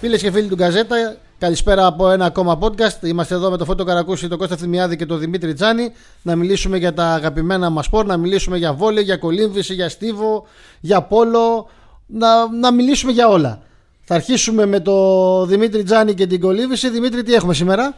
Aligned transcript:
Φίλες 0.00 0.22
και 0.22 0.30
φίλοι 0.30 0.48
του 0.48 0.54
Γκαζέτα, 0.54 1.16
καλησπέρα 1.38 1.86
από 1.86 2.10
ένα 2.10 2.24
ακόμα 2.24 2.58
podcast. 2.60 3.02
Είμαστε 3.02 3.34
εδώ 3.34 3.50
με 3.50 3.56
τον 3.56 3.66
Φώτο 3.66 3.84
Καρακούση, 3.84 4.28
τον 4.28 4.38
Κώστα 4.38 4.56
Θημιάδη 4.56 4.96
και 4.96 5.06
τον 5.06 5.18
Δημήτρη 5.18 5.54
Τζάνη 5.54 5.92
να 6.22 6.36
μιλήσουμε 6.36 6.76
για 6.76 6.94
τα 6.94 7.04
αγαπημένα 7.04 7.70
μας 7.70 7.84
σπορ, 7.84 8.06
να 8.06 8.16
μιλήσουμε 8.16 8.56
για 8.56 8.72
βόλιο, 8.72 9.02
για 9.02 9.16
κολύμβηση, 9.16 9.74
για 9.74 9.88
στίβο, 9.88 10.46
για 10.80 11.02
πόλο, 11.02 11.68
να, 12.06 12.52
να 12.52 12.72
μιλήσουμε 12.72 13.12
για 13.12 13.28
όλα. 13.28 13.62
Θα 14.00 14.14
αρχίσουμε 14.14 14.66
με 14.66 14.80
τον 14.80 15.48
Δημήτρη 15.48 15.82
Τζάνη 15.82 16.14
και 16.14 16.26
την 16.26 16.40
κολύμβηση. 16.40 16.90
Δημήτρη, 16.90 17.22
τι 17.22 17.34
έχουμε 17.34 17.54
σήμερα; 17.54 17.96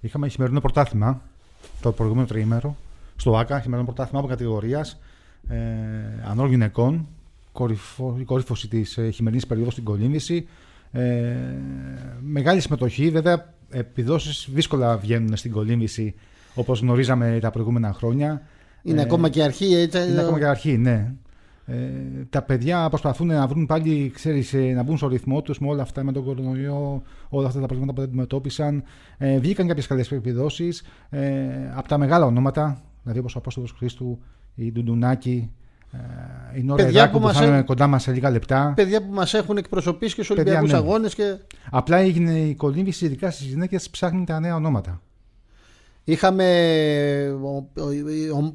Είχαμε 0.00 0.28
χειμερινό 0.28 0.60
πρωτάθλημα 0.60 1.22
το 1.80 1.92
προηγούμενο 1.92 2.26
τριήμερο 2.26 2.76
στο 3.16 3.36
ΑΚΑ, 3.36 3.60
χειμερινό 3.60 3.86
πρωτάθλημα 3.86 4.20
από 4.20 4.28
κατηγορίας 4.28 4.98
ε, 5.48 5.56
ανώργων 6.24 6.50
γυναικών. 6.50 7.06
η 8.18 8.24
κόρυφωση 8.24 8.68
της 8.68 8.98
ε, 8.98 9.10
χειμερινής 9.10 9.46
περίοδου 9.46 9.70
στην 9.70 9.84
κολύμβηση. 9.84 10.48
Ε, 10.94 11.34
μεγάλη 12.20 12.60
συμμετοχή. 12.60 13.10
Βέβαια, 13.10 13.54
επιδόσεις 13.70 14.48
δύσκολα 14.52 14.96
βγαίνουν 14.96 15.36
στην 15.36 15.52
κολύμβηση 15.52 16.14
όπως 16.54 16.80
γνωρίζαμε 16.80 17.38
τα 17.40 17.50
προηγούμενα 17.50 17.92
χρόνια. 17.92 18.42
Είναι 18.82 19.00
ε, 19.00 19.02
ακόμα 19.02 19.28
και 19.28 19.42
αρχή, 19.42 19.74
έτσι. 19.74 20.10
Είναι 20.10 20.20
ακόμα 20.20 20.38
και 20.38 20.46
αρχή, 20.46 20.78
ναι. 20.78 21.14
Ε, 21.66 21.74
τα 22.30 22.42
παιδιά 22.42 22.88
προσπαθούν 22.88 23.26
να 23.26 23.46
βρουν 23.46 23.66
πάλι, 23.66 24.10
ξέρεις, 24.14 24.54
ε, 24.54 24.58
να 24.58 24.82
μπουν 24.82 24.96
στο 24.96 25.08
ρυθμό 25.08 25.42
τους 25.42 25.58
με 25.58 25.68
όλα 25.68 25.82
αυτά, 25.82 26.02
με 26.02 26.12
τον 26.12 26.24
κορονοϊό, 26.24 27.02
όλα 27.28 27.46
αυτά 27.46 27.60
τα 27.60 27.66
προβλήματα 27.66 28.00
που 28.00 28.02
αντιμετώπισαν. 28.02 28.82
Ε, 29.18 29.38
βγήκαν 29.38 29.66
κάποιες 29.66 29.86
καλές 29.86 30.12
επιδόσεις 30.12 30.82
ε, 31.10 31.20
από 31.74 31.88
τα 31.88 31.98
μεγάλα 31.98 32.24
ονόματα, 32.24 32.82
δηλαδή 33.02 33.18
όπως 33.18 33.34
ο 33.34 33.38
Απόστολος 33.38 33.72
Χρήστου, 33.72 34.18
η 34.54 34.72
Ντουντουνάκη, 34.72 35.50
ε, 35.50 35.63
η 36.56 36.62
Νόρα 36.62 36.84
παιδιά 36.84 37.10
που, 37.10 37.20
που 37.20 37.28
θα 37.28 37.44
είναι 37.44 37.62
κοντά 37.62 37.86
μας 37.86 38.02
σε 38.02 38.12
λίγα 38.12 38.30
λεπτά. 38.30 38.72
Παιδιά 38.76 39.02
που 39.02 39.12
μας 39.12 39.34
έχουν 39.34 39.56
εκπροσωπήσει 39.56 40.14
και 40.14 40.22
στους 40.22 40.36
Ολυμπιακούς 40.36 40.70
ναι. 40.70 40.76
αγώνες. 40.76 41.14
Και... 41.14 41.36
Απλά 41.70 41.96
έγινε 41.96 42.38
η 42.38 42.54
κολύμβηση, 42.54 43.04
ειδικά 43.04 43.30
στις 43.30 43.46
γυναίκες, 43.46 43.90
ψάχνει 43.90 44.24
τα 44.24 44.40
νέα 44.40 44.54
ονόματα. 44.54 45.00
Είχαμε. 46.04 46.44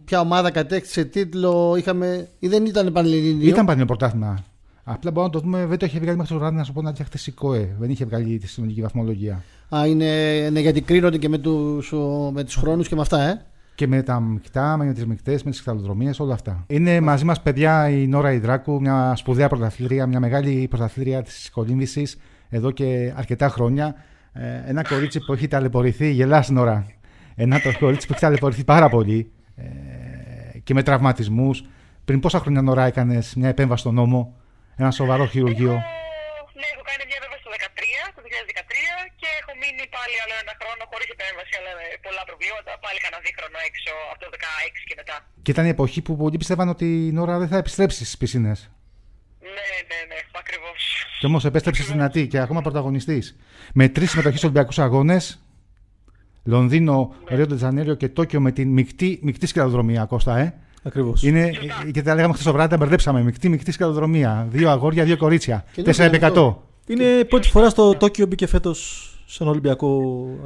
Ποια 0.06 0.20
ομάδα 0.20 0.52
κατέκτησε 0.52 1.06
τίτλο, 1.06 1.76
είχαμε. 1.78 2.28
ή 2.40 2.48
δεν 2.48 2.66
ήταν 2.66 2.92
πανελληνίο; 2.92 3.48
Ήταν 3.48 3.66
πανελληνίο 3.66 3.86
πρωτάθλημα. 3.86 4.44
Απλά 4.84 5.12
μπορούμε 5.12 5.34
να 5.34 5.40
το 5.40 5.46
δούμε, 5.46 5.66
δεν 5.66 5.78
το 5.78 5.86
είχε 5.86 6.00
βγάλει 6.00 6.18
μέχρι 6.18 6.34
το 6.34 6.40
βράδυ 6.40 6.56
να 6.56 6.64
σου 6.64 6.74
πω 6.74 6.82
να 6.82 6.90
είχε 6.90 7.04
χτε 7.04 7.18
η 7.26 7.32
ΚΟΕ. 7.32 7.76
Δεν 7.80 7.90
είχε 7.90 8.06
βγάλει 8.06 8.38
τη 8.38 8.48
συνολική 8.48 8.82
βαθμολογία. 8.82 9.44
Α, 9.76 9.88
είναι, 9.88 10.50
ναι, 10.52 10.60
γιατί 10.60 10.82
κρίνονται 10.82 11.18
και 11.18 11.30
με 11.30 11.38
τους 11.38 11.94
με 12.32 12.44
τους 12.44 12.56
χρόνους 12.56 12.88
και 12.88 12.96
με 12.96 13.02
αυτά, 13.02 13.22
ε. 13.22 13.46
Και 13.80 13.88
με 13.88 14.04
τα 14.04 14.20
μεικτά, 14.20 14.78
με 14.78 14.94
τις 14.94 15.06
μεικτές, 15.06 15.44
με 15.44 15.52
τις 15.52 15.60
ξαλοδρομίε, 15.60 16.12
όλα 16.18 16.34
αυτά. 16.34 16.64
Είναι 16.68 17.00
μαζί 17.00 17.26
μας 17.26 17.42
παιδιά 17.42 17.90
η 17.90 18.08
Νόρα 18.08 18.32
Ιδράκου, 18.32 18.82
μια 18.82 19.14
σπουδαία 19.16 19.48
πρωταθλήτρια, 19.48 20.08
μια 20.08 20.20
μεγάλη 20.20 20.68
πρωταθλήτρια 20.70 21.22
της 21.22 21.50
κολύμβησης 21.52 22.18
εδώ 22.50 22.72
και 22.72 23.14
αρκετά 23.16 23.50
χρόνια. 23.50 23.96
Ε, 24.34 24.62
ένα 24.66 24.84
κορίτσι 24.84 25.20
που 25.20 25.34
έχει 25.34 25.48
ταλαιπωρηθεί, 25.48 26.12
γελάς 26.12 26.50
Νόρα. 26.50 26.88
Ένα 27.36 27.60
το 27.62 27.78
κορίτσι 27.80 28.08
που 28.08 28.14
έχει 28.14 28.22
ταλαιπωρηθεί 28.22 28.64
πάρα 28.64 28.90
πολύ 28.90 29.32
ε, 29.56 29.64
και 30.64 30.74
με 30.74 30.84
τραυματισμούς. 30.84 31.64
Πριν 32.06 32.20
πόσα 32.20 32.40
χρόνια 32.40 32.62
Νόρα 32.62 32.86
έκανες 32.86 33.36
μια 33.36 33.50
επέμβαση 33.50 33.82
στον 33.82 33.94
νόμο, 33.94 34.36
ένα 34.76 34.92
σοβαρό 34.92 35.26
χειρουργείο; 35.26 35.74
Ναι, 36.60 36.68
έχω 36.74 36.84
κάνει 36.90 37.04
μια 37.10 37.18
επέμβαση 37.20 37.44
το 37.46 37.52
2013, 37.56 37.82
το 38.16 38.22
2013 38.26 38.32
και 39.20 39.28
έχω 39.40 39.52
μείνει 39.62 39.84
πάλι 40.00 40.16
άλλο 40.24 40.36
ένα 40.44 40.54
χρόνο 40.60 40.84
χωρίς 40.92 41.10
επέμβαση, 41.16 41.54
αλλά 41.60 41.72
με 41.80 41.86
πολλά 42.06 42.24
προβλήματα. 42.30 42.72
Πάλι 42.86 42.98
κανένα 43.04 43.20
δίχρονο 43.26 43.58
έξω 43.70 43.92
από 44.12 44.20
το 44.24 44.28
2016 44.34 44.82
και 44.90 44.96
μετά. 45.02 45.16
Και 45.44 45.52
ήταν 45.54 45.66
η 45.70 45.72
εποχή 45.76 46.00
που 46.06 46.12
πολλοί 46.22 46.38
πιστεύαν 46.42 46.68
ότι 46.76 46.88
η 47.08 47.12
Νόρα 47.18 47.36
δεν 47.42 47.50
θα 47.52 47.58
επιστρέψεις 47.64 48.06
στις 48.08 48.18
πισίνες. 48.22 48.60
Ναι, 49.56 49.70
ναι, 49.90 50.00
ναι, 50.10 50.20
ακριβώς. 50.42 50.80
Και 51.20 51.26
όμως 51.30 51.42
επέστρεψες 51.50 51.86
δυνατή 51.94 52.22
και 52.32 52.40
ακόμα 52.46 52.60
πρωταγωνιστής. 52.68 53.26
Με 53.74 53.86
τρεις 53.96 54.10
συμμετοχές 54.10 54.40
στου 54.40 54.48
Ολυμπιακούς 54.50 54.80
Αγώνες, 54.86 55.24
Λονδίνο, 56.44 56.98
ναι. 57.30 57.36
Ρίο 57.36 57.46
Τζανέριο 57.56 57.96
και 57.96 58.10
Τόκιο 58.10 58.40
με 58.40 58.52
την 58.52 58.68
μεικτή, 58.78 59.20
μεικτή 59.22 59.46
σκαλοδρομία, 59.48 60.06
Κώστα, 60.06 60.38
ε. 60.38 60.54
Ακριβώς. 60.84 61.24
Είναι, 61.24 61.52
και 61.92 62.02
τα 62.02 62.16
λέγαμε 62.16 62.34
χθες 62.34 62.46
το 62.46 62.52
βράδυ, 62.52 62.70
τα 62.70 62.78
μπερδέψαμε. 62.78 63.22
Μεικτή, 63.24 63.50
μεικτή 63.50 63.72
σκαλοδρομία. 63.72 64.48
Δύο 64.50 64.70
αγόρια, 64.70 65.04
δύο 65.04 65.18
κορίτσια. 65.18 65.66
4 65.76 66.00
επί 66.00 66.20
100. 66.22 66.56
Είναι 66.88 67.24
πρώτη 67.24 67.50
φορά 67.50 67.70
στο 67.70 67.96
Τόκιο 67.96 68.26
μπήκε 68.26 68.48
φέτος 68.48 69.10
σε 69.34 69.38
ένα 69.44 69.52
Ολυμπιακό, 69.56 69.90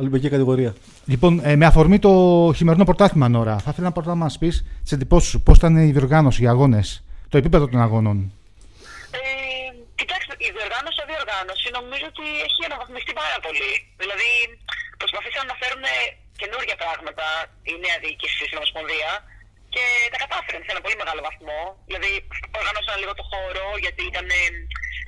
Ολυμπιακή 0.02 0.30
κατηγορία. 0.36 0.72
Λοιπόν, 1.06 1.34
ε, 1.44 1.56
με 1.56 1.66
αφορμή 1.72 2.00
το 2.06 2.12
χειμερινό 2.58 2.86
πρωτάθλημα, 2.90 3.28
Νόρα, 3.36 3.56
θα 3.64 3.70
ήθελα 3.74 3.92
πρώτα 3.96 4.10
να 4.16 4.20
μας 4.24 4.34
πεις 4.42 4.56
τις 4.84 4.92
εντυπώσεις 4.96 5.30
σου, 5.32 5.40
πώς 5.46 5.56
ήταν 5.60 5.74
η 5.90 5.92
διοργάνωση, 5.96 6.40
οι 6.44 6.48
αγώνες, 6.54 6.88
το 7.32 7.38
επίπεδο 7.42 7.66
των 7.72 7.80
αγώνων; 7.86 8.18
Ε, 9.20 9.22
κοιτάξτε, 10.00 10.34
η 10.48 10.50
διοργάνωση, 10.58 11.00
η 11.06 11.08
διοργάνωση 11.12 11.68
νομίζω 11.80 12.06
ότι 12.14 12.26
έχει 12.48 12.62
αναβαθμιστεί 12.70 13.12
πάρα 13.24 13.38
πολύ. 13.46 13.72
Δηλαδή, 14.02 14.30
προσπαθήσαν 15.02 15.44
να 15.52 15.56
φέρουν 15.62 15.86
καινούργια 16.42 16.76
πράγματα 16.84 17.26
η 17.72 17.74
νέα 17.84 17.98
διοίκηση 18.04 18.36
στην 18.48 18.58
Ομοσπονδία 18.60 19.12
και 19.74 19.86
τα 20.12 20.18
κατάφεραν 20.24 20.62
σε 20.66 20.72
ένα 20.74 20.82
πολύ 20.86 20.98
μεγάλο 21.02 21.22
βαθμό. 21.28 21.60
Δηλαδή, 21.90 22.12
οργανώσαν 22.60 22.96
λίγο 23.02 23.14
το 23.20 23.26
χώρο, 23.32 23.66
γιατί 23.84 24.02
ήταν 24.12 24.28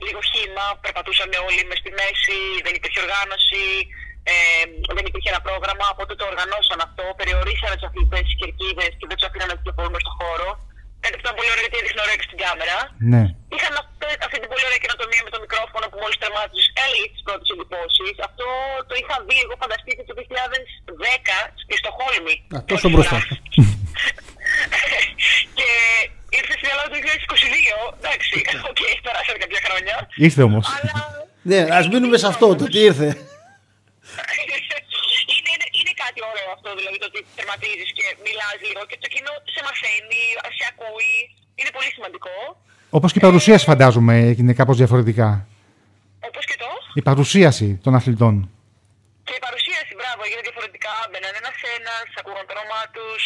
λίγο 0.05 0.19
χήμα, 0.31 0.65
περπατούσαν 0.83 1.29
όλοι 1.47 1.61
μες 1.69 1.79
στη 1.81 1.91
μέση, 1.99 2.39
δεν 2.65 2.73
υπήρχε 2.77 2.99
οργάνωση, 3.05 3.65
ε, 4.31 4.35
δεν 4.97 5.05
υπήρχε 5.09 5.29
ένα 5.33 5.41
πρόγραμμα, 5.47 5.85
οπότε 5.93 6.13
το 6.19 6.25
οργανώσαν 6.31 6.79
αυτό, 6.87 7.03
περιορίσαν 7.19 7.71
του 7.77 7.85
αθλητές 7.89 8.23
στι 8.25 8.35
κερκίδες 8.41 8.91
και 8.97 9.05
δεν 9.09 9.15
τους 9.17 9.27
αφήναν 9.27 9.47
να 9.51 9.55
κυκλοφορούν 9.57 9.95
στο 10.05 10.13
χώρο. 10.19 10.49
Κάτι 11.03 11.15
που 11.17 11.23
ήταν 11.25 11.35
πολύ 11.39 11.51
ωραίο 11.53 11.63
γιατί 11.65 11.77
έδειχνε 11.81 12.01
ωραίο 12.05 12.17
και 12.19 12.27
στην 12.29 12.39
κάμερα. 12.45 12.77
Ναι. 13.11 13.23
Είχαν 13.55 13.73
αυτή 14.27 14.37
την 14.41 14.49
πολύ 14.51 14.63
ωραία 14.67 14.81
καινοτομία 14.83 15.21
με 15.27 15.31
το 15.35 15.39
μικρόφωνο 15.45 15.85
που 15.89 15.97
μόλις 16.03 16.17
τερμάτισες 16.21 16.67
έλεγε 16.85 17.07
τις 17.13 17.23
πρώτες 17.27 17.47
εντυπώσεις. 17.53 18.15
Αυτό 18.27 18.45
το 18.89 18.93
είχα 18.99 19.15
δει 19.27 19.37
εγώ 19.45 19.55
φανταστείτε 19.63 20.01
το 20.09 20.13
2010 20.19 21.37
στη 21.61 21.73
Στοχόλμη. 21.81 22.35
Α, 22.55 22.57
τόσο 22.71 22.87
μπροστά. 22.91 23.17
και 25.57 25.69
ήρθε 26.37 26.53
στην 26.59 26.69
Ελλάδα 26.71 26.89
το 26.93 26.97
2022. 27.05 27.79
Εντάξει, 28.35 28.55
OK, 28.71 28.79
okay, 28.81 28.93
περάσαν 29.05 29.35
κάποια 29.43 29.61
χρόνια. 29.67 29.95
Ήρθε 30.27 30.41
όμως. 30.49 30.65
Αλλά... 30.75 30.93
ναι, 31.51 31.59
ας 31.79 31.85
μείνουμε 31.91 32.17
σε 32.21 32.27
αυτό, 32.33 32.45
το 32.59 32.65
τι 32.71 32.79
ήρθε. 32.89 33.09
είναι, 34.41 34.57
είναι, 35.53 35.67
είναι 35.79 35.93
κάτι 36.03 36.19
ωραίο 36.31 36.49
αυτό, 36.55 36.69
δηλαδή 36.79 36.97
το 37.01 37.07
ότι 37.11 37.19
τερματίζεις 37.37 37.89
και 37.97 38.05
μιλάς 38.25 38.57
λίγο 38.67 38.81
και 38.89 38.97
το 39.03 39.07
κοινό 39.13 39.33
σε 39.53 39.61
μαθαίνει, 39.67 40.23
σε 40.57 40.63
ακούει. 40.71 41.15
Είναι 41.59 41.71
πολύ 41.77 41.89
σημαντικό. 41.97 42.35
Όπως 42.97 43.09
και 43.11 43.19
η 43.21 43.25
παρουσίαση, 43.27 43.65
φαντάζομαι, 43.71 44.15
είναι 44.39 44.53
κάπως 44.59 44.77
διαφορετικά. 44.81 45.29
Όπως 46.27 46.43
και 46.49 46.57
το; 46.61 46.69
Η 46.99 47.01
παρουσίαση 47.09 47.67
των 47.83 47.91
αθλητών. 47.99 48.35
Και 49.27 49.35
η 49.39 49.41
παρουσίαση, 49.47 49.91
μπράβο, 49.99 50.21
γίνεται 50.29 50.47
διαφορετικά. 50.49 50.93
Μπαίνουν 51.09 51.33
ένα-ένα, 51.41 51.95
ακούγαν 52.19 52.45
το 52.47 52.53
όνομά 52.57 52.81
τους. 52.95 53.21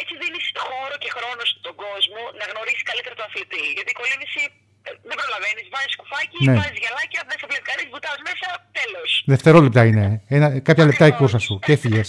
Έτσι 0.00 0.12
δίνει 0.22 0.40
χώρο 0.66 0.96
και 1.02 1.10
χρόνο 1.16 1.42
στον 1.52 1.74
κόσμο 1.84 2.20
να 2.40 2.44
γνωρίσει 2.50 2.82
καλύτερα 2.90 3.14
τον 3.18 3.26
αθλητή. 3.28 3.64
Γιατί 3.76 3.90
η 3.94 3.96
κολύμβηση 4.00 4.42
ε, 4.86 4.90
δεν 5.08 5.16
προλαβαίνεις. 5.20 5.64
Βάζεις 5.74 5.94
κουφάκι, 6.00 6.38
ναι. 6.44 6.54
βάζεις 6.58 6.78
γυαλάκια, 6.82 7.20
δεν 7.30 7.36
σε 7.40 7.46
βλέπει 7.50 7.66
κανείς, 7.70 7.86
βουτάς 7.94 8.18
μέσα, 8.28 8.48
τέλος. 8.78 9.10
Δευτερόλεπτα 9.32 9.82
είναι. 9.90 10.06
Ένα, 10.36 10.46
κάποια 10.68 10.84
λεπτά 10.90 11.04
η 11.12 11.14
κούρσα 11.18 11.40
σου 11.46 11.54
και 11.64 11.72
έφυγες. 11.76 12.08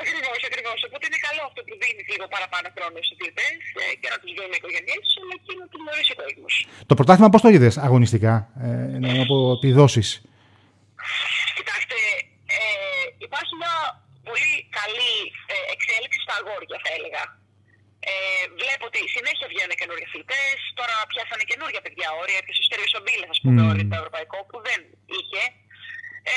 Ακριβώς, 0.00 0.40
ακριβώς. 0.48 0.78
Οπότε 0.88 1.04
είναι 1.08 1.20
καλό 1.28 1.42
αυτό 1.48 1.60
που 1.66 1.74
δίνεις 1.82 2.06
λίγο 2.12 2.26
παραπάνω 2.34 2.66
χρόνο 2.74 2.96
στους 3.04 3.12
αθλητές 3.14 3.58
ε, 3.82 3.84
και 4.00 4.08
να 4.12 4.16
τους 4.20 4.30
δίνει 4.36 4.54
οι 4.56 4.60
οικογένειές 4.60 5.02
του, 5.10 5.18
αλλά 5.22 5.36
και 5.44 5.52
να 5.60 5.66
τους 5.70 5.78
γνωρίσει 5.82 6.12
ο 6.14 6.16
κόσμος. 6.22 6.54
Το 6.90 6.94
πρωτάθλημα 6.98 7.30
πώς 7.32 7.42
το 7.44 7.48
είδες 7.54 7.74
αγωνιστικά, 7.88 8.34
ε, 8.64 9.20
από 9.24 9.36
επιδόσει. 9.56 10.02
Κοιτάξτε, 11.58 11.68
ε, 11.68 11.68
υπάρχει 11.68 11.86
μια 11.87 11.87
πολύ 14.28 14.52
καλή 14.78 15.14
ε, 15.54 15.56
εξέλιξη 15.74 16.18
στα 16.26 16.34
αγόρια, 16.40 16.78
θα 16.84 16.90
έλεγα. 16.96 17.22
Ε, 18.10 18.44
βλέπω 18.60 18.84
ότι 18.90 19.00
συνέχεια 19.16 19.46
βγαίνουν 19.52 19.74
καινούργια 19.80 20.06
αθλητέ. 20.10 20.44
Τώρα 20.78 20.94
πιάσανε 21.10 21.44
καινούργια 21.50 21.80
παιδιά 21.84 22.08
όρια. 22.22 22.38
Έπιασε 22.40 22.60
ο 22.64 22.66
Στέριο 22.68 22.88
Σομπίλε, 22.92 23.26
ας 23.34 23.40
πούμε, 23.42 23.60
mm. 23.64 23.88
το 23.90 23.96
ευρωπαϊκό 24.00 24.38
που 24.48 24.56
δεν 24.68 24.80
είχε. 25.18 25.42
Ε, 26.32 26.36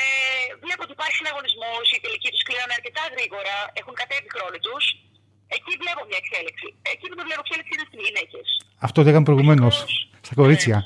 βλέπω 0.64 0.82
ότι 0.86 0.94
υπάρχει 0.98 1.16
συναγωνισμός, 1.22 1.86
η 1.98 2.00
τελική 2.06 2.30
τους 2.34 2.44
κλείνανε 2.48 2.74
αρκετά 2.80 3.04
γρήγορα, 3.16 3.56
έχουν 3.80 3.94
κατέβει 4.02 4.30
χρόνο 4.36 4.58
τους. 4.66 4.84
Εκεί 5.56 5.72
βλέπω 5.82 6.02
μια 6.10 6.20
εξέλιξη. 6.24 6.68
Εκεί 6.94 7.06
που 7.10 7.16
δεν 7.20 7.26
βλέπω 7.28 7.42
εξέλιξη 7.46 7.72
είναι 7.76 7.86
στις 7.90 8.02
γυναίκες. 8.06 8.46
Αυτό 8.88 8.98
το 9.04 9.08
έκαμε 9.10 9.26
προηγουμένως. 9.30 9.76
Στα 10.28 10.34
κορίτσια. 10.42 10.78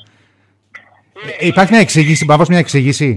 Ναι. 1.26 1.32
Ε, 1.42 1.46
υπάρχει 1.52 1.72
μια 1.76 1.84
εξήγηση, 1.88 2.24
μπαμπά, 2.28 2.44
μια 2.54 2.62
εξήγηση; 2.66 3.10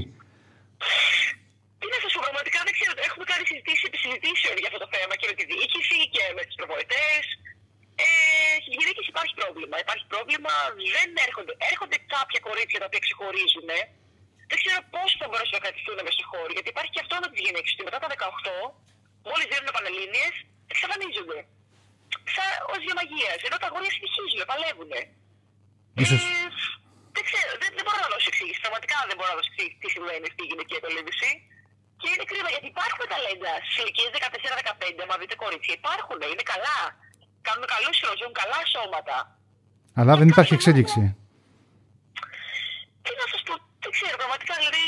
Τι 1.80 1.86
να 1.94 1.98
σα 2.02 2.08
πω, 2.14 2.20
πραγματικά 2.26 2.58
δεν 2.66 2.72
ξέρω. 2.78 2.92
Έχουμε 3.08 3.24
κάνει 3.30 3.42
συζητήσει 3.50 3.76
επί 3.88 3.98
συζητήσεων 4.04 4.54
για 4.62 4.68
αυτό 4.70 4.80
το 4.84 4.88
θέμα 4.94 5.14
και 5.20 5.26
με 5.30 5.34
τη 5.38 5.44
διοίκηση 5.50 5.98
και 6.14 6.24
με 6.36 6.42
του 6.48 6.54
προπονητές. 6.60 7.24
Ε, 8.04 8.08
Στι 8.64 8.72
γυναίκε 8.80 9.02
υπάρχει 9.12 9.34
πρόβλημα. 9.40 9.76
Υπάρχει 9.84 10.04
πρόβλημα, 10.12 10.52
δεν 10.96 11.08
έρχονται. 11.26 11.52
Έρχονται 11.72 11.98
κάποια 12.14 12.40
κορίτσια 12.48 12.78
τα 12.82 12.86
οποία 12.88 13.02
ξεχωρίζουν 13.06 13.70
δεν 14.50 14.56
ξέρω 14.62 14.80
πώς 14.94 15.08
θα 15.20 15.26
μπορέσουν 15.28 15.54
να 15.58 15.62
κρατηθούν 15.64 15.96
μέσα 16.06 16.16
στο 16.18 16.26
χώρο. 16.32 16.50
Γιατί 16.56 16.68
υπάρχει 16.74 16.92
και 16.94 17.02
αυτό 17.04 17.14
με 17.22 17.26
τις 17.32 17.40
γυναίκες. 17.46 17.70
Μετά 17.88 17.98
τα 18.02 18.08
18, 18.14 18.54
μόλις 19.28 19.46
δίνουν 19.50 19.70
πανελίνε, 19.76 20.24
εξαφανίζονται. 20.72 21.38
Σαν 22.34 22.50
ως 22.72 22.78
διαμαγεία. 22.86 23.32
Ενώ 23.46 23.56
τα 23.62 23.66
αγόρια 23.70 23.92
συνεχίζουν, 23.96 24.40
παλεύουν. 24.50 24.92
Ίσως, 26.02 26.22
δεν 27.14 27.22
ξέρω, 27.28 27.50
δεν, 27.62 27.70
δεν 27.76 27.84
μπορώ 27.84 27.98
να 28.04 28.10
δώσω 28.12 28.28
εξήγηση. 28.32 28.58
Πραγματικά 28.64 28.96
δεν 29.10 29.16
μπορώ 29.16 29.28
να 29.32 29.36
δώσω 29.38 29.50
εξήγηση 29.52 29.76
τι 29.82 29.88
συμβαίνει 29.94 30.28
στη 30.34 30.42
γυναικεία 30.50 30.80
κολύμβηση. 30.84 31.30
Και 32.00 32.08
είναι 32.12 32.26
κρίμα 32.30 32.50
γιατί 32.54 32.66
υπάρχουν 32.74 33.04
ταλέντα 33.12 33.52
στι 33.66 33.72
ηλικίε 33.82 34.08
14-15. 35.02 35.10
Μα 35.10 35.16
δείτε 35.20 35.34
κορίτσια, 35.44 35.74
υπάρχουν, 35.80 36.18
είναι 36.32 36.44
καλά. 36.52 36.78
Κάνουν 37.46 37.64
καλού 37.74 37.90
χειρουργούν 37.98 38.32
καλά 38.40 38.60
σώματα. 38.74 39.16
Αλλά 40.00 40.12
δεν 40.20 40.28
υπάρχει 40.32 40.52
εξέλιξη. 40.58 41.00
Τι 43.04 43.10
να 43.20 43.26
σας 43.32 43.40
πω, 43.46 43.54
δεν 43.84 43.90
ξέρω 43.96 44.16
πραγματικά. 44.22 44.54
Δηλαδή 44.62 44.84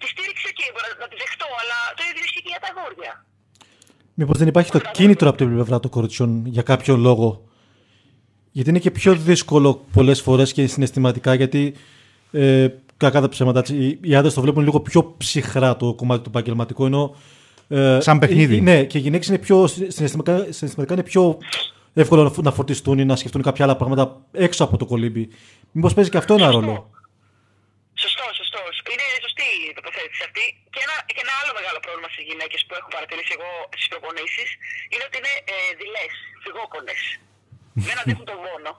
τη 0.00 0.06
στήριξε 0.12 0.48
και 0.58 0.66
να 1.02 1.06
τη 1.10 1.16
δεχτώ, 1.22 1.48
αλλά 1.60 1.78
το 1.96 2.02
ίδιο 2.08 2.22
ισχύει 2.28 2.42
και 2.46 2.52
για 2.54 2.62
τα 2.64 2.68
αγόρια. 2.72 3.12
Μήπως 4.18 4.36
δεν 4.38 4.48
υπάρχει 4.52 4.70
το 4.70 4.80
κίνητρο 4.96 5.28
από 5.28 5.38
την 5.38 5.48
πλευρά 5.54 5.76
των 5.80 5.90
κοριτσιών 5.90 6.30
για 6.46 6.62
κάποιο 6.62 6.94
λόγο; 6.96 7.28
Γιατί 8.50 8.68
είναι 8.70 8.78
και 8.78 8.90
πιο 8.90 9.12
δύσκολο 9.14 9.70
πολλές 9.92 10.20
φορές 10.22 10.52
και 10.52 10.66
συναισθηματικά 10.66 11.34
γιατί 11.34 11.62
ε, 12.32 12.68
κακά 13.02 13.20
τα 13.20 13.28
ψέματα. 13.28 13.62
Οι, 13.72 13.98
οι 14.02 14.14
άντρες 14.14 14.34
το 14.34 14.40
βλέπουν 14.40 14.62
λίγο 14.62 14.80
πιο 14.80 15.14
ψυχρά 15.16 15.76
το 15.76 15.94
κομμάτι 15.94 16.22
του 16.22 16.28
επαγγελματικού. 16.28 16.84
Ενώ, 16.86 17.16
ε, 17.68 17.98
Σαν 18.00 18.18
παιχνίδι. 18.18 18.56
Ε, 18.56 18.60
ναι, 18.60 18.84
και 18.84 18.98
οι 18.98 19.00
γυναίκες 19.00 19.28
είναι 19.28 19.38
πιο 19.38 19.66
συναισθηματικά, 19.66 20.36
συναισθηματικά 20.36 20.92
είναι 20.94 21.02
πιο 21.02 21.38
εύκολο 21.94 22.34
να 22.42 22.52
φορτιστούν 22.52 22.98
ή 22.98 23.04
να 23.04 23.16
σκεφτούν 23.16 23.42
κάποια 23.42 23.64
άλλα 23.64 23.76
πράγματα 23.76 24.04
έξω 24.32 24.64
από 24.64 24.76
το 24.76 24.86
κολύμπι. 24.86 25.28
Μήπως 25.72 25.94
παίζει 25.94 26.10
και 26.10 26.20
αυτό 26.22 26.34
ένα 26.34 26.50
ρόλο; 26.50 26.90
Σωστό, 28.02 28.24
σωστό. 28.40 28.60
Είναι 28.92 29.06
σωστή 29.24 29.48
η 29.68 29.72
τοποθέτηση 29.78 30.22
αυτή. 30.28 30.44
Και 30.74 30.80
ένα, 30.86 30.96
και 31.16 31.20
ένα 31.24 31.34
άλλο 31.40 31.52
μεγάλο 31.58 31.78
πρόβλημα 31.84 32.08
στις 32.14 32.24
γυναίκες 32.30 32.60
που 32.66 32.74
έχω 32.78 32.88
παρατηρήσει 32.96 33.32
εγώ 33.38 33.50
στις 33.78 33.88
προπονήσεις 33.92 34.48
είναι 34.92 35.04
ότι 35.08 35.16
είναι 35.20 35.34
ε, 35.52 35.56
δειλές, 35.78 36.12
φυγόκονες. 36.44 37.00
δεν 37.86 37.96
αντέχουν 38.00 38.26
τον 38.30 38.38
πόνο. 38.44 38.72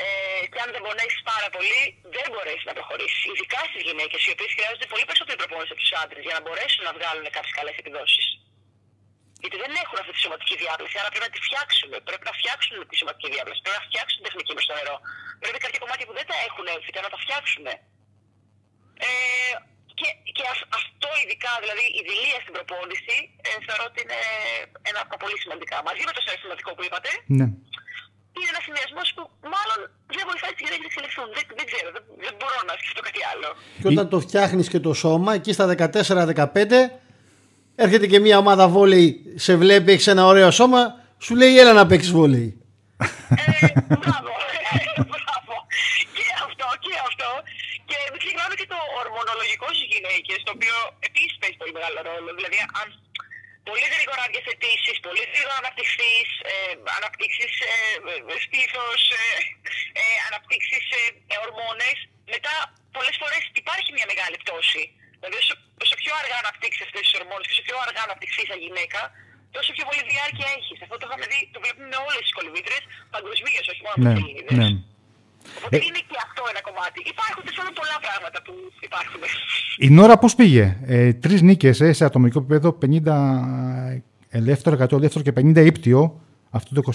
Ε, 0.00 0.04
και 0.52 0.58
αν 0.64 0.68
δεν 0.74 0.82
πονέσει 0.86 1.18
πάρα 1.32 1.48
πολύ, 1.56 1.80
δεν 2.16 2.26
μπορέσεις 2.32 2.64
να 2.68 2.72
προχωρήσεις. 2.78 3.20
Ειδικά 3.30 3.60
στις 3.70 3.82
γυναίκες, 3.88 4.20
οι 4.26 4.30
οποίες 4.34 4.50
χρειάζονται 4.56 4.88
πολύ 4.92 5.04
περισσότερη 5.08 5.38
προπόνηση 5.42 5.72
από 5.74 5.80
τους 5.84 5.92
άντρες 6.02 6.22
για 6.26 6.34
να 6.36 6.42
μπορέσουν 6.44 6.82
να 6.88 6.92
βγάλουν 6.98 7.26
κάποιες 7.36 7.54
καλές 7.58 7.76
επιδόσεις. 7.82 8.26
Γιατί 9.42 9.56
δεν 9.62 9.72
έχουν 9.82 9.96
αυτή 10.02 10.12
τη 10.16 10.20
σωματική 10.24 10.54
διάπλαση, 10.62 10.94
άρα 11.00 11.08
πρέπει 11.12 11.26
να 11.28 11.32
τη 11.34 11.40
φτιάξουν. 11.46 11.90
Πρέπει 12.08 12.24
να 12.30 12.34
φτιάξουν 12.38 12.74
τη 12.90 12.94
σωματική 13.00 13.28
διάπλαση. 13.34 13.60
Πρέπει 13.64 13.78
να 13.80 13.86
φτιάξουν 13.88 14.16
την 14.18 14.26
τεχνική 14.28 14.52
με 14.56 14.62
στο 14.66 14.72
νερό. 14.78 14.96
Πρέπει 15.42 15.58
κάποια 15.64 15.80
κομμάτια 15.84 16.06
που 16.08 16.14
δεν 16.18 16.26
τα 16.30 16.36
έχουν 16.48 16.64
έφυγα 16.76 17.00
να 17.06 17.10
τα 17.14 17.18
φτιάξουν. 17.24 17.64
Ε, 19.06 19.10
και, 19.98 20.08
και 20.36 20.44
αυτό 20.80 21.08
ειδικά, 21.22 21.52
δηλαδή 21.62 21.84
η 22.00 22.02
δηλία 22.10 22.38
στην 22.44 22.52
προπόνηση, 22.56 23.16
ε, 23.46 23.50
θεωρώ 23.66 23.84
ότι 23.90 23.98
είναι 24.04 24.20
ένα 24.90 24.98
από 25.02 25.10
τα 25.12 25.18
πολύ 25.22 25.36
σημαντικά. 25.44 25.76
Μαζί 25.88 26.02
με 26.08 26.12
το 26.16 26.20
συναισθηματικό 26.24 26.70
που 26.76 26.82
είπατε, 26.86 27.10
ναι. 27.38 27.46
Είναι 28.36 28.50
ένας 28.54 28.64
συνδυασμός 28.66 29.08
που 29.16 29.22
μάλλον 29.54 29.78
δεν 30.16 30.24
βοηθάει 30.30 30.52
τις 30.56 30.62
γυναίκες 30.64 30.84
να 30.86 30.90
εξελιχθούν. 30.90 31.28
Δεν, 31.36 31.44
δεν 31.58 31.66
ξέρω, 31.70 31.88
δεν, 31.96 32.04
δεν 32.24 32.34
μπορώ 32.38 32.58
να 32.68 32.72
σκεφτώ 32.80 33.00
κάτι 33.08 33.22
άλλο. 33.30 33.48
Και 33.82 33.88
όταν 33.92 34.06
το 34.12 34.18
φτιάχνεις 34.26 34.66
και 34.72 34.80
το 34.86 34.92
σώμα, 35.02 35.30
εκεί 35.38 35.52
στα 35.56 35.64
14-15, 35.70 36.72
έρχεται 37.84 38.06
και 38.12 38.18
μια 38.26 38.36
ομάδα 38.44 38.64
βόλεϊ, 38.74 39.08
σε 39.46 39.52
βλέπει, 39.62 39.92
έχεις 39.92 40.06
ένα 40.14 40.22
ωραίο 40.32 40.50
σώμα, 40.60 40.80
σου 41.24 41.32
λέει 41.40 41.54
έλα 41.62 41.72
να 41.80 41.84
παίξεις 41.90 42.12
βόλεϊ. 42.18 42.48
Ε, 43.02 43.68
μπράβο. 44.02 44.32
μπράβο. 45.12 45.54
Και 46.16 46.26
αυτό 46.46 46.66
και 46.84 46.94
αυτό. 47.08 47.28
Και 47.88 47.98
μην 48.10 48.18
ξεχνάμε 48.22 48.54
και 48.60 48.68
το 48.74 48.78
ορμονολογικό 49.02 49.66
στις 49.76 49.88
γυναίκες, 49.92 50.38
το 50.46 50.50
οποίο 50.56 50.76
επίσης 51.08 51.34
παίζει 51.40 51.56
πολύ 51.60 51.72
μεγάλο 51.78 51.98
ρόλο. 52.08 52.28
Δηλαδή, 52.38 52.58
αν 52.80 52.86
πολύ 53.68 53.86
γρήγορα 53.94 54.22
διαθετήσει, 54.34 54.92
πολύ 55.06 55.22
γρήγορα 55.30 55.56
αναπτυχθείς, 55.62 56.28
ε, 56.50 56.54
αναπτύξεις 56.98 57.52
ε, 57.70 57.74
στήθος, 58.44 59.00
ε, 59.20 59.22
ε, 60.00 60.04
αναπτύξεις 60.28 60.84
ε, 61.32 61.36
ορμόνες, 61.44 61.96
μετά 62.34 62.52
πολλές 62.96 63.16
φορές 63.20 63.42
υπάρχει 63.62 63.90
μια 63.96 64.06
μεγάλη 64.12 64.36
πτώση. 64.42 64.84
Δηλαδή, 65.18 65.36
όσο, 65.42 65.54
όσο 65.84 65.94
πιο 66.02 66.12
αργά 66.20 66.36
αναπτύξεις 66.44 66.82
αυτές 66.86 67.02
τις 67.06 67.14
ορμόνες 67.20 67.44
και 67.46 67.54
όσο 67.56 67.64
πιο 67.68 67.76
αργά 67.86 68.02
αναπτυχθείς 68.08 68.46
σαν 68.50 68.58
γυναίκα, 68.64 69.00
τόσο 69.56 69.70
πιο 69.76 69.84
πολύ 69.88 70.02
διάρκεια 70.12 70.48
έχεις. 70.58 70.78
Αυτό 70.84 70.96
το 71.00 71.04
είχαμε 71.08 71.26
δει, 71.30 71.40
το 71.54 71.58
βλέπουμε 71.64 71.86
με 71.94 71.98
όλες 72.08 72.22
τις 72.26 72.34
κολυβήτρε 72.38 72.76
παγκοσμίως, 73.14 73.66
όχι 73.72 73.82
μόνο 73.86 73.96
ναι, 74.06 74.14
με 74.48 74.54
ναι. 74.60 74.68
Οπότε 75.58 75.76
ε... 75.76 75.86
είναι 75.88 76.02
και 76.10 76.18
αυτό 76.26 76.42
ένα 76.52 76.60
κομμάτι. 76.68 76.98
Υπάρχουν 77.14 77.42
τέλο 77.56 77.70
πολλά 77.80 77.96
πράγματα 78.06 78.38
που 78.46 78.52
υπάρχουν. 78.88 79.20
Η 79.86 79.88
Νόρα 79.90 80.16
πώς 80.18 80.34
πήγε; 80.34 80.76
Ε, 80.86 81.12
Τρεις 81.12 81.42
νίκες 81.42 81.80
ε, 81.80 81.92
σε 81.92 82.04
ατομικό 82.04 82.38
επίπεδο, 82.38 82.78
50 82.82 84.02
ελεύθερο, 84.28 84.76
100 84.84 84.92
ελεύθερο 84.92 85.24
και 85.24 85.32
50 85.36 85.66
ύπτιο. 85.66 86.20
Αυτό 86.50 86.80
το 86.80 86.92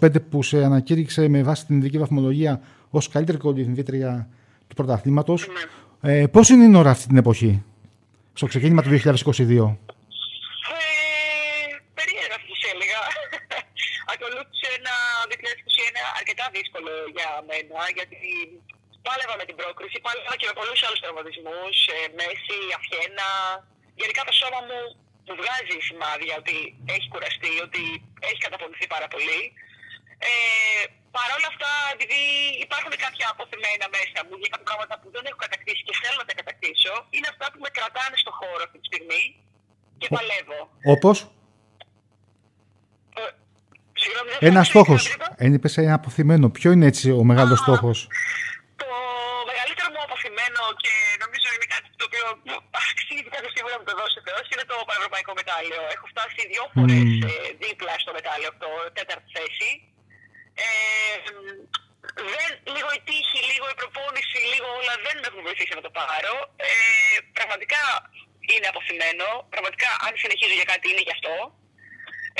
28-25 0.00 0.08
που 0.30 0.42
σε 0.42 0.64
ανακήρυξε 0.64 1.28
με 1.28 1.42
βάση 1.42 1.66
την 1.66 1.76
ειδική 1.76 1.98
βαθμολογία 1.98 2.60
ως 2.90 3.08
καλύτερη 3.08 3.38
κολυμβήτρια 3.38 4.28
του 4.68 4.74
πρωταθλήματος. 4.74 5.48
Ναι. 6.00 6.22
Ε, 6.22 6.26
Πώς 6.26 6.48
είναι 6.48 6.64
η 6.64 6.78
ώρα 6.80 6.90
αυτή 6.90 7.06
την 7.06 7.16
εποχή, 7.16 7.62
στο 8.32 8.46
ξεκίνημα 8.46 8.82
του 8.82 8.88
2022. 8.88 8.98
Ε, 8.98 9.04
περίεργα 11.98 12.36
θα 12.42 12.48
σα 12.50 12.56
έλεγα. 12.72 13.00
Ακολούθησε 14.12 14.68
ένα 14.78 14.94
2021 15.30 16.20
αρκετά 16.20 16.39
δύσκολο 16.56 16.92
για 17.16 17.28
μένα, 17.48 17.80
γιατί 17.98 18.18
πάλευα 19.06 19.34
με 19.40 19.44
την 19.48 19.56
πρόκριση, 19.60 19.96
πάλευα 20.06 20.34
και 20.38 20.48
με 20.50 20.54
πολλούς 20.60 20.80
άλλους 20.86 21.00
τραυματισμούς, 21.02 21.76
ε, 21.96 21.98
μέση, 22.18 22.60
αυχένα. 22.76 23.28
Γενικά 24.00 24.22
το 24.28 24.34
σώμα 24.40 24.60
μου 24.68 24.80
μου 25.26 25.34
βγάζει 25.40 25.76
σημάδια 25.88 26.34
ότι 26.42 26.56
έχει 26.94 27.06
κουραστεί, 27.12 27.52
ότι 27.66 27.82
έχει 28.28 28.40
καταπονηθεί 28.46 28.86
πάρα 28.94 29.08
πολύ. 29.14 29.40
Ε, 30.28 30.84
Παρ' 31.16 31.32
όλα 31.36 31.48
αυτά, 31.52 31.72
επειδή 31.96 32.22
υπάρχουν 32.66 32.92
κάποια 33.04 33.26
αποθυμένα 33.32 33.86
μέσα 33.96 34.18
μου 34.26 34.34
για 34.42 34.50
κάποια 34.52 34.68
πράγματα 34.70 34.94
που 35.00 35.08
δεν 35.14 35.22
έχω 35.28 35.40
κατακτήσει 35.46 35.82
και 35.86 35.94
θέλω 36.02 36.18
να 36.22 36.28
τα 36.30 36.34
κατακτήσω, 36.40 36.92
είναι 37.14 37.28
αυτά 37.32 37.46
που 37.52 37.58
με 37.64 37.70
κρατάνε 37.76 38.16
στο 38.22 38.32
χώρο 38.38 38.62
αυτή 38.66 38.78
τη 38.80 38.86
στιγμή 38.90 39.22
και 40.00 40.08
παλεύω. 40.16 40.60
Όπως; 40.94 41.16
Ε, 43.20 43.22
ένας 44.48 44.66
στόχος. 44.66 45.02
Είπες 45.38 45.76
ένα 45.76 45.94
αποθυμένο. 46.00 46.46
Ποιο 46.56 46.70
είναι 46.74 46.86
έτσι 46.92 47.06
ο 47.20 47.22
μεγάλος 47.30 47.58
στόχος; 47.64 47.98
Το 48.82 48.88
μεγαλύτερο 49.50 49.88
μου 49.94 50.02
αποθυμένο 50.08 50.62
και 50.82 50.92
νομίζω 51.22 51.48
είναι 51.56 51.68
κάτι 51.74 51.88
το 52.00 52.04
οποίο 52.08 52.24
αξίζει 52.80 53.22
κάποια 53.34 53.50
στιγμή 53.54 53.70
να 53.74 53.78
μου 53.80 53.86
το 53.90 53.94
δώσει 54.00 54.16
ο 54.20 54.22
Θεό 54.26 54.38
είναι 54.52 54.64
το 54.72 54.76
πανευρωπαϊκό 54.88 55.32
μετάλλιο. 55.40 55.80
Έχω 55.94 56.06
φτάσει 56.12 56.40
δύο 56.52 56.64
φορές 56.74 57.06
mm. 57.12 57.24
δίπλα 57.62 57.94
στο 58.04 58.12
μετάλλιο, 58.18 58.50
το 58.64 58.70
τέταρτη 58.96 59.28
θέση. 59.36 59.70
Ε, 60.64 61.16
δεν, 62.34 62.50
λίγο 62.74 62.90
η 62.98 63.00
τύχη, 63.08 63.40
λίγο 63.50 63.66
η 63.74 63.76
προπόνηση, 63.80 64.38
λίγο 64.52 64.68
όλα 64.80 64.94
δεν 65.06 65.16
με 65.20 65.26
έχουν 65.28 65.42
βοηθήσει 65.48 65.72
να 65.78 65.84
το 65.86 65.92
πάρω. 66.00 66.34
Ε, 66.68 66.72
πραγματικά 67.38 67.82
είναι 68.52 68.66
απωθημένο. 68.72 69.26
Πραγματικά, 69.54 69.90
αν 70.06 70.12
συνεχίζω 70.22 70.54
για 70.60 70.68
κάτι, 70.72 70.84
είναι 70.90 71.04
γι' 71.06 71.16
αυτό. 71.18 71.34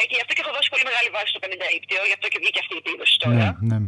Ε, 0.00 0.02
και 0.08 0.14
γι' 0.16 0.24
αυτό 0.24 0.32
και 0.36 0.42
έχω 0.44 0.52
δώσει 0.56 0.68
πολύ 0.74 0.84
μεγάλη 0.90 1.08
βάση 1.16 1.28
στο 1.34 1.40
50 1.44 1.78
ύπτιο, 1.78 2.00
γι' 2.10 2.16
αυτό 2.18 2.26
και 2.32 2.38
βγήκε 2.42 2.58
αυτή 2.64 2.74
η 2.78 2.80
επίδοση 2.82 3.14
τώρα. 3.22 3.46
Ναι, 3.46 3.48
ναι. 3.70 3.78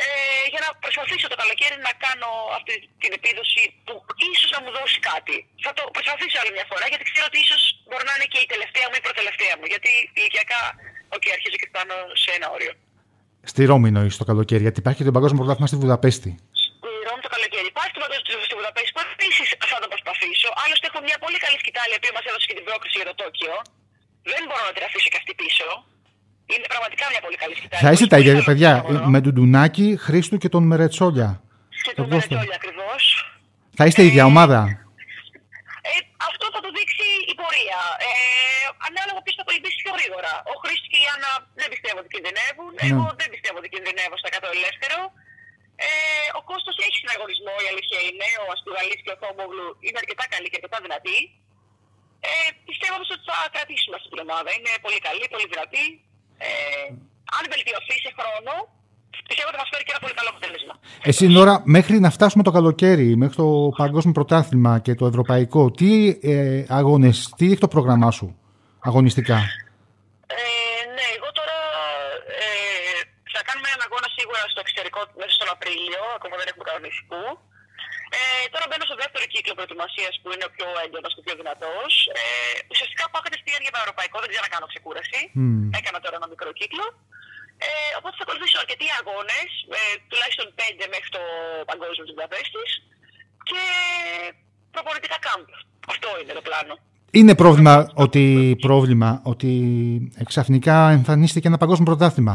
Ε, 0.00 0.04
για 0.52 0.60
να 0.64 0.68
προσπαθήσω 0.84 1.26
το 1.32 1.36
καλοκαίρι 1.42 1.76
να 1.88 1.92
κάνω 2.04 2.30
αυτή 2.58 2.74
την 3.02 3.10
επίδοση 3.18 3.62
που 3.86 3.94
ίσως 4.32 4.50
να 4.54 4.60
μου 4.64 4.70
δώσει 4.78 4.98
κάτι. 5.10 5.36
Θα 5.64 5.72
το 5.78 5.82
προσπαθήσω 5.96 6.36
άλλη 6.42 6.52
μια 6.56 6.66
φορά 6.70 6.84
γιατί 6.92 7.04
ξέρω 7.10 7.26
ότι 7.30 7.38
ίσως 7.44 7.62
μπορεί 7.88 8.04
να 8.10 8.14
είναι 8.16 8.28
και 8.32 8.40
η 8.44 8.46
τελευταία 8.54 8.86
μου 8.88 8.96
ή 8.98 9.00
η 9.02 9.04
προτελευταία 9.06 9.54
μου. 9.58 9.66
Γιατί 9.72 9.90
ηλικιακά, 10.18 10.60
OK, 11.14 11.22
okay, 11.22 11.30
αρχίζω 11.36 11.56
και 11.60 11.68
φτάνω 11.72 11.96
σε 12.22 12.30
ένα 12.36 12.46
όριο. 12.56 12.72
Στη 13.50 13.60
Ρώμη 13.70 13.88
εννοείς 13.92 14.14
το 14.20 14.26
καλοκαίρι, 14.30 14.62
γιατί 14.66 14.78
υπάρχει 14.82 14.98
και 15.00 15.08
το 15.10 15.14
παγκόσμιο 15.16 15.38
πρωτάθλημα 15.40 15.68
στη 15.70 15.78
Βουδαπέστη. 15.82 16.30
Στη 16.60 16.90
Ρώμη 17.08 17.22
το 17.26 17.30
καλοκαίρι 17.34 17.66
υπάρχει 17.74 17.92
το 17.96 18.02
παγκόσμιο 18.04 18.44
στη 18.48 18.54
Βουδαπέστη 18.58 18.90
που 18.94 19.02
επίσης 19.14 19.46
θα 19.72 19.78
το 19.82 19.88
προσπαθήσω. 19.92 20.48
Άλλωστε 20.62 20.84
έχω 20.90 20.98
μια 21.08 21.18
πολύ 21.24 21.38
καλή 21.44 21.56
σκητάλη 21.62 21.92
που 22.00 22.08
μας 22.16 22.24
έδωσε 22.30 22.46
και 22.50 22.56
την 22.58 22.64
πρόκληση 22.68 22.96
για 23.00 23.08
το 23.10 23.14
Τόκιο. 23.22 23.56
Δεν 24.32 24.42
μπορώ 24.48 24.62
να 24.68 24.72
την 24.76 24.82
αφήσω 24.88 25.08
και 25.12 25.18
αυτή 25.22 25.32
πίσω. 25.42 25.66
Είναι 26.52 26.66
πραγματικά 26.72 27.04
μια 27.12 27.20
πολύ 27.26 27.36
καλή 27.42 27.54
σκητάλη. 27.58 27.82
Θα 27.84 27.90
είστε 27.92 28.06
τα 28.12 28.18
ίδια, 28.18 28.34
παιδιά, 28.48 28.72
με 29.14 29.18
τον 29.24 29.32
Ντουνάκη, 29.34 29.86
Χρήστου 30.04 30.36
και 30.42 30.50
τον 30.54 30.62
Μερετσόλια. 30.70 31.30
Και 31.86 31.92
τον 31.98 32.06
Μερετσόλια 32.10 32.56
ακριβώς. 32.60 33.02
Θα 33.78 33.84
είστε 33.88 34.00
η 34.04 34.08
ίδια 34.10 34.24
ε, 34.26 34.30
ομάδα; 34.32 34.60
Ε, 35.90 35.92
αυτό 36.30 36.44
θα 36.54 36.60
το 36.64 36.70
δείξει 36.76 37.06
η 37.32 37.34
πορεία. 37.40 37.80
Ε, 38.08 38.10
ανάλογα 38.88 39.20
ποιος 39.24 39.36
θα 39.38 39.44
κολυμπήσει 39.48 39.76
πιο 39.82 39.92
γρήγορα. 39.98 40.32
Ο 40.52 40.54
Χρήστος 40.62 40.88
και 40.92 40.98
η 41.04 41.06
Άννα 41.14 41.30
δεν 41.60 41.68
πιστεύω 41.72 41.98
ότι 42.02 42.10
κινδυνεύουν. 42.14 42.70
Ναι. 42.76 42.84
Εγώ 42.90 43.04
δεν 43.20 43.28
πιστεύω 43.34 43.56
ότι 43.62 43.68
κινδυνεύω 43.74 44.16
στα 44.22 44.28
100 44.36 44.58
ελεύθερο. 44.58 44.98
Ε, 45.86 45.88
ο 46.38 46.40
Κώστος 46.50 46.76
έχει 46.84 46.96
συναγωνισμό, 47.02 47.54
η 47.64 47.66
αλήθεια 47.72 48.00
είναι. 48.08 48.28
Ο 48.44 48.46
Αστουγαλής 48.54 49.00
και 49.04 49.12
ο 49.14 49.16
Θόμογλου 49.22 49.68
είναι 49.84 49.98
αρκετά 50.02 50.24
καλοί 50.32 50.48
και 50.50 50.58
αρκετά 50.60 50.78
δυνατοί. 50.86 51.18
Ε, 52.26 52.30
πιστεύω 52.68 52.94
ότι 53.02 53.24
θα 53.30 53.38
κρατήσουμε 53.54 53.94
αυτή 53.98 54.08
την 54.12 54.20
ομάδα. 54.26 54.48
Είναι 54.56 54.72
πολύ 54.84 54.98
καλή, 55.06 55.24
πολύ 55.34 55.46
δυνατή. 55.52 55.84
Ε, 56.46 56.48
αν 57.36 57.42
βελτιωθεί 57.52 57.96
σε 58.04 58.10
χρόνο, 58.18 58.52
πιστεύω 59.28 59.48
ότι 59.50 59.56
θα 59.58 59.62
μα 59.64 59.68
φέρει 59.72 59.84
και 59.86 59.92
ένα 59.94 60.02
πολύ 60.04 60.14
καλό 60.18 60.28
αποτέλεσμα. 60.34 60.74
Εσύ, 61.10 61.24
Νόρα, 61.36 61.54
μέχρι 61.76 61.96
να 62.04 62.10
φτάσουμε 62.16 62.42
το 62.48 62.52
καλοκαίρι, 62.58 63.08
μέχρι 63.22 63.36
το 63.42 63.48
Παγκόσμιο 63.82 64.14
Πρωτάθλημα 64.18 64.72
και 64.86 64.94
το 65.00 65.04
Ευρωπαϊκό, 65.12 65.62
τι 65.78 65.90
ε, 66.32 66.64
αγώνες, 66.80 67.16
τι 67.36 67.44
έχει 67.52 67.62
το 67.66 67.70
πρόγραμμά 67.74 68.10
σου 68.18 68.26
αγωνιστικά; 68.88 69.38
Ε, 70.36 70.40
ναι, 70.96 71.06
εγώ 71.16 71.28
τώρα 71.38 71.56
ε, 72.40 72.48
θα 73.34 73.40
κάνουμε 73.48 73.68
έναν 73.70 73.80
αγώνα 73.86 74.08
σίγουρα 74.16 74.40
στο 74.52 74.60
εξωτερικό 74.64 75.00
μέσα 75.20 75.32
στον 75.38 75.48
Απρίλιο 75.54 75.66
Απρίλιο, 75.68 76.02
ακόμα 76.18 76.34
δεν 76.40 76.46
έχουμε 76.50 76.64
κανονιστικού. 76.70 77.22
Ε, 78.16 78.18
τώρα 78.52 78.64
μπαίνω 78.68 78.84
στο 78.90 78.96
δεύτερο 79.02 79.24
κύκλο 79.32 79.52
προετοιμασίας 79.58 80.14
που 80.20 80.28
είναι 80.34 80.44
ο 80.48 80.50
πιο 80.56 80.68
έντονος 80.84 81.10
και 81.14 81.20
ο 81.22 81.24
πιο 81.26 81.34
δυνατός. 81.40 81.90
Ε, 82.20 82.22
ουσιαστικά 82.72 83.04
πάω 83.10 83.22
κατευθείαν 83.26 83.60
για 83.64 83.72
το 83.74 83.80
ευρωπαϊκό, 83.84 84.16
δεν 84.22 84.28
ξέρω 84.32 84.44
να 84.48 84.52
κάνω 84.54 84.66
ξεκούραση. 84.72 85.20
Μμμ. 85.38 85.68
Έκανα 85.78 85.98
τώρα 86.04 86.16
ένα 86.20 86.28
μικρό 86.34 86.50
κύκλο. 86.60 86.86
Ε, 87.66 87.70
οπότε 87.98 88.14
θα 88.18 88.24
ακολουθήσω 88.26 88.56
αρκετοί 88.62 88.86
αγώνες, 89.00 89.48
ε, 89.78 89.80
τουλάχιστον 90.10 90.46
πέντε 90.60 90.84
μέχρι 90.94 91.08
το 91.16 91.22
παγκόσμιο 91.70 92.04
τη 92.06 92.12
Βουδαπέστη 92.14 92.64
και 93.48 93.62
προπονητικά 94.74 95.16
κάμπ. 95.26 95.46
Αυτό 95.94 96.08
είναι 96.20 96.34
το 96.38 96.44
πλάνο. 96.48 96.74
Είναι 97.10 97.34
πρόβλημα 97.34 97.74
ότι, 98.04 98.24
πρόβλημα 98.66 99.10
ότι 99.32 99.50
ξαφνικά 100.24 100.90
εμφανίστηκε 100.90 101.46
ένα 101.48 101.58
παγκόσμιο 101.62 101.86
πρωτάθλημα. 101.90 102.34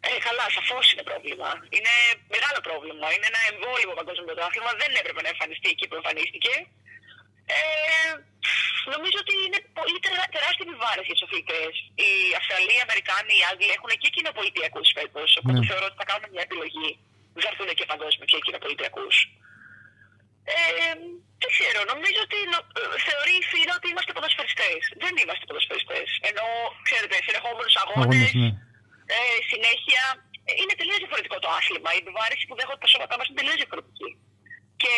Ε, 0.00 0.08
καλά, 0.26 0.44
σαφώ 0.56 0.61
είναι 0.61 0.61
πρόβλημα. 1.42 1.66
Είναι 1.76 1.92
μεγάλο 2.34 2.58
πρόβλημα. 2.68 3.06
Είναι 3.14 3.26
ένα 3.32 3.40
εμβόλυμο 3.50 3.92
παγκόσμιο 4.00 4.26
πρωτάθλημα. 4.30 4.70
Δεν 4.82 4.90
έπρεπε 5.00 5.20
να 5.26 5.30
εμφανιστεί 5.34 5.68
εκεί 5.74 5.84
που 5.88 5.96
εμφανίστηκε. 6.00 6.52
Ε, 7.56 7.60
νομίζω 8.94 9.16
ότι 9.24 9.34
είναι 9.44 9.58
πολύ 9.78 9.96
τερά- 10.04 10.30
τεράστια 10.36 10.64
επιβάρηση 10.68 11.08
για 11.10 11.16
του 11.18 11.26
αθλητές. 11.28 11.72
Οι 12.02 12.10
Αυστραλοί, 12.38 12.74
οι 12.78 12.84
Αμερικάνοι, 12.86 13.32
οι 13.40 13.44
Άγγλοι 13.50 13.70
έχουν 13.76 13.90
και 14.02 14.08
κοινοπολιτιακού 14.16 14.80
φέτος. 14.96 15.30
Οπότε 15.40 15.58
Ναι. 15.60 15.68
θεωρώ 15.70 15.86
ότι 15.90 15.98
θα 16.00 16.06
κάνουν 16.10 16.28
μια 16.34 16.44
επιλογή. 16.48 16.90
Δεν 17.34 17.40
θα 17.44 17.48
έρθουν 17.52 17.68
και 17.78 17.86
παγκόσμιο 17.92 18.26
και 18.30 18.38
κοινοπολιτιακού. 18.46 19.06
Ε, 20.54 20.54
δεν 21.40 21.50
ξέρω, 21.54 21.78
νομίζω 21.92 22.20
ότι 22.26 22.38
νο- 22.52 22.66
ε, 22.78 22.82
θεωρεί 23.08 23.34
η 23.42 23.44
ΦΥΡΑ 23.50 23.72
ότι 23.78 23.86
είμαστε 23.92 24.12
ποδοσφαιριστές. 24.16 24.80
Δεν 25.02 25.12
είμαστε 25.22 25.44
ποδοσφαιριστές. 25.48 26.08
Ενώ, 26.30 26.44
ξέρετε, 26.86 27.14
συνεχόμενους 27.26 27.74
αγώνες, 27.82 28.16
Αγώνες, 28.16 28.32
ναι. 28.42 28.48
ε, 29.16 29.18
συνέχεια, 29.50 30.04
ε, 30.14 30.31
είναι 30.60 30.74
τελείως 30.80 31.00
διαφορετικό 31.04 31.36
το 31.44 31.48
άθλημα. 31.58 31.88
Η 31.96 31.98
επιβάρηση 32.04 32.44
που 32.48 32.54
δέχονται 32.58 32.82
τα 32.84 32.88
σώματά 32.92 33.14
μας 33.18 33.26
είναι 33.28 33.38
τελείως 33.40 33.58
διαφορετική. 33.62 34.08
Και 34.82 34.94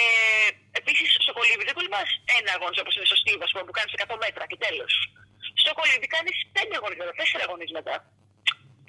επίσης 0.81 1.09
στο 1.25 1.33
κολύμπι 1.37 1.65
δεν 1.69 1.75
κολυμπάς 1.79 2.09
ένα 2.39 2.51
αγώνα 2.57 2.75
όπως 2.83 2.95
είναι 2.97 3.09
στο 3.11 3.19
στίβο, 3.23 3.43
ας 3.49 3.53
πούμε, 3.53 3.65
που 3.69 3.75
κάνεις 3.79 3.93
100 3.97 4.17
μέτρα 4.25 4.45
και 4.51 4.59
τέλος. 4.65 4.93
Στο 5.63 5.71
κολύμπι 5.79 6.07
κάνεις 6.17 6.37
5 6.57 6.75
αγωνίσματα, 6.79 7.13
4 7.21 7.41
αγωνίσματα. 7.47 7.95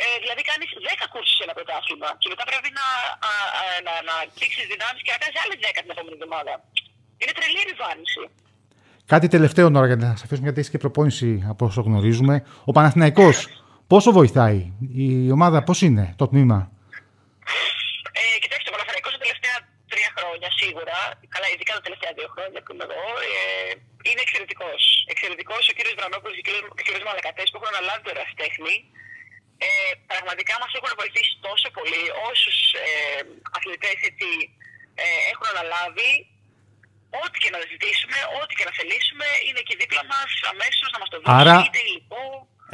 Ε, 0.04 0.06
δηλαδή 0.24 0.42
κάνεις 0.52 0.70
10 0.88 1.06
κούρσεις 1.14 1.36
σε 1.38 1.44
ένα 1.48 1.54
πρωτάθλημα 1.58 2.10
και 2.22 2.28
μετά 2.34 2.44
πρέπει 2.52 2.70
να, 2.80 2.88
α, 3.30 3.32
α, 3.60 3.64
να, 3.88 3.94
να 4.10 4.16
δείξεις 4.40 4.66
δυνάμεις 4.74 5.02
και 5.06 5.12
να 5.16 5.20
κάνεις 5.22 5.38
άλλες 5.44 5.58
10 5.66 5.80
την 5.84 5.92
επόμενη 5.96 6.16
εβδομάδα. 6.18 6.54
Είναι 7.20 7.34
τρελή 7.38 7.60
επιβάρυνση. 7.68 8.22
Κάτι 9.14 9.28
τελευταίο 9.36 9.68
τώρα 9.72 9.88
για 9.92 9.96
να 9.96 10.10
σα 10.18 10.24
αφήσουμε 10.26 10.48
γιατί 10.48 10.60
έχει 10.60 10.72
και 10.74 10.82
προπόνηση 10.86 11.46
από 11.52 11.66
όσο 11.66 11.82
γνωρίζουμε. 11.88 12.36
Ο 12.70 12.72
Παναθηναϊκός 12.72 13.38
πόσο 13.92 14.10
βοηθάει, 14.20 14.60
η 15.04 15.08
ομάδα 15.38 15.60
πώς 15.68 15.80
είναι, 15.88 16.06
το 16.20 16.26
τμήμα; 16.32 16.60
Ε, 18.22 18.24
κοιτάξτε, 18.44 18.68
ο 18.72 18.74
Παναθηναϊκός 18.76 19.12
τα 19.18 19.22
τελευταία 19.26 19.56
τρία 19.92 20.10
χρόνια 20.18 20.50
σίγουρα, 20.62 20.98
καλά 21.36 21.48
ειδικά 21.54 21.74
τα 21.80 21.84
τελευταία 21.88 22.12
δύο 22.18 22.30
χρόνια 22.36 22.60
που 22.64 22.72
είμαι 22.74 22.86
εδώ, 22.90 23.04
ε, 23.32 23.38
είναι 24.10 24.22
εξαιρετικός. 24.26 24.82
Εξαιρετικός 25.14 25.62
ο 25.72 25.74
κύριος 25.78 25.96
Βρανόπουλο 26.00 26.34
και 26.46 26.54
ο 26.82 26.84
κύριο 26.86 27.02
Μαλακατές 27.10 27.48
που 27.50 27.58
έχουν 27.58 27.70
αναλάβει 27.74 28.02
το 28.06 28.12
ερασιτέχνη. 28.16 28.76
Ε, 29.68 29.70
πραγματικά 30.12 30.54
μας 30.62 30.72
έχουν 30.78 30.92
βοηθήσει 31.02 31.34
τόσο 31.48 31.68
πολύ 31.78 32.04
όσους 32.32 32.58
ε, 32.86 32.90
αθλητές 33.58 33.98
ε, 35.04 35.06
έχουν 35.34 35.46
αναλάβει. 35.54 36.12
Ό,τι 37.24 37.38
και 37.44 37.52
να 37.56 37.60
ζητήσουμε, 37.72 38.18
ό,τι 38.40 38.54
και 38.58 38.66
να 38.70 38.74
θελήσουμε, 38.78 39.28
είναι 39.46 39.60
εκεί 39.64 39.76
δίπλα 39.82 40.04
μας 40.14 40.30
αμέσως 40.52 40.88
να 40.94 41.00
μας 41.02 41.10
το 41.14 41.18
δώσουν. 41.22 41.38
Άρα- 41.40 41.60
Είτε 41.66 41.80
υλικό. 41.88 42.24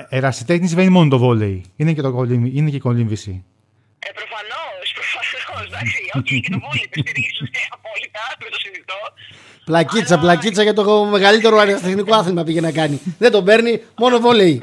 Ερασιτέχνης 0.09 0.73
δεν 0.73 0.83
είναι 0.83 0.93
μόνο 0.93 1.09
το 1.09 1.17
βόλεϊ, 1.17 1.63
είναι 1.75 1.93
και, 1.93 2.01
το 2.01 2.11
κολύμβι, 2.11 2.51
είναι 2.55 2.69
και 2.69 2.75
η 2.75 2.79
κολύμβηση. 2.79 3.43
Ε, 3.99 4.09
προφανώς, 4.19 4.93
προφανώς. 4.93 5.67
Εντάξει, 5.67 6.01
όχι, 6.17 6.41
και 6.41 6.49
το 6.51 6.59
βόλιο 6.65 6.85
το 6.91 6.99
στηρίζουν 7.05 7.47
ε, 7.51 7.63
απόλυτα, 7.75 8.23
με 8.43 8.49
το 8.53 8.57
συνειδητό. 8.63 8.99
Πλακίτσα, 9.65 10.13
Αλλά- 10.13 10.23
πλακίτσα 10.23 10.63
για 10.63 10.73
το 10.73 11.05
μεγαλύτερο 11.05 11.57
αεραστεχνικό 11.57 12.15
άθλημα 12.15 12.43
πήγε 12.43 12.61
να 12.61 12.71
κάνει. 12.71 13.01
Δεν 13.17 13.31
τον 13.31 13.43
παίρνει, 13.45 13.81
μόνο 13.97 14.19
βόλεϊ. 14.19 14.53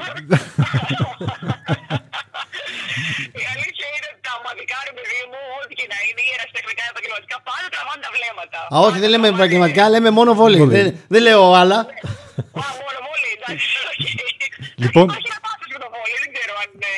Η 3.41 3.45
αλήθεια 3.53 3.87
είναι 3.95 4.07
ότι 4.11 4.21
τα 4.27 4.33
ομαδικά 4.39 4.77
ρε 4.89 4.93
παιδί 4.97 5.21
μου, 5.31 5.38
ό,τι 5.38 5.38
και 5.79 5.85
να 5.93 5.97
είναι, 6.07 6.21
ή 6.27 6.29
ερασιτεχνικά 6.37 6.83
επαγγελματικά, 6.91 7.35
πάντα 7.49 7.67
τραβάνε 7.73 8.01
τα 8.05 8.11
βλέμματα. 8.15 8.59
Α, 8.73 8.75
όχι, 8.87 8.97
δεν 9.03 9.09
λέμε 9.13 9.27
επαγγελματικά, 9.35 9.83
λέμε 9.93 10.09
μόνο 10.19 10.31
βόλεϊ. 10.39 10.61
Βόλεϊ. 10.61 10.75
Δεν, 10.77 10.87
δεν 11.13 11.21
λέω 11.27 11.41
άλλα. 11.61 11.77
Α, 12.61 12.67
μόνο 12.85 12.99
βόλεϊ, 13.07 13.33
εντάξει. 13.37 13.67
όχι. 13.91 14.07
Λοιπόν. 14.83 15.05
Υπάρχει 15.09 15.29
ένα 15.33 15.41
πάθος 15.47 15.67
με 15.75 15.79
το 15.83 15.89
βόλεϊ, 15.95 16.17
δεν 16.23 16.31
ξέρω 16.35 16.53
αν 16.63 16.69
ε, 16.91 16.93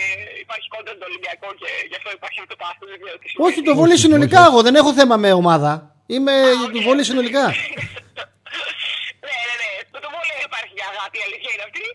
υπάρχει 0.46 0.68
κόντρα 0.74 0.94
το 1.01 1.06
Ολυμπιακό 1.10 1.48
και 1.62 1.70
γι' 1.90 1.98
αυτό 2.00 2.10
υπάρχει 2.20 2.38
αυτό 2.42 2.50
το 2.54 2.60
πάθος. 2.63 2.88
δεν 2.94 3.00
ξέρω 3.01 3.16
τι 3.22 3.28
σημαίνει. 3.30 3.46
Όχι, 3.48 3.60
το 3.68 3.74
βόλεϊ 3.80 3.98
συνολικά 4.06 4.40
εγώ 4.50 4.60
δεν 4.68 4.75
έχω 4.82 4.92
θέμα 5.00 5.16
με 5.24 5.30
ομάδα. 5.42 5.72
Είμαι 6.13 6.34
για 6.62 6.70
το 6.75 6.80
βόλεϊ 6.88 7.06
συνολικά. 7.12 7.44
ναι, 9.28 9.38
ναι, 9.48 9.56
ναι. 9.62 9.70
Με 9.96 10.00
το 10.04 10.10
βόλεϊ 10.13 10.40
υπάρχει 10.50 10.74
μια 10.78 10.88
αγάπη, 10.94 11.16
η 11.22 11.24
αλήθεια 11.28 11.51
είναι 11.56 11.66
αυτή. 11.70 11.86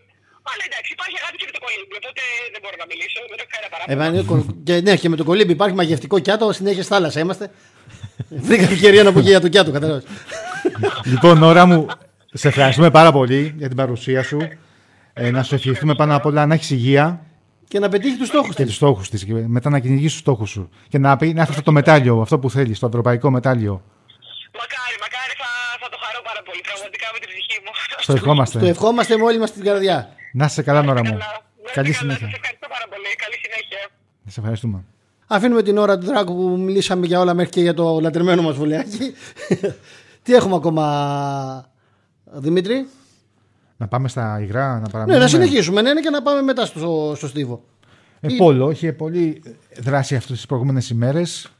Αλλά 0.49 0.63
εντάξει, 0.69 0.89
υπάρχει 0.97 1.17
αγάπη 1.21 1.37
και 1.41 1.47
με 1.49 1.53
το 1.57 1.61
κολύμπι, 1.65 1.95
οπότε 2.01 2.23
δεν 2.53 2.56
μπορώ 2.67 2.77
να 2.83 2.87
μιλήσω, 2.91 3.19
δεν 3.29 3.37
έχω 3.41 3.49
κανένα 3.53 3.69
παράπονο. 3.73 3.91
Ε, 3.91 3.95
μα, 3.95 4.05
είναι 4.05 4.23
κο- 4.29 4.55
και, 4.63 4.81
ναι, 4.81 4.95
και 5.01 5.09
με 5.09 5.15
το 5.15 5.23
κολύμπι 5.23 5.51
υπάρχει 5.51 5.75
μαγευτικό 5.75 6.19
κιάτο, 6.19 6.51
συνέχεια 6.51 6.83
στη 6.83 6.91
θάλασσα 6.93 7.19
είμαστε. 7.19 7.45
Βρήκα 8.29 8.63
ευκαιρία 8.63 9.03
να 9.03 9.11
πω 9.13 9.21
και 9.21 9.29
για 9.29 9.39
το 9.41 9.47
κιάτο, 9.47 9.71
κατάλαβες. 9.71 10.03
λοιπόν, 11.11 11.43
ώρα 11.43 11.65
μου, 11.65 11.85
σε 12.33 12.47
ευχαριστούμε 12.47 12.91
πάρα 12.91 13.11
πολύ 13.11 13.53
για 13.57 13.67
την 13.67 13.77
παρουσία 13.77 14.23
σου. 14.23 14.39
Ε, 15.13 15.31
να 15.31 15.43
σου 15.43 15.55
ευχηθούμε 15.55 15.95
πάνω 15.95 16.15
απ' 16.15 16.25
όλα 16.25 16.45
να 16.45 16.53
έχεις 16.53 16.69
υγεία 16.69 17.21
Και 17.67 17.79
να 17.79 17.89
πετύχει 17.89 18.17
τους 18.17 18.27
στόχους 18.27 18.55
και 18.55 18.65
τους 18.65 18.75
στόχους 18.75 19.09
της. 19.09 19.23
Και 19.25 19.33
μετά 19.33 19.69
να 19.69 19.79
κυνηγήσεις 19.79 20.11
τους 20.11 20.19
στόχους 20.21 20.49
σου. 20.49 20.69
Και 20.89 20.97
να, 20.97 21.17
πει, 21.17 21.33
να 21.33 21.39
έρθει 21.41 21.51
αυτό 21.51 21.63
το 21.63 21.71
μετάλλιο, 21.71 22.21
αυτό 22.21 22.39
που 22.39 22.49
θέλεις, 22.49 22.79
το 22.79 22.87
ευρωπαϊκό 22.87 23.31
μετάλλιο. 23.31 23.83
Μακάρι, 24.53 24.95
μακάρι 25.05 25.33
θα, 25.41 25.49
θα 25.81 25.89
το 25.89 25.97
χαρώ 26.03 26.21
πάρα 26.23 26.41
πολύ, 26.45 26.61
πραγματικά 26.69 27.07
με 27.13 27.19
την 27.19 27.27
ψυχή 27.31 27.57
μου. 27.63 27.71
Στο 27.99 28.13
ευχόμαστε. 28.13 28.59
Το 28.59 28.65
ευχόμαστε 28.65 29.17
με 29.17 29.23
όλη 29.23 29.39
μας 29.39 29.51
την 29.51 29.63
καρδιά. 29.63 30.09
Να 30.33 30.45
είσαι 30.45 30.61
καλά, 30.61 30.81
Νόρα 30.81 31.03
μου. 31.05 31.17
Καλά. 31.73 31.87
Να 31.87 31.89
είστε 31.89 32.05
Καλή 32.05 32.09
καλά, 32.09 32.15
συνέχεια. 32.15 32.27
Σας 32.27 32.35
ευχαριστώ 32.39 32.67
πάρα 32.73 32.85
πολύ. 32.91 33.09
Καλή 33.23 33.35
συνέχεια. 33.43 33.81
Σε 34.27 34.39
ευχαριστούμε. 34.39 34.83
Αφήνουμε 35.27 35.61
την 35.63 35.77
ώρα 35.77 35.97
του 35.97 36.05
Δράκου 36.05 36.35
που 36.35 36.57
μιλήσαμε 36.59 37.05
για 37.05 37.19
όλα 37.19 37.33
μέχρι 37.33 37.51
και 37.51 37.61
για 37.61 37.73
το 37.73 37.99
λατρεμένο 37.99 38.41
μας 38.41 38.55
βολεάκι. 38.55 39.13
Τι 40.23 40.33
έχουμε 40.33 40.55
ακόμα, 40.55 40.85
Δημήτρη; 42.33 42.87
Να 43.77 43.87
πάμε 43.87 44.07
στα 44.07 44.39
υγρά, 44.41 44.67
να 44.73 44.79
Ναι, 44.79 44.89
παραμείνουμε. 44.91 45.23
να 45.23 45.29
συνεχίσουμε 45.29 45.81
ναι, 45.81 45.93
ναι, 45.93 46.01
και 46.01 46.09
να 46.09 46.21
πάμε 46.21 46.41
μετά 46.41 46.65
στο, 46.65 47.13
στο 47.15 47.27
Στίβο. 47.27 47.63
Ε, 48.19 48.27
Πόλο, 48.37 48.71
είχε 48.71 48.93
πολύ 48.93 49.41
δράση 49.79 50.15
αυτές 50.15 50.35
τις 50.35 50.45
προηγούμενες 50.45 50.89
ημέρες. 50.89 51.51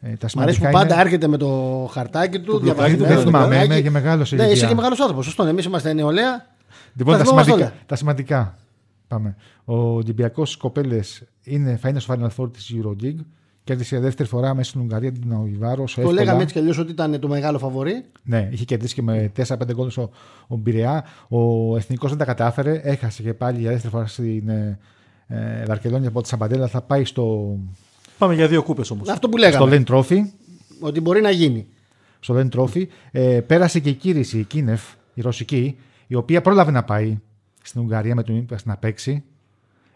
Ε, 0.00 0.12
τα 0.16 0.28
Μ' 0.34 0.40
αρέσει 0.40 0.58
που 0.58 0.64
σημαντικά 0.64 0.70
πάντα 0.70 0.94
είναι... 0.94 1.02
έρχεται 1.02 1.26
με 1.26 1.36
το 1.36 1.88
χαρτάκι 1.92 2.40
του. 2.40 2.58
μπλοκάκι 2.62 2.96
του, 2.96 3.04
διαβασμένο, 3.04 3.06
δεν 3.06 3.16
το 3.16 3.22
θυμάμαι, 3.22 3.46
μπλοκάκι. 3.46 3.64
είμαι 3.72 3.80
και 3.80 3.90
μεγάλος 3.90 4.28
σε 4.28 4.34
Ναι, 4.34 4.42
ηλικία. 4.42 4.56
είσαι 4.58 4.66
και 4.68 4.74
μεγάλος 4.74 5.00
άνθρωπος. 5.00 5.24
Σωστό. 5.24 5.44
Εμείς 5.44 5.64
είμαστε 5.64 5.92
νεολαία. 5.92 6.46
Λοιπόν, 6.94 7.12
Τα 7.12 7.18
τα 7.18 7.24
θυμόμαστε 7.24 7.50
σημαντικά, 7.50 7.72
όλα. 7.74 7.82
τα 7.86 7.96
σημαντικά. 7.96 8.56
Πάμε. 9.08 9.36
Ο 9.64 9.76
Ολυμπιακός 9.76 10.56
Κοπέλε 10.56 11.00
θα 11.78 11.88
είναι 11.88 11.98
στο 11.98 12.14
Final 12.14 12.28
Four 12.36 12.52
της 12.52 12.74
Euroleague. 12.74 13.24
Κέρδισε 13.64 13.94
για 13.94 14.04
δεύτερη 14.04 14.28
φορά 14.28 14.54
μέσα 14.54 14.68
στην 14.68 14.80
Ουγγαρία 14.80 15.12
την 15.12 15.32
Αουιβάρο. 15.32 15.84
Το 15.94 16.10
λέγαμε 16.10 16.42
έτσι 16.42 16.54
κι 16.54 16.58
αλλιώς 16.60 16.78
ότι 16.78 16.90
ήταν 16.90 17.20
το 17.20 17.28
μεγάλο 17.28 17.58
φαβορή. 17.58 18.04
Ναι, 18.22 18.48
είχε 18.52 18.64
κερδίσει 18.64 18.94
και 18.94 19.02
με 19.02 19.32
4-5 19.36 19.56
γκολ 19.72 19.90
ο, 19.96 20.10
ο 20.46 20.56
Μπιρεά. 20.56 21.04
Ο 21.28 21.76
Εθνικός 21.76 22.10
δεν 22.10 22.18
τα 22.18 22.24
κατάφερε. 22.24 22.80
Έχασε 22.84 23.22
και 23.22 23.34
πάλι 23.34 23.58
για 23.58 23.70
δεύτερη 23.70 23.92
φορά 23.92 24.06
στην 24.06 24.48
ε, 24.48 24.78
ε, 25.26 25.64
Βαρκελόνη 25.66 26.06
από 26.06 26.22
τη 26.22 26.28
Σαμπαντέλα. 26.28 26.66
Θα 26.66 26.82
πάει 26.82 27.04
στο, 27.04 27.56
Πάμε 28.18 28.34
για 28.34 28.48
δύο 28.48 28.62
κούπες 28.62 28.90
όμως. 28.90 29.08
Αυτό 29.08 29.28
που 29.28 29.38
στο 29.38 29.48
λέγαμε. 29.48 29.84
Lane 29.86 29.94
Trophy. 29.94 30.20
Ότι 30.80 31.00
μπορεί 31.00 31.20
να 31.20 31.30
γίνει. 31.30 31.66
Στο 32.20 32.34
Lane 32.38 32.58
Trophy. 32.58 32.86
Ε, 33.10 33.40
πέρασε 33.40 33.80
και 33.80 33.88
η 33.88 33.94
κήρυξη, 33.94 34.38
η 34.38 34.44
Κίνεφ, 34.44 34.82
η 35.14 35.20
ρωσική, 35.20 35.78
η 36.06 36.14
οποία 36.14 36.40
πρόλαβε 36.40 36.70
να 36.70 36.84
πάει 36.84 37.18
στην 37.66 37.80
Ουγγαρία 37.80 38.14
με 38.14 38.22
τον 38.22 38.36
Ήπας 38.36 38.64
να 38.64 38.76
παίξει. 38.76 39.24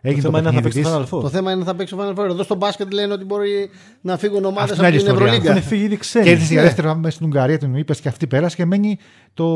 Το 0.03 0.09
Έγινε 0.09 0.21
θέμα 0.23 0.39
είναι 0.39 0.49
να 0.51 0.55
θα 0.55 0.63
παιχνίδι 0.63 0.87
παίξει 0.87 0.93
το 0.93 1.01
της. 1.03 1.11
Final 1.13 1.19
Four. 1.19 1.23
Το 1.23 1.29
θέμα 1.29 1.51
είναι 1.51 1.61
να 1.61 1.67
θα 1.67 1.75
παίξει 1.75 1.95
ο 1.95 1.99
Final 2.01 2.15
Four. 2.19 2.25
Εδώ 2.31 2.43
στο 2.43 2.55
μπάσκετ 2.55 2.93
λένε 2.93 3.13
ότι 3.13 3.25
μπορεί 3.25 3.71
να 4.01 4.17
φύγουν 4.17 4.45
ομάδες 4.45 4.71
Αυτή 4.71 4.85
από 4.85 4.89
είναι 4.89 4.99
την 4.99 5.09
άλλη 5.11 5.17
ιστορία. 5.19 5.33
Έχουν 5.33 5.47
Ευρωλίγκα. 5.47 5.69
φύγει 5.69 5.85
ήδη 5.85 5.97
ξένοι. 5.97 6.25
Κέρδισε 6.25 6.53
για 6.53 6.61
Ναι. 6.63 6.67
δεύτερη 6.67 6.87
φορά 6.87 6.99
μέσα 6.99 7.15
στην 7.15 7.27
Ουγγαρία, 7.27 7.59
τον 7.59 7.75
είπε 7.75 7.95
και 7.95 8.09
αυτή 8.09 8.27
πέρασε 8.27 8.57
και 8.57 8.65
μένει 8.65 8.99
το 9.35 9.47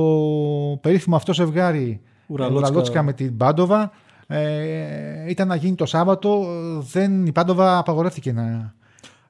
περίφημο 0.80 1.16
αυτό 1.16 1.35
ζευγάρι 1.35 2.00
Ουραλότσκα. 2.26 2.66
Ουραλότσκα 2.68 3.02
με 3.02 3.12
την 3.12 3.37
Πάντοβα. 3.37 3.90
Ε, 4.26 5.30
ήταν 5.30 5.49
να 5.49 5.54
γίνει 5.54 5.75
το 5.75 5.87
Σάββατο. 5.87 6.47
Δεν, 6.92 7.26
η 7.26 7.33
Πάντοβα 7.33 7.78
απαγορεύτηκε 7.78 8.33
να 8.33 8.75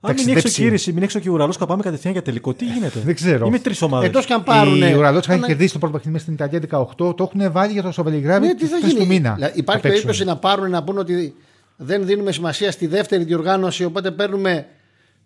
Αν 0.08 0.14
μην 0.14 0.28
έξω 0.28 0.32
ταξιδέψει. 0.34 0.62
κήρυξη, 0.62 0.92
μην 0.92 1.02
έξω 1.02 1.18
και 1.18 1.30
ουραλός, 1.30 1.56
πάμε 1.58 1.82
κατευθείαν 1.82 2.12
για 2.12 2.22
τελικό. 2.22 2.54
Τι 2.54 2.64
γίνεται; 2.64 3.00
Δεν 3.04 3.14
ξέρω. 3.14 3.46
Είμαι 3.46 3.58
τρεις 3.58 3.82
ομάδες. 3.82 4.08
Εκτό 4.08 4.22
και 4.22 4.32
αν 4.32 4.42
πάρουν. 4.42 4.82
Η 4.82 4.94
Ουραλότσκα 4.94 5.32
έχει 5.32 5.42
ανα- 5.42 5.46
κερδίσει 5.52 5.72
το 5.72 5.78
πρώτο 5.78 5.92
παιχνίδι 5.94 6.12
μέσα 6.12 6.24
στην 6.24 6.34
Ιταλία 6.34 6.86
18. 7.08 7.14
Το 7.16 7.30
έχουν 7.32 7.52
βάλει 7.52 7.72
για 7.72 7.82
το 7.82 7.92
Σοβελιγράδι 7.92 8.46
Ναι, 8.46 8.54
τι 8.54 8.66
θα 8.66 8.76
στις 8.76 8.88
γίνει; 8.88 9.00
του 9.00 9.06
μήνα. 9.06 9.34
Δηλαδή, 9.34 9.58
υπάρχει 9.58 9.84
να 9.86 9.90
παίξουν. 9.90 9.90
περίπτωση 9.90 10.24
να 10.24 10.36
πάρουν 10.36 10.70
να 10.70 10.82
πούνε 10.84 10.98
ότι 10.98 11.34
δεν 11.76 12.06
δίνουμε 12.06 12.32
σημασία 12.32 12.70
στη 12.70 12.86
δεύτερη 12.86 13.24
διοργάνωση, 13.24 13.84
οπότε 13.84 14.10
παίρνουμε 14.10 14.66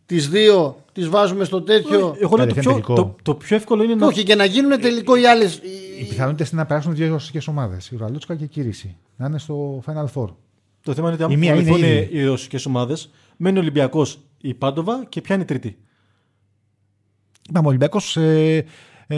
τις 0.07 0.29
δύο, 0.29 0.77
τις 0.93 1.09
βάζουμε 1.09 1.45
στο 1.45 1.63
τέτοιο. 1.63 1.99
Εγώ 2.21 2.37
λέω 2.37 2.47
το 2.47 2.55
Κατευθείαν 2.55 2.63
πιο, 2.63 2.73
τελικό. 2.73 2.95
το, 2.95 3.17
το 3.23 3.35
πιο 3.35 3.57
εύκολο 3.57 3.83
είναι 3.83 3.95
να. 3.95 4.07
Όχι, 4.07 4.23
και 4.23 4.35
να 4.35 4.45
γίνουν 4.45 4.81
τελικό 4.81 5.17
οι 5.17 5.27
άλλε. 5.27 5.45
Οι 6.01 6.05
πιθανότητες 6.09 6.51
είναι 6.51 6.61
να 6.61 6.67
περάσουν 6.67 6.95
δύο 6.95 7.09
ρωσικέ 7.09 7.39
ομάδες. 7.47 7.89
Η 7.89 7.95
Ουραλότσκα 7.95 8.35
και 8.35 8.45
η 8.45 8.47
Κήρυση. 8.47 8.97
Να 9.17 9.27
είναι 9.27 9.39
στο 9.39 9.83
Final 9.87 10.05
Four. 10.15 10.29
Το 10.83 10.95
θέμα 10.95 11.11
είναι 11.13 11.25
ότι 11.25 11.33
Η 11.33 11.37
μία 11.37 11.53
αν 11.53 11.59
είναι 11.59 11.71
βοηθούν 11.71 11.89
ήδη. 11.89 12.09
οι 12.13 12.25
ρωσικές 12.25 12.67
ομάδες, 12.67 13.11
μένει 13.39 13.59
ο 13.59 13.61
Ολυμπιακός 13.61 14.19
η 14.41 14.55
Πάντοβα 14.55 15.05
και 15.09 15.21
πιάνει 15.21 15.45
τρίτη. 15.45 15.79
Είπαμε 17.49 17.67
Ολυμπιακός. 17.69 18.17
Ε, 18.17 18.65
ε, 19.07 19.17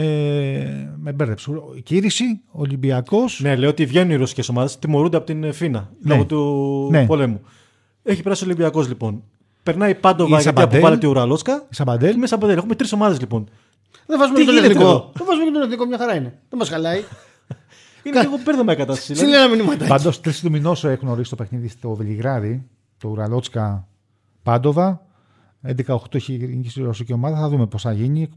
με 0.97 1.11
μπέρδεψε. 1.11 1.51
Κήρυξη, 1.83 2.23
Ολυμπιακός. 2.51 3.39
Ναι, 3.43 3.55
λέω 3.55 3.69
ότι 3.69 3.85
βγαίνουν 3.85 4.11
οι 4.11 4.15
ρωσικές 4.15 4.49
ομάδες, 4.49 4.79
τιμωρούνται 4.79 5.17
από 5.17 5.25
την 5.25 5.53
Φίνα 5.53 5.89
Ναι. 6.01 6.13
λόγω 6.13 6.25
του 6.25 6.87
Ναι. 6.91 7.05
πολέμου. 7.05 7.41
Έχει 8.03 8.21
περάσει 8.23 8.43
ο 8.43 8.45
Ολυμπιακός 8.47 8.87
λοιπόν. 8.87 9.23
Περνάει 9.63 9.91
η 9.91 9.95
Πάντοβα 9.95 10.29
Η 10.29 10.29
γιατί 10.29 10.43
Σαμπαντέλ. 10.43 10.77
αποβάλλεται 10.77 11.05
η 11.05 11.09
Ουραλόσκα. 11.09 11.65
Η 11.71 11.75
Σαμπαντέλ. 11.75 12.11
Και 12.11 12.17
μέσα 12.17 12.35
από 12.35 12.47
Έχουμε 12.47 12.75
τρεις 12.75 12.91
ομάδες 12.93 13.19
λοιπόν. 13.19 13.49
Δεν 14.05 14.17
βάζουμε 14.19 14.37
Τι 14.37 14.41
και 14.45 14.51
τον 14.51 14.55
γίνεται 14.59 14.73
εθνικό. 14.73 14.89
εδώ; 14.91 15.11
Δεν 15.13 15.25
βάζουμε 15.27 15.45
και 15.45 15.51
τον 15.51 15.61
εθνικό, 15.61 15.85
μια 15.85 15.97
χαρά 15.97 16.15
είναι. 16.15 16.39
Δεν 16.49 16.59
μας 16.59 16.69
χαλάει. 16.69 16.99
Είναι 18.03 18.21
λίγο 18.21 18.39
μπέρδεμα 18.43 18.73
η 18.73 18.75
κατάσταση. 18.75 19.13
δηλαδή. 19.13 19.31
Συλλέγαμε 19.31 19.55
μηνύματα. 19.55 19.85
Πάντως, 19.85 20.21
τρεις 20.21 20.39
του 20.41 20.49
μηνός 20.51 20.83
έχουν 20.83 21.07
ορίσει 21.07 21.29
το 21.29 21.35
παιχνίδι 21.35 21.67
στο 21.67 21.93
Βελιγράδι, 21.95 22.67
το 22.97 23.07
Ουραλότσκα 23.09 23.87
Πάντοβα. 24.43 25.05
11-8 25.67 26.15
έχει 26.15 26.37
νικήσει 26.37 26.81
η 26.81 26.83
ρωσική 26.83 27.13
ομάδα. 27.13 27.37
Θα 27.39 27.49
δούμε 27.49 27.67
πώς 27.67 27.81
θα 27.81 27.91
γίνει. 27.93 28.29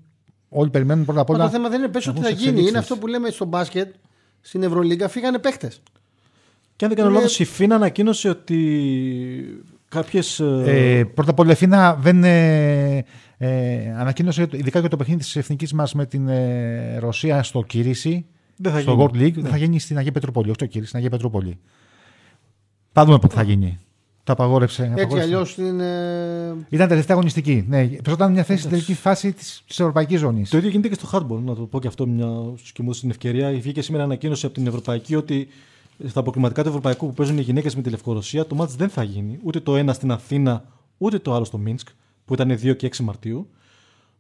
Όλοι 0.49 0.71
περιμένουν 0.71 1.05
πρώτα 1.05 1.21
απ' 1.21 1.29
Μα 1.29 1.35
όλα. 1.35 1.45
το 1.45 1.51
θέμα 1.51 1.69
δεν 1.69 1.79
είναι 1.83 1.89
πες 1.89 2.07
να 2.07 2.11
ότι 2.13 2.21
βγουν 2.21 2.33
θα 2.33 2.39
σε 2.39 2.45
γίνει. 2.45 2.51
Είναι 2.59 2.61
εξελίξεις. 2.69 2.91
αυτό 2.91 2.97
που 3.03 3.07
λέμε 3.07 3.31
στο 3.31 3.45
μπάσκετ. 3.45 3.95
Στην 4.41 4.63
Ευρωλίγκα 4.63 5.09
φύγανε 5.09 5.39
παίχτε. 5.39 5.73
Και 6.77 6.85
αν 6.85 6.91
δεν 6.91 6.97
κάνω 6.99 7.11
Είναι- 7.11 7.19
λάθος, 7.19 7.39
η 7.39 7.45
Φίνα 7.45 7.75
ανακοίνωσε 7.75 8.29
ότι 8.29 8.59
κάποιες. 9.89 10.41
Ε, 10.41 11.05
πρώτα 11.15 11.31
απ' 11.31 11.39
όλα, 11.39 11.53
η 11.53 11.55
Φίνα 11.55 11.95
δεν 11.95 12.25
ε, 12.25 13.05
ε, 13.39 13.95
ανακοίνωσε, 13.97 14.49
ειδικά 14.53 14.81
για 14.81 14.89
το 14.89 14.97
παιχνίδι 14.97 15.21
της 15.21 15.37
εθνικής 15.37 15.73
μας 15.73 15.95
με 15.95 16.07
την 16.07 16.29
ε, 16.29 16.97
Ρωσία 16.99 17.43
στο 17.43 17.63
Κυρίση, 17.63 18.27
δεν 18.57 18.73
θα 18.73 18.81
στο 18.81 18.91
γίνει. 18.93 19.05
World 19.05 19.17
League, 19.17 19.43
Ναι. 19.43 19.49
θα 19.49 19.57
γίνει 19.57 19.79
στην 19.81 19.99
Αγία 19.99 20.13
Πετροπόλη. 20.13 20.47
Όχι 20.47 20.55
στο 20.55 20.67
Κυρίση, 20.67 20.87
στην 20.87 20.99
Αγία 20.99 21.11
Πετροπόλη. 21.11 21.59
Θα 22.93 23.05
δούμε 23.05 23.19
πότε 23.19 23.35
θα 23.35 23.43
γίνει. 23.43 23.79
Το 24.25 24.33
απαγόρευσε. 24.33 24.83
Έτσι 24.83 24.93
απαγόρευσε. 24.95 25.23
αλλιώς 25.33 25.51
στην. 25.51 25.81
ε, 25.81 26.67
Ήταν 26.69 26.89
τελευταία 26.89 27.17
αγωνιστική. 27.17 27.65
Ναι, 27.69 27.83
ήταν 28.11 28.33
μια 28.33 28.43
θέση 28.45 28.59
στην 28.59 28.71
τελική 28.71 28.95
φάση 28.95 29.33
της 29.33 29.65
Ευρωπαϊκής 29.69 30.21
Ζώνης. 30.21 30.51
Το 30.51 30.57
ίδιο 30.57 30.69
γίνεται 30.71 30.89
και 30.89 30.95
στο 30.95 31.09
hardball. 31.13 31.43
Να 31.45 31.55
το 31.55 31.63
πω 31.63 31.81
και 31.81 31.87
αυτό 31.87 32.07
μια 32.07 32.27
στους 32.57 32.73
κοιμούς 32.73 32.97
στην 32.97 33.11
ευκαιρία. 33.11 33.51
Βγήκε 33.51 33.83
σήμερα 33.83 34.05
ανακοίνωση 34.05 34.47
από 34.47 34.55
την 34.55 34.67
Ευρωπαϊκή 34.67 35.15
ότι 35.15 35.49
στα 36.07 36.21
αποκλειματικά 36.21 36.63
του 36.63 36.69
Ευρωπαϊκού 36.69 37.07
που 37.07 37.15
παίζουν 37.15 37.39
οι 37.39 37.41
γυναίκες 37.41 37.77
με 37.77 37.83
τη 37.83 37.91
Λευκορωσία 37.91 38.47
το 38.47 38.55
μάτς 38.55 38.75
δεν 38.77 38.89
θα 38.89 39.03
γίνει. 39.03 39.39
Ούτε 39.43 39.61
το 39.61 39.77
ένα 39.77 39.93
στην 39.93 40.11
Αθήνα, 40.11 40.65
ούτε 40.99 41.19
το 41.19 41.35
άλλο 41.35 41.45
στο 41.45 41.59
Μίνσκ, 41.59 41.89
που 42.25 42.35
ήταν 42.35 42.59
2 42.63 42.77
και 42.77 42.91
6 42.97 42.97
Μαρτίου. 43.05 43.49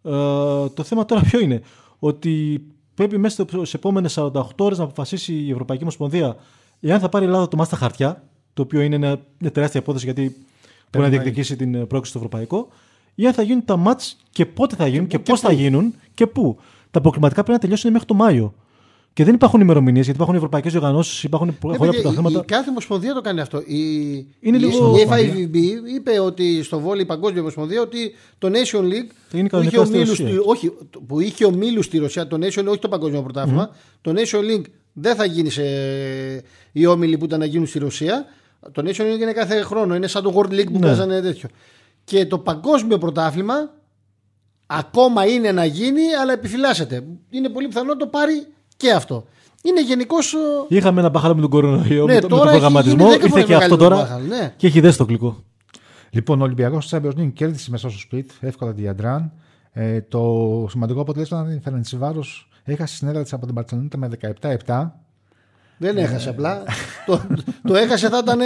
Ε, 0.03 0.11
το 0.75 0.83
θέμα 0.83 1.05
τώρα 1.05 1.21
ποιο 1.21 1.41
είναι; 1.41 1.61
Ότι 1.99 2.63
πρέπει 2.95 3.19
μέσα 3.19 3.45
στις 3.49 3.75
επόμενες 3.75 4.19
48 4.19 4.43
ώρες 4.59 4.79
να 4.79 4.85
αποφασίσει 4.85 5.35
η 5.35 5.51
Ευρωπαϊκή 5.51 5.83
Ομοσπονδία 5.83 6.37
εάν 6.81 7.01
θα 7.01 7.09
πάρει 7.09 7.25
η 7.25 7.29
Ελλάδα 7.29 7.49
το 7.49 7.57
μάτς 7.57 7.69
στα 7.69 7.77
χαρτιά, 7.79 8.23
το 8.55 8.63
οποίο 8.63 8.81
είναι 8.81 8.95
ένα- 8.95 9.21
μια 9.39 9.51
τεράστια 9.53 9.81
υπόθεση 9.81 10.05
γιατί 10.05 10.23
μπορεί 10.93 11.05
να 11.05 11.11
διεκδικήσει 11.11 11.57
την 11.57 11.75
ε, 11.75 11.79
πρόκληση 11.79 12.09
στο 12.11 12.19
Ευρωπαϊκό, 12.19 12.69
ή 13.15 13.27
αν 13.27 13.33
θα 13.33 13.43
γίνουν 13.43 13.65
τα 13.65 13.77
μάτς 13.77 14.17
και 14.31 14.47
πότε 14.47 14.77
θα 14.77 14.87
γίνουν 14.87 15.07
και, 15.07 15.19
πώς 15.19 15.41
θα 15.41 15.53
γίνουν 15.53 15.95
και 16.15 16.27
πού. 16.27 16.57
Τα 16.91 16.99
αποκλειματικά 16.99 17.41
πρέπει 17.41 17.53
να 17.57 17.59
τελειώσουν 17.59 17.91
μέχρι 17.93 18.07
το 18.07 18.15
Μάιο. 18.15 18.55
Και 19.13 19.25
δεν 19.25 19.35
υπάρχουν 19.35 19.61
ημερομηνίες 19.61 20.05
γιατί 20.05 20.17
υπάρχουν 20.17 20.37
ευρωπαϊκές 20.37 20.73
διοργανώσεις, 20.73 21.23
υπάρχουν 21.25 21.49
Ναι, 21.49 21.55
χώρια 21.61 21.79
παιδιά, 21.79 21.99
από 21.99 22.03
τα 22.03 22.11
η, 22.13 22.15
θέματα. 22.15 22.39
η 22.39 22.45
κάθε 22.45 22.71
ομοσπονδία 22.71 23.15
το 23.15 23.21
κάνει 23.21 23.41
αυτό. 23.41 23.59
Η, 23.67 23.79
Είναι 24.41 24.57
η, 24.57 24.61
λίγο- 24.61 24.97
η 24.99 25.07
FIVB 25.11 25.55
είπε 25.97 26.21
ότι 26.21 26.63
στο 26.63 26.81
βόλιο 26.81 27.03
η 27.03 27.07
Παγκόσμια 27.07 27.41
Ομοσπονδία 27.41 27.81
ότι 27.81 28.15
το 28.39 28.49
Nation 28.49 28.81
League 28.81 29.11
Θα 29.29 29.37
γίνει 29.37 29.49
που 29.49 29.57
είχε, 29.57 29.71
κανονικά 29.71 29.85
στη 29.85 29.95
ομίλους, 29.95 30.09
Ρωσία. 30.09 30.27
στη- 30.29 30.39
όχι, 30.45 30.71
που 31.07 31.21
είχε 31.21 31.45
ομίλους 31.45 31.85
στη 31.85 31.99
Ρωσία, 31.99 32.27
το 32.27 32.37
Nation 32.41 32.59
League, 32.61 32.67
όχι 32.69 32.79
το 32.79 32.89
Παγκόσμιο 32.89 33.23
Πρωτάθλημα, 33.23 33.71
το 34.01 34.13
Nation 34.17 34.39
League 34.41 34.65
δεν 34.93 35.15
θα 35.17 35.25
γίνει 35.25 35.51
σε 35.51 35.63
οι 36.73 36.87
όμιλοι 36.87 37.19
που 37.19 37.25
ήταν 37.25 37.39
να 37.39 37.45
γίνουν 37.45 37.67
στη 37.67 37.79
Ρωσία. 37.79 38.25
Το 38.73 38.83
Nation 38.87 39.03
League 39.03 39.21
είναι 39.21 39.33
κάθε 39.33 39.61
χρόνο. 39.63 39.95
Είναι 39.95 40.07
σαν 40.07 40.23
το 40.23 40.33
World 40.37 40.53
League 40.53 40.67
που 40.73 40.79
Ναι. 40.79 40.87
παίζανε 40.87 41.21
τέτοιο. 41.21 41.49
Και 42.05 42.27
το 42.27 42.39
Παγκόσμιο 42.39 42.99
Πρωτάθλημα 42.99 43.55
ακόμα 44.67 45.27
είναι 45.27 45.53
να 45.53 45.65
γίνει, 45.65 46.15
αλλά 46.23 46.33
επιφυλάσσεται. 46.33 47.05
Είναι 47.31 47.49
πολύ 47.49 47.67
πιθανό 47.69 47.89
να 47.89 47.97
το 47.97 48.07
πάρει 48.07 48.47
και 48.77 48.93
αυτό. 48.93 49.25
Είναι 49.63 49.83
γενικώς. 49.83 50.35
Είχαμε 50.69 51.01
ένα 51.01 51.09
μπάχαλο 51.09 51.35
με 51.35 51.41
τον 51.41 51.51
κορονοϊό, 51.51 52.05
Ναι, 52.07 52.15
με, 52.15 52.21
το- 52.21 52.29
με 52.29 52.37
τώρα 52.37 52.39
τον 52.39 52.49
έχει 52.49 52.59
προγραμματισμό. 52.61 52.97
γίνει 52.99 53.11
δέκα 53.11 53.25
Ήρθε 53.25 53.29
φορές 53.29 53.45
και 53.45 53.55
αυτό 53.55 53.77
μεγαλύτερο 53.77 53.89
τώρα 53.97 54.03
μπάχαλο, 54.03 54.43
ναι. 54.43 54.53
και 54.57 54.67
έχει 54.67 54.81
δέσει 54.81 54.99
το 54.99 55.05
γλυκό. 55.05 55.43
Λοιπόν, 56.11 56.41
ο 56.41 56.45
Ολυμπιακός 56.45 56.89
τη 56.89 56.97
Champions 57.01 57.19
League 57.21 57.33
κέρδισε 57.33 57.71
μέσα 57.71 57.91
στο 57.91 57.99
split, 58.13 58.25
εύκολα 58.41 58.73
τη 58.75 58.81
Διαντράν. 58.81 59.33
Ε, 59.73 60.01
το 60.01 60.67
σημαντικό 60.71 61.01
αποτέλεσμα 61.01 61.39
ήταν 61.41 61.57
η 61.57 61.61
Φερεντσιβάρο 61.65 62.25
έχασε 62.65 62.97
στην 62.97 63.09
έδρα 63.09 63.23
της 63.23 63.33
από 63.33 63.47
την 63.47 63.55
Παρσελόνα 63.55 63.89
με 63.97 64.09
17-7. 64.67 64.91
Δεν 65.79 65.97
έχασε 65.97 66.29
απλά. 66.29 66.63
Το, 67.07 67.21
το 67.63 67.75
έχασε 67.77 68.09
θα 68.09 68.19
ήταν. 68.23 68.39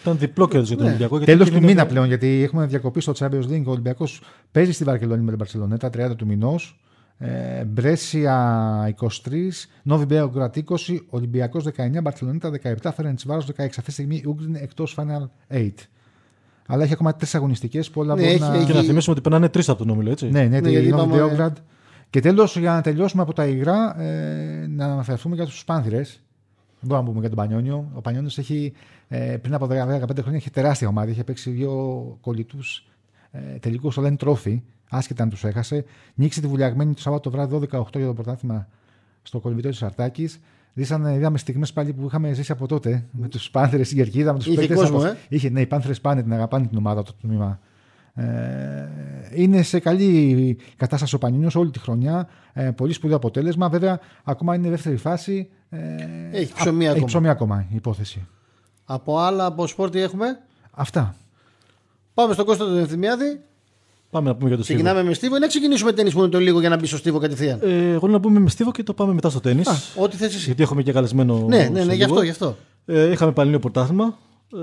Ήταν 0.00 0.18
διπλό 0.18 0.48
κέρδος 0.48 0.68
για 0.68 0.76
τον 0.76 0.84
Ναι. 0.86 0.90
Ολυμπιακό. 0.90 1.16
γιατί 1.16 1.32
Τέλος 1.32 1.46
είχε 1.48 1.56
του 1.56 1.62
μια- 1.64 1.74
μήνα 1.74 1.86
πλέον, 1.86 2.06
γιατί 2.06 2.42
έχουμε 2.42 2.66
διακοπή 2.66 3.00
στο 3.00 3.12
Champions 3.18 3.48
League. 3.50 3.62
Ο 3.66 3.70
Ολυμπιακός 3.70 4.20
παίζει 4.52 4.72
στη 4.72 4.84
Βαρκελόνη 4.84 5.22
με 5.22 5.28
την 5.28 5.38
Παρσελόνα, 5.38 5.76
τα 5.76 5.90
30 5.90 6.16
του 6.16 6.26
μηνός. 6.26 6.76
Ε, 7.18 7.64
Μπρέσια 7.64 8.94
23, 8.98 9.66
Νόβι 9.82 10.04
Μπέογκρατ 10.04 10.56
20, 10.56 11.06
Ολυμπιακός 11.10 11.64
19, 11.64 12.00
Μπαρσελονίτα 12.02 12.50
17, 12.50 12.92
Φερεντσιβάρο 12.92 13.40
16. 13.40 13.64
Αυτή 13.66 13.82
τη 13.82 13.90
στιγμή 13.92 14.16
η 14.16 14.24
Ούγκριν 14.26 14.48
είναι 14.48 14.58
εκτός 14.58 14.96
Final 14.98 15.28
8. 15.48 15.88
Αλλά 16.66 16.82
έχει 16.84 16.92
ακόμα 16.92 17.14
τρεις 17.16 17.34
αγωνιστικές 17.34 17.90
που 17.90 18.00
όλα 18.00 18.14
Ναι, 18.14 18.20
μπορούν 18.20 18.34
έχει- 18.36 18.42
να. 18.50 18.54
έχει- 18.56 18.66
Και 18.66 18.72
να 18.72 18.82
θυμίσουμε 18.82 19.12
ότι 19.12 19.20
περνάνε 19.20 19.48
τρεις 19.48 19.68
από 19.68 19.78
τον 19.78 19.90
όμιλο, 19.90 20.10
έτσι. 20.10 20.28
Ναι, 20.30 20.40
ναι, 20.42 20.46
Ναι, 20.48 20.60
τη 20.60 20.70
γιατί 20.70 20.88
Νόβι 20.88 21.02
είπαμε- 21.02 21.16
Μπέογκρατ. 21.26 21.56
Και 22.10 22.20
τέλος, 22.20 22.56
για 22.56 22.72
να 22.72 22.80
τελειώσουμε 22.80 23.22
από 23.22 23.32
τα 23.32 23.46
υγρά, 23.46 24.00
ε, 24.00 24.66
να 24.68 24.84
αναφερθούμε 24.84 25.34
για 25.34 25.44
τους 25.44 25.64
Πάνθυρε. 25.64 26.02
Δεν 26.82 26.90
μπορούμε 26.90 27.06
να 27.06 27.12
πούμε 27.12 27.20
για 27.20 27.36
τον 27.36 27.38
Πανιόνιο. 27.38 27.90
Ο 27.94 28.00
Πανιόνιος 28.00 28.38
έχει 28.38 28.72
ε, 29.08 29.36
πριν 29.36 29.54
από 29.54 29.66
10-15 29.66 29.70
χρόνια 29.72 30.36
είχε 30.36 30.50
τεράστια 30.50 30.88
ομάδα. 30.88 31.10
Είχε 31.10 31.24
παίξει 31.24 31.50
δύο 31.50 31.72
κολλητούς 32.20 32.86
ε, 33.30 33.38
τελικούς 33.58 33.92
στο 33.92 34.02
Λεν 34.02 34.16
Trophy, 34.20 34.60
άσχετα 34.90 35.22
αν 35.22 35.28
τους 35.28 35.44
έχασε. 35.44 35.84
Νίξε 36.14 36.40
τη 36.40 36.46
βουλιαγμένη 36.46 36.94
το 36.94 37.00
Σάββατο 37.00 37.30
βράδυ 37.30 37.56
12-8 37.56 37.66
για 37.92 38.06
το 38.06 38.14
πρωτάθλημα 38.14 38.68
στο 39.22 39.40
κολυμπητό 39.40 39.68
της 39.68 39.82
Αρτάκη. 39.82 40.28
Ζήσανε, 40.74 41.14
είδαμε 41.14 41.38
στιγμές 41.38 41.72
πάλι 41.72 41.92
που 41.92 42.06
είχαμε 42.06 42.32
ζήσει 42.32 42.52
από 42.52 42.66
τότε 42.66 43.04
με 43.10 43.28
τους 43.28 43.50
Πάνθρε 43.50 43.82
στην 43.82 43.96
κερκίδα, 43.96 44.32
με 44.32 44.38
τους 44.38 44.46
Είχε 44.46 44.74
κόσμο, 44.74 45.02
ε. 45.06 45.16
Είχε, 45.28 45.48
ναι, 45.48 45.60
οι 45.60 45.66
Πάνθρε 45.66 45.92
πάνε, 45.94 46.22
την 46.22 46.32
αγαπάνε 46.32 46.66
την 46.66 46.78
ομάδα 46.78 47.02
το 47.02 47.12
τμήμα. 47.20 47.60
Ε, 48.14 48.24
είναι 49.34 49.62
σε 49.62 49.78
καλή 49.78 50.58
κατάσταση 50.76 51.14
ο 51.14 51.18
Πανίνος 51.18 51.54
όλη 51.54 51.70
τη 51.70 51.78
χρονιά. 51.78 52.28
Ε, 52.52 52.70
πολύ 52.70 52.92
σπουδαίο 52.92 53.16
αποτέλεσμα. 53.16 53.68
Βέβαια, 53.68 54.00
ακόμα 54.24 54.54
είναι 54.54 54.68
δεύτερη 54.70 54.96
φάση. 54.96 55.48
Ε, 55.70 55.78
Έχει 56.32 56.52
ψωμί 56.54 56.84
α- 56.84 56.88
ακόμα. 56.88 56.96
Έχει 56.96 57.04
ψωμί 57.04 57.28
ακόμα 57.28 57.66
η 57.70 57.74
υπόθεση. 57.76 58.26
Από 58.84 59.18
άλλα 59.18 59.44
από 59.46 59.66
σπορ 59.66 59.90
τι 59.90 60.00
έχουμε; 60.00 60.26
Αυτά. 60.70 61.14
Πάμε 62.14 62.32
στον 62.34 62.44
Κώστα 62.46 62.64
τον 62.64 62.78
Ευθυμιάδη. 62.78 63.40
Πάμε 64.10 64.28
να 64.28 64.34
πούμε 64.36 64.48
για 64.48 64.56
το 64.56 64.62
Στίβο. 64.64 64.78
Ξεκινάμε 64.82 65.08
με 65.08 65.14
Στίβο 65.14 65.36
ή 65.36 65.38
να 65.38 65.46
ξεκινήσουμε 65.46 65.92
τέννη 65.92 66.12
μόνο 66.14 66.28
το 66.28 66.38
λίγο 66.38 66.60
για 66.60 66.68
να 66.68 66.76
μπει 66.76 66.86
στο 66.86 66.96
Στίβο 66.96 67.18
κατευθείαν. 67.18 67.58
Ε, 67.62 67.92
εγώ 67.92 68.08
να 68.08 68.20
πούμε 68.20 68.40
με 68.40 68.48
Στίβο 68.48 68.70
και 68.70 68.82
το 68.82 68.94
πάμε 68.94 69.12
μετά 69.12 69.30
στο 69.30 69.40
τέννη. 69.40 69.60
Α, 69.62 69.72
ό,τι 70.02 70.16
θες 70.16 70.34
εσύ. 70.34 70.44
Γιατί 70.44 70.62
έχουμε 70.62 70.82
και 70.82 70.92
καλεσμένο. 70.92 71.44
Ναι, 71.48 71.56
ναι, 71.56 71.62
σε 71.64 71.70
ναι, 71.70 71.80
γι' 71.80 71.86
λίγο. 72.00 72.04
αυτό, 72.04 72.22
γι' 72.22 72.30
αυτό. 72.30 72.56
Ε, 72.86 73.10
είχαμε 73.10 73.32
Πανελλήνιο 73.32 73.60
πρωτάθλημα. 73.60 74.18
Ε, 74.54 74.58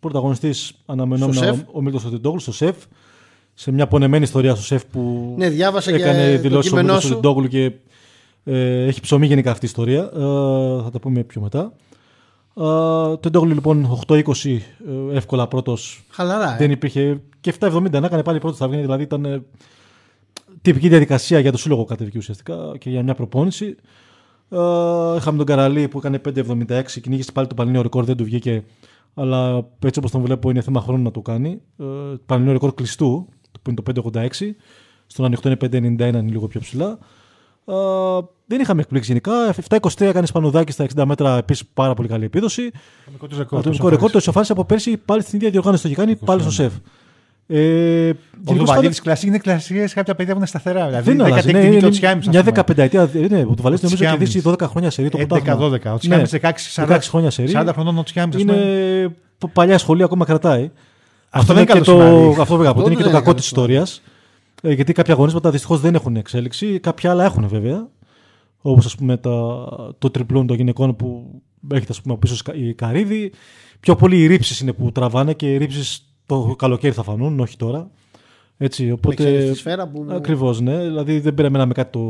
Πρωταγωνιστής 0.00 0.72
αναμενόμενο 0.86 1.32
Στο 1.32 1.44
ΣΕΦ. 1.44 1.60
ο 1.72 1.82
Μίλτος 1.82 2.02
Σωτιντόγλου 2.02 2.40
στο 2.40 2.52
ΣΕΦ. 2.52 2.76
Σε 3.54 3.72
μια 3.72 3.86
πονεμένη 3.86 4.24
ιστορία 4.24 4.54
στο 4.54 4.64
ΣΕΦ 4.64 4.84
που 4.84 5.34
Ναι, 5.38 5.48
διάβασα 5.48 5.90
και 5.90 5.96
έκανε 5.96 6.34
το 6.34 6.40
δηλώσεις 6.40 6.70
ο 6.70 6.74
κείμενό 6.74 6.86
Μίλτος 6.86 7.02
σου. 7.02 7.08
Σωτιντόγλου 7.08 7.46
και 7.48 7.72
ε, 8.44 8.84
έχει 8.86 9.00
ψωμί 9.00 9.26
γενικά 9.26 9.50
αυτή 9.50 9.64
η 9.64 9.68
ιστορία. 9.68 10.02
Ε, 10.02 10.82
θα 10.82 10.88
τα 10.92 10.98
πούμε 11.00 11.22
πιο 11.22 11.40
μετά. 11.40 11.72
Ε, 12.60 13.16
το 13.16 13.30
Ντόγλου 13.30 13.54
λοιπόν 13.54 14.00
8-20 14.06 14.20
ε, 14.44 14.60
εύκολα 15.16 15.48
πρώτος. 15.48 16.04
Χαλαρά. 16.10 16.54
Ε. 16.54 16.56
Δεν 16.58 16.70
υπήρχε. 16.70 17.20
Και 17.40 17.54
7-70 17.60 17.90
να 17.90 18.06
έκανε 18.06 18.22
πάλι 18.22 18.38
πρώτο 18.38 18.56
θα 18.56 18.66
βγαίνει. 18.66 18.82
Δηλαδή 18.82 19.02
ήταν 19.02 19.24
ε, 19.24 19.42
τυπική 20.62 20.88
διαδικασία 20.88 21.38
για 21.38 21.52
το 21.52 21.58
σύλλογο 21.58 21.84
κατεβική 21.84 22.18
ουσιαστικά 22.18 22.54
και 22.78 22.90
για 22.90 23.02
μια 23.02 23.14
προπόνηση. 23.14 23.76
Ε, 24.50 24.56
είχαμε 25.16 25.36
τον 25.36 25.46
Καραλή 25.46 25.88
που 25.88 25.98
έκανε 25.98 26.20
5,76, 26.24 26.82
κυνήγησε 27.02 27.32
πάλι 27.32 27.46
το 27.46 27.54
πανελλήνιο 27.54 27.82
ρεκόρ, 27.82 28.04
δεν 28.04 28.16
του 28.16 28.24
βγήκε. 28.24 28.64
Αλλά 29.18 29.68
έτσι 29.84 29.98
όπως 29.98 30.10
τον 30.10 30.22
βλέπω 30.22 30.50
είναι 30.50 30.60
θέμα 30.60 30.80
χρόνου 30.80 31.02
να 31.02 31.10
το 31.10 31.20
κάνει. 31.20 31.60
Ε, 31.78 31.84
πανελλήνιο 32.26 32.52
ρεκόρ 32.52 32.74
κλειστού, 32.74 33.28
που 33.62 33.70
είναι 33.70 33.82
το 33.82 34.10
5,86. 34.12 34.28
Στον 35.06 35.24
ανοιχτό 35.24 35.48
είναι 35.48 35.58
5,91, 35.60 36.08
είναι 36.08 36.20
λίγο 36.20 36.46
πιο 36.46 36.60
ψηλά. 36.60 36.98
Ε, 37.64 37.74
δεν 38.46 38.60
είχαμε 38.60 38.80
εκπλήξει 38.80 39.08
γενικά. 39.08 39.54
7,23 39.68 40.00
έκανε 40.00 40.26
Σπανουδάκη 40.26 40.72
στα 40.72 40.86
60 40.96 41.04
μέτρα, 41.04 41.36
επίσης 41.36 41.66
πάρα 41.74 41.94
πολύ 41.94 42.08
καλή 42.08 42.24
επίδοση. 42.24 42.70
Ατομικό 43.50 43.88
ρεκόρ 43.88 44.10
το 44.10 44.18
ισοφάρισε 44.18 44.52
από 44.52 44.64
πέρσι 44.64 44.96
πάλι 44.96 45.22
στην 45.22 45.36
ίδια 45.38 45.50
διοργάνωση. 45.50 45.82
Το 45.82 45.88
είχε 45.88 45.96
κάνει 45.96 46.16
πάλι 46.16 46.40
στο 46.40 46.50
σεφ. 46.50 46.72
Ε, 47.50 48.08
Ο 48.08 48.14
γενικώς 48.44 48.68
Δουβαλίδη 48.68 49.00
κλασική 49.00 49.26
είναι 49.26 49.38
κλασικέ 49.38 49.84
κάποια 49.94 50.14
παιδιά 50.14 50.32
που 50.32 50.38
είναι 50.38 50.46
σταθερά. 50.48 50.86
Δηλαδή, 50.86 51.10
δεν 51.10 51.22
αλλάζει. 51.26 51.52
Ναι, 51.52 51.58
είναι, 51.58 51.76
είναι, 51.76 51.86
ο 51.86 51.90
Τσιάμις, 51.90 52.26
ας 52.26 52.32
μια 52.32 52.40
πούμε. 52.40 52.52
δεκαπενταετία. 52.52 53.10
Ναι, 53.28 53.40
ο 53.40 53.54
Τουβαλής 53.54 53.82
νομίζω 53.82 54.04
έχει 54.04 54.16
Τσιάμις. 54.16 54.32
δείξει 54.32 54.48
12 54.48 54.68
χρόνια 54.68 54.90
σερή 54.90 55.08
το 55.08 55.16
πρωτάθλημα. 55.16 55.56
11-12. 55.56 55.92
Ο 55.94 55.98
Τσιάμις 55.98 56.30
16, 56.30 56.50
40, 56.74 56.86
16 56.96 56.98
χρόνια 57.08 57.30
σερή. 57.30 57.52
40 57.54 57.68
χρονών 57.72 57.98
ο 57.98 58.02
Τσιάμις, 58.02 58.34
ας 58.34 58.40
Είναι 58.42 58.52
πούμε. 58.52 59.14
π- 59.38 59.48
παλιά 59.52 59.78
σχολή, 59.78 60.02
ακόμα 60.02 60.24
κρατάει. 60.24 60.70
Αυτό 61.30 61.52
είναι 61.52 61.64
δεν 61.64 61.74
είναι 61.76 61.84
και 61.84 61.90
καλό 61.92 62.08
το, 62.08 62.14
σημάδι. 62.20 62.40
αυτό 62.40 62.56
βέβαια, 62.56 62.70
αυτό 62.70 62.80
Αυτό 62.80 62.80
είναι 62.80 62.88
και 62.88 62.94
το 62.94 62.94
δεν 62.94 62.94
είναι 62.96 63.10
κακό 63.10 63.20
καλό 63.22 63.34
της 63.34 63.46
ιστορίας. 63.46 64.02
Ε, 64.62 64.72
γιατί 64.72 64.92
κάποια 64.92 65.14
αγωνίσματα 65.14 65.50
δυστυχώς 65.50 65.80
δεν 65.80 65.94
έχουν 65.94 66.16
εξέλιξη. 66.16 66.78
Κάποια 66.80 67.10
άλλα 67.10 67.24
έχουν 67.24 67.48
βέβαια. 67.48 67.88
Όπως 68.60 68.84
ας 68.86 68.94
πούμε 68.94 69.16
τα, 69.16 69.30
το 69.98 70.10
τριπλούν 70.10 70.46
των 70.46 70.56
γυναικών 70.56 70.96
που 70.96 71.40
έρχεται 71.70 71.92
ας 71.92 72.00
πούμε, 72.00 72.14
από 72.14 72.26
πίσω 72.28 72.42
η 72.54 72.74
Καρύδη. 72.74 73.32
Πιο 73.80 73.96
πολύ 73.96 74.22
οι 74.22 74.26
ρήψεις 74.26 74.60
είναι 74.60 74.72
που 74.72 74.92
τραβάνε 74.92 75.32
και 75.32 75.52
οι 75.52 75.56
ρήψεις 75.56 76.07
το 76.28 76.54
καλοκαίρι 76.58 76.92
θα 76.94 77.02
φανούν, 77.02 77.40
όχι 77.40 77.56
τώρα. 77.56 77.90
Έτσι, 78.60 78.90
οπότε. 78.90 79.22
εξαίρεση 79.22 79.54
σφαίρα 79.54 79.88
που- 79.88 80.06
Ακριβώς, 80.10 80.60
ναι. 80.60 80.78
Δηλαδή 80.78 81.18
δεν 81.20 81.34
περιμέναμε 81.34 81.72
κάτι 81.72 81.90
το 81.92 82.00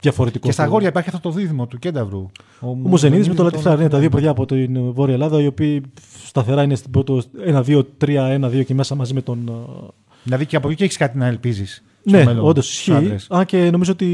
διαφορετικό. 0.00 0.46
Και 0.46 0.52
στα 0.52 0.62
στο- 0.62 0.70
αγόρια 0.70 0.88
υπάρχει 0.88 1.08
αυτό 1.14 1.20
το 1.28 1.34
δίδυμο 1.34 1.66
του 1.66 1.78
Κένταβρου. 1.78 2.26
Ο 2.60 2.66
Μουζενίδης 2.66 3.28
με 3.28 3.34
το 3.34 3.42
Λατιφλάρι 3.42 3.78
είναι 3.78 3.88
τα 3.88 3.98
δύο 3.98 4.08
παιδιά 4.08 4.30
από 4.30 4.46
την 4.46 4.92
Βόρεια 4.92 5.14
Ελλάδα, 5.14 5.40
οι 5.42 5.46
οποίοι 5.46 5.82
σταθερά 6.26 6.62
είναι 6.62 6.74
στην 6.74 6.90
πρώτο 6.90 7.22
1-2-3, 7.46 8.38
1-2 8.40 8.64
και 8.64 8.74
μέσα 8.74 8.94
μαζί 8.94 9.14
με 9.14 9.22
τον. 9.22 9.48
ε, 9.48 9.86
Δηλαδή 10.22 10.46
και 10.46 10.56
από 10.56 10.70
εκεί 10.70 10.82
έχεις 10.82 10.96
κάτι 10.96 11.18
να 11.18 11.26
ελπίζεις. 11.26 11.82
Ναι, 12.02 12.24
όντως 12.40 12.70
ισχύει. 12.70 13.14
Αν 13.28 13.44
και 13.44 13.70
νομίζω 13.70 13.92
ότι 13.92 14.06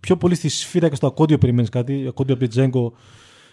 πιο 0.00 0.16
πολύ 0.16 0.34
στη 0.34 0.48
σφύρα 0.48 0.88
και 0.88 0.94
στο 0.94 1.06
ακόντιο 1.06 1.38
περιμένεις 1.38 1.68
κάτι. 1.68 2.04
Ακόντιο 2.08 2.34
από 2.34 2.42
την 2.42 2.52
Τζέγκο, 2.52 2.92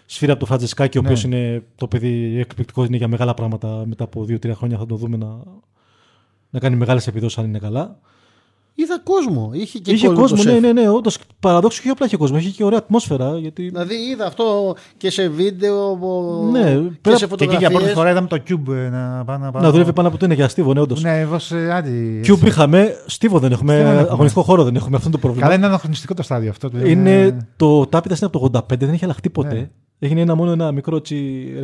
σφύρα 0.06 0.32
από 0.32 0.40
το 0.40 0.46
Φραντζεσκάκη, 0.46 0.98
ο 0.98 1.02
Ναι. 1.02 1.08
οποίο 1.10 1.22
είναι 1.28 1.62
το 1.76 1.86
παιδί 1.88 2.38
εκπληκτικός, 2.38 2.86
είναι 2.86 2.96
για 2.96 3.08
μεγάλα 3.08 3.34
πράγματα. 3.34 3.82
Μετά 3.86 4.04
από 4.04 4.24
2-3 4.28 4.50
χρόνια 4.54 4.78
θα 4.78 4.86
το 4.86 4.96
δούμε 4.96 5.16
να, 5.16 5.26
να 6.50 6.58
κάνει 6.58 6.76
μεγάλες 6.76 7.06
επιδόσεις 7.06 7.38
αν 7.38 7.44
είναι 7.44 7.58
καλά. 7.58 7.98
Είδα 8.78 9.00
κόσμο. 9.04 9.50
Είχε 9.52 9.78
και 9.78 9.92
είχε 9.92 10.06
κόσμο, 10.06 10.20
κόσμο, 10.22 10.36
το 10.36 10.42
ναι, 10.42 10.50
ΣΕΦ. 10.50 10.60
ναι, 10.60 10.72
ναι. 10.72 10.88
Όντως 10.88 11.18
παραδόξως 11.40 11.82
και 11.82 11.88
απλά 11.88 12.06
είχε 12.06 12.16
κόσμο. 12.16 12.36
Είχε 12.36 12.48
και 12.50 12.64
ωραία 12.64 12.78
ατμόσφαιρα. 12.78 13.38
Γιατί... 13.38 13.62
Δηλαδή 13.68 13.94
είδα 13.94 14.26
αυτό 14.26 14.74
και 14.96 15.10
σε 15.10 15.28
βίντεο 15.28 15.90
ο- 15.90 16.48
Ναι, 16.50 16.74
και 16.74 16.90
πέρα- 17.02 17.16
σε 17.16 17.26
Και 17.26 17.44
εκεί 17.44 17.56
για 17.56 17.70
πρώτη 17.70 17.72
φωτογραφίες. 17.72 17.92
φορά 17.92 18.10
είδαμε 18.10 18.26
το 18.28 18.42
Cube 18.48 18.74
ε, 18.74 18.88
να 18.88 19.24
πάει 19.24 19.38
να 19.38 19.50
Να 19.60 19.70
δουλεύει 19.70 19.92
πάνω 19.92 20.08
από 20.08 20.16
το 20.16 20.24
είναι 20.24 20.34
για 20.34 20.48
στίβο, 20.48 20.72
ναι, 20.74 20.80
όντως. 20.80 21.02
Ναι, 21.02 21.20
εγώ 21.20 21.38
σε 21.38 21.72
άντι. 21.72 22.20
Cube 22.26 22.46
είχαμε, 22.46 22.96
στίβο 23.06 23.38
δεν 23.38 23.52
έχουμε, 23.52 23.72
Στίβο 23.72 23.88
δεν 23.88 23.98
έχουμε. 23.98 24.12
αγωνιστικό 24.12 24.42
χώρο 24.44 24.64
δεν 24.64 24.76
έχουμε. 24.76 24.96
Αυτό 24.96 25.08
είναι 25.08 25.16
το 25.16 25.22
πρόβλημα. 25.22 25.46
Καλά, 25.46 25.58
είναι 25.58 25.66
αναχρονιστικό 25.66 26.14
το 26.14 26.22
στάδιο 26.22 26.50
αυτό. 26.50 26.68
δηλαδή, 26.68 26.90
Είναι, 26.90 27.36
το 27.56 27.86
τάπητα 27.86 28.16
είναι 28.20 28.30
από 28.32 28.50
το 28.50 28.58
85, 28.74 28.78
δεν 28.78 28.88
έχει 28.92 29.04
αλλάχτεί 29.04 29.30
ποτέ. 29.30 29.54
Ναι. 29.54 29.70
Έγινε 29.98 30.20
ένα 30.20 30.34
μόνο 30.34 30.50
ένα 30.50 30.72
μικρό 30.72 31.00
τσι, 31.00 31.14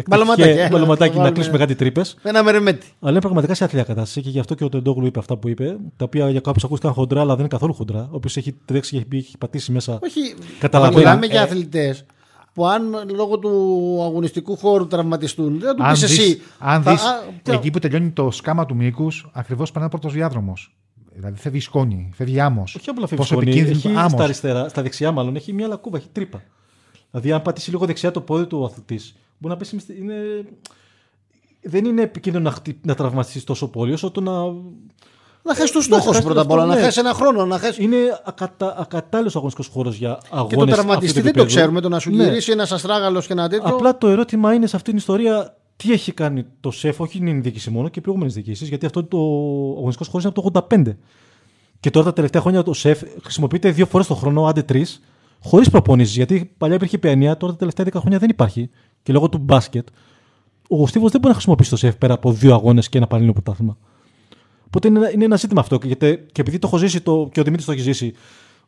Μπαλωματάκι, 0.08 0.40
ε, 0.42 0.44
ρεκτιφιέ, 0.44 0.62
να 0.68 0.70
μπαλωματάκι 0.70 1.10
το 1.10 1.16
να 1.16 1.22
βάλουμε. 1.22 1.34
κλείσουμε 1.34 1.58
κάτι 1.58 1.74
τρύπες. 1.74 2.16
Με 2.22 2.30
ένα 2.30 2.42
μερεμέτι. 2.42 2.86
Αλλά 3.00 3.10
είναι 3.10 3.20
πραγματικά 3.20 3.54
σε 3.54 3.64
άθλια 3.64 3.82
κατάσταση 3.82 4.20
και 4.20 4.28
γι' 4.30 4.38
αυτό 4.38 4.54
και 4.54 4.64
ο 4.64 4.68
Τεντόγλου 4.68 5.06
είπε 5.06 5.18
αυτά 5.18 5.36
που 5.36 5.48
είπε. 5.48 5.76
Τα 5.96 6.04
οποία 6.04 6.30
για 6.30 6.40
κάποιους 6.40 6.64
ακούστηκαν 6.64 6.94
χοντρά, 6.94 7.20
αλλά 7.20 7.30
δεν 7.30 7.38
είναι 7.40 7.48
καθόλου 7.48 7.74
χοντρά. 7.74 8.08
Όποιο 8.10 8.30
έχει 8.34 8.52
τρέξει 8.64 8.90
και 8.90 8.96
έχει, 8.96 9.06
μπει, 9.06 9.16
έχει 9.16 9.38
πατήσει 9.38 9.72
μέσα. 9.72 9.98
Όχι. 10.02 10.20
Καταλαβαίνω. 10.58 10.98
Μιλάμε 10.98 11.26
για 11.26 11.40
Ε, 11.40 11.42
αθλητές 11.42 12.04
που 12.52 12.66
αν 12.66 12.82
λόγω 13.14 13.38
του 13.38 13.50
αγωνιστικού 14.02 14.56
χώρου 14.56 14.86
τραυματιστούν, 14.86 15.58
δεν 15.58 15.68
θα 15.68 15.74
του 15.74 15.82
Αν 15.84 15.90
πεις 15.92 16.00
δεις, 16.00 16.18
εσύ. 16.18 16.40
αν 16.58 16.82
θα- 16.82 16.90
δεις, 16.92 17.02
α, 17.04 17.22
ποιο- 17.42 17.54
εκεί 17.54 17.70
που 17.70 17.78
τελειώνει 17.78 18.10
το 18.10 18.30
σκάμα 18.30 18.66
του 18.66 18.74
μήκους, 18.76 19.30
ακριβώς 19.32 19.68
περνάει 19.70 19.86
ο 19.86 19.90
πρώτος 19.90 20.12
διάδρομος. 20.12 20.74
Δηλαδή 21.14 21.38
φεύγει 21.40 21.60
σκόνη, 21.60 22.10
φεύγει 22.14 22.40
άμμος. 22.40 22.74
Όχι 22.74 22.90
απλά 22.90 23.00
φεύγει 23.06 23.16
Πόσο 23.16 23.32
σκόνη, 23.34 23.50
επικίνδυνο 23.50 23.76
έχει 23.78 23.88
άμμος. 23.98 24.10
στα 24.12 24.22
αριστερά, 24.24 24.68
στα 24.68 24.82
δεξιά 24.82 25.12
μάλλον, 25.12 25.36
έχει 25.36 25.52
μια 25.52 25.66
λακκούβα, 25.66 25.96
έχει 25.96 26.08
τρύπα. 26.12 26.42
Δηλαδή, 27.12 27.32
αν 27.32 27.42
πατήσει 27.42 27.70
λίγο 27.70 27.86
δεξιά 27.86 28.10
το 28.10 28.20
πόδι 28.20 28.46
του 28.46 28.64
αθλητής, 28.64 29.14
μπορεί 29.38 29.54
να 29.54 29.58
πέσει. 29.60 29.74
μες- 29.74 29.98
Είναι... 29.98 30.14
Δεν 31.62 31.84
είναι 31.84 32.02
επικίνδυνο 32.02 32.44
να, 32.44 32.50
χτυ... 32.50 32.80
να 32.82 32.94
τραυματιστείς 32.94 33.44
τόσο 33.44 33.68
πολύ, 33.68 33.92
όσο 33.92 34.10
το 34.10 34.20
να. 34.20 34.32
Να 35.44 35.54
χάσεις 35.54 35.70
το 35.70 35.78
να 35.78 35.84
στόχο 35.84 36.00
σου 36.02 36.08
χάσεις 36.08 36.24
πρώτα 36.24 36.34
το 36.34 36.40
απ' 36.40 36.50
όλα. 36.50 36.60
στόχο, 36.60 36.74
Να 36.74 36.78
ναι. 36.80 36.84
χάσεις 36.84 37.02
ένα 37.02 37.12
χρόνο. 37.14 37.46
Να 37.46 37.58
χάσει... 37.58 37.82
Είναι 37.82 37.96
ακατα... 38.24 38.74
ακατάλληλος 38.78 39.36
αγωνιστικός 39.36 39.70
χώρος 39.72 39.96
για 39.96 40.18
αγώνε. 40.30 40.48
Και 40.48 40.56
το 40.56 40.66
τραυματιστή 40.66 41.20
δεν 41.20 41.32
το 41.32 41.44
ξέρουμε. 41.44 41.80
Το 41.80 41.88
να 41.88 41.98
σου 41.98 42.10
γυρίσει 42.10 42.52
ένας 42.52 42.72
αστράγαλος 42.72 43.26
και 43.26 43.32
ένα 43.32 43.48
τέτοιο. 43.48 43.68
Ναι. 43.68 43.74
Απλά 43.74 43.98
το 43.98 44.08
ερώτημα 44.08 44.54
είναι 44.54 44.66
σε 44.66 44.76
αυτήν 44.76 44.92
την 44.92 45.00
ιστορία 45.00 45.56
τι 45.76 45.92
έχει 45.92 46.12
κάνει 46.12 46.44
το 46.60 46.70
ΣΕΦ, 46.70 47.00
όχι 47.00 47.18
είναι 47.18 47.30
η 47.30 47.40
διοίκηση 47.40 47.70
μόνο 47.70 47.88
και 47.88 47.98
οι 47.98 48.02
προηγούμενες 48.02 48.34
διοικήσεις, 48.34 48.68
γιατί 48.68 48.86
αυτό 48.86 49.04
το 49.04 49.18
αγωνιστικός 49.76 50.06
χώρος 50.08 50.24
είναι 50.24 50.32
από 50.36 50.50
το 50.50 50.66
85. 50.80 50.96
Και 51.80 51.90
τώρα 51.90 52.04
τα 52.04 52.12
τελευταία 52.12 52.40
χρόνια 52.40 52.62
το 52.62 52.72
ΣΕΦ 52.72 53.02
χρησιμοποιείται 53.22 53.70
δύο 53.70 53.86
φορές 53.86 54.06
το 54.06 54.14
χρόνο, 54.14 54.44
άντε 54.44 54.62
τρεις, 54.62 55.02
χωρίς 55.42 55.70
προπονήσεις. 55.70 56.16
Γιατί 56.16 56.52
παλιά 56.58 56.76
υπήρχε 56.76 56.98
παιανία, 56.98 57.36
τώρα 57.36 57.52
τα 57.52 57.58
τελευταία 57.58 57.86
10 57.86 58.00
χρόνια 58.00 58.18
δεν 58.18 58.28
υπάρχει. 58.28 58.70
Και 59.02 59.12
λόγω 59.12 59.28
του 59.28 59.38
μπάσκετ, 59.38 59.88
ο 60.68 60.86
Στίβος 60.86 61.10
δεν 61.10 61.20
μπορεί 61.20 61.26
να 61.28 61.32
χρησιμοποιήσει 61.34 61.70
το 61.70 61.76
ΣΕΦ 61.76 61.96
πέρα 61.96 62.14
από 62.14 62.32
δύο 62.32 62.54
αγώνες 62.54 62.88
και 62.88 62.98
ένα 62.98 63.06
πανελλήνιο 63.06 63.40
πρωτάθλημα. 63.42 63.76
Οπότε 64.66 64.88
είναι, 64.88 64.98
ένα- 64.98 65.10
είναι 65.12 65.24
ένα 65.24 65.36
ζήτημα 65.36 65.60
αυτό. 65.60 65.78
Και, 65.78 65.86
γιατί- 65.86 66.26
και 66.32 66.40
επειδή 66.40 66.58
το 66.58 66.66
έχω 66.66 66.76
ζήσει 66.76 67.00
το, 67.00 67.28
και 67.32 67.40
ο 67.40 67.42
Δημήτρης 67.42 67.66
το 67.66 67.72
έχει 67.72 67.80
ζήσει, 67.80 68.14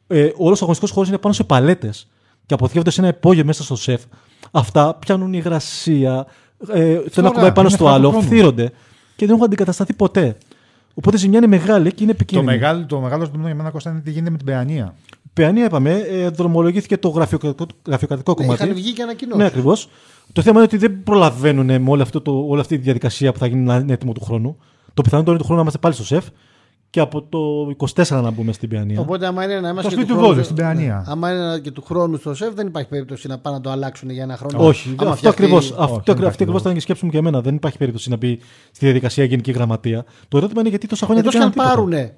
ε, 0.06 0.20
όλος 0.36 0.58
ο 0.60 0.62
αγωνιστικός 0.62 0.90
χώρος 0.90 1.08
είναι 1.08 1.18
πάνω 1.18 1.34
σε 1.34 1.44
παλέτες 1.44 2.08
και 2.46 2.54
αποθηκεύονται 2.54 2.90
σε 2.90 3.00
ένα 3.00 3.08
υπόγειο 3.10 3.44
μέσα 3.44 3.62
στο 3.62 3.76
σεφ. 3.76 4.02
Αυτά 4.50 4.94
πιάνουν 4.94 5.32
υγρασία, 5.32 6.26
ε, 6.72 6.94
το 6.98 7.10
ένα 7.16 7.28
κουμπάει 7.30 7.52
πάνω 7.52 7.60
είναι 7.60 7.68
στο 7.68 7.76
θέμα 7.76 7.88
του 7.90 7.94
άλλο, 7.94 8.08
χρόνου. 8.08 8.24
φθύρονται 8.24 8.70
και 9.16 9.26
δεν 9.26 9.30
έχουν 9.34 9.44
αντικατασταθεί 9.44 9.92
ποτέ. 9.92 10.36
Οπότε 10.94 11.16
η 11.16 11.18
ζημιά 11.18 11.38
είναι 11.38 11.46
μεγάλη 11.46 11.92
και 11.92 12.02
είναι 12.02 12.12
Το 12.12 12.18
επικίνδυνη. 12.20 12.50
μεγάλο, 12.52 12.86
το 12.86 13.00
μεγάλο 13.00 13.24
ζήτημα 13.24 13.46
για 13.46 13.54
μένα 13.54 13.70
Κώστα 13.70 13.90
είναι 13.90 14.00
τι 14.00 14.10
γίνεται 14.10 14.30
με 14.30 14.36
την 14.36 14.46
παιανία. 14.46 14.94
Παιανία 15.34 15.64
είπαμε, 15.64 15.92
ε, 16.10 16.28
δρομολογήθηκε 16.28 16.96
το 16.98 17.08
γραφειοκρατικό, 17.08 17.66
γραφειοκρατικό 17.86 18.34
Ναι, 18.38 18.44
κομμάτι. 18.44 18.62
είχαν 18.62 18.74
βγει 18.74 18.92
και 18.92 19.02
ανακοινώσεις. 19.02 19.38
Ναι, 19.40 19.46
ακριβώς. 19.46 19.88
Το 20.32 20.42
θέμα 20.42 20.56
είναι 20.56 20.64
ότι 20.64 20.76
δεν 20.76 21.02
προλαβαίνουν 21.02 21.66
με 21.66 21.90
όλη, 21.90 22.02
αυτό 22.02 22.20
το, 22.20 22.44
όλη 22.48 22.60
αυτή 22.60 22.76
τη 22.76 22.82
διαδικασία 22.82 23.32
που 23.32 23.38
θα 23.38 23.46
γίνει 23.46 23.60
να 23.60 23.76
είναι 23.76 23.92
έτοιμο 23.92 24.12
του 24.12 24.20
χρόνου. 24.24 24.56
Το 24.94 25.02
πιθανότερο 25.02 25.30
είναι 25.32 25.40
του 25.40 25.44
χρόνου 25.44 25.56
να 25.56 25.60
είμαστε 25.62 25.78
πάλι 25.78 25.94
στο 25.94 26.04
σεφ 26.04 26.24
και 26.90 27.00
από 27.00 27.22
το 27.22 27.38
24 27.94 28.22
να 28.22 28.30
μπούμε 28.30 28.52
στην 28.52 28.68
Παιανία. 28.68 29.00
Οπότε, 29.00 29.26
άμα 29.26 29.44
είναι 29.44 29.60
να 29.60 29.68
είμαστε. 29.68 29.82
Το 29.82 29.88
και 29.88 29.94
σπίτι 29.94 30.06
του 30.08 30.14
χρόνου- 30.14 30.30
Βόλου, 30.32 30.44
στην 30.44 30.56
Παιανία. 30.56 31.02
Ναι. 31.06 31.12
Άμα 31.12 31.32
είναι 31.32 31.58
και 31.58 31.70
του 31.70 31.82
χρόνου 31.82 32.16
στο 32.16 32.34
σεφ, 32.34 32.54
δεν 32.54 32.66
υπάρχει 32.66 32.88
περίπτωση 32.88 33.28
να 33.28 33.38
πάνε 33.38 33.56
να 33.56 33.62
το 33.62 33.70
αλλάξουν 33.70 34.10
για 34.10 34.22
ένα 34.22 34.36
χρόνο. 34.36 34.66
Όχι, 34.66 34.88
Άμα 34.96 35.10
αυτό 35.10 35.16
φτιαχτεί- 35.16 35.28
ακριβώ. 35.42 35.56
όχι, 35.56 35.68
δεν 35.72 35.78
Αυτό, 35.82 35.94
υπάρχει 35.94 36.10
αυτή 36.12 36.26
ακριβώς 36.28 36.46
λόγος. 36.46 36.60
ήταν 36.60 36.76
η 36.76 36.80
σκέψη 36.80 37.04
μου 37.04 37.10
και 37.10 37.18
εμένα. 37.18 37.40
Δεν 37.40 37.54
υπάρχει 37.54 37.78
περίπτωση 37.78 38.10
να 38.10 38.16
μπει 38.16 38.38
στη 38.72 38.84
διαδικασία 38.84 39.24
γενική 39.24 39.50
γραμματεία. 39.50 40.04
Το 40.28 40.36
ερώτημα 40.36 40.60
είναι 40.60 40.68
γιατί 40.68 40.86
τόσα 40.86 41.06
χρόνια 41.06 41.22
Εκτός 41.26 41.40
δεν 41.40 41.50
και 41.52 41.58
αν 41.60 41.64
κάνουν 41.66 41.82
τίποτα. 41.84 41.98
πάρουν 41.98 42.12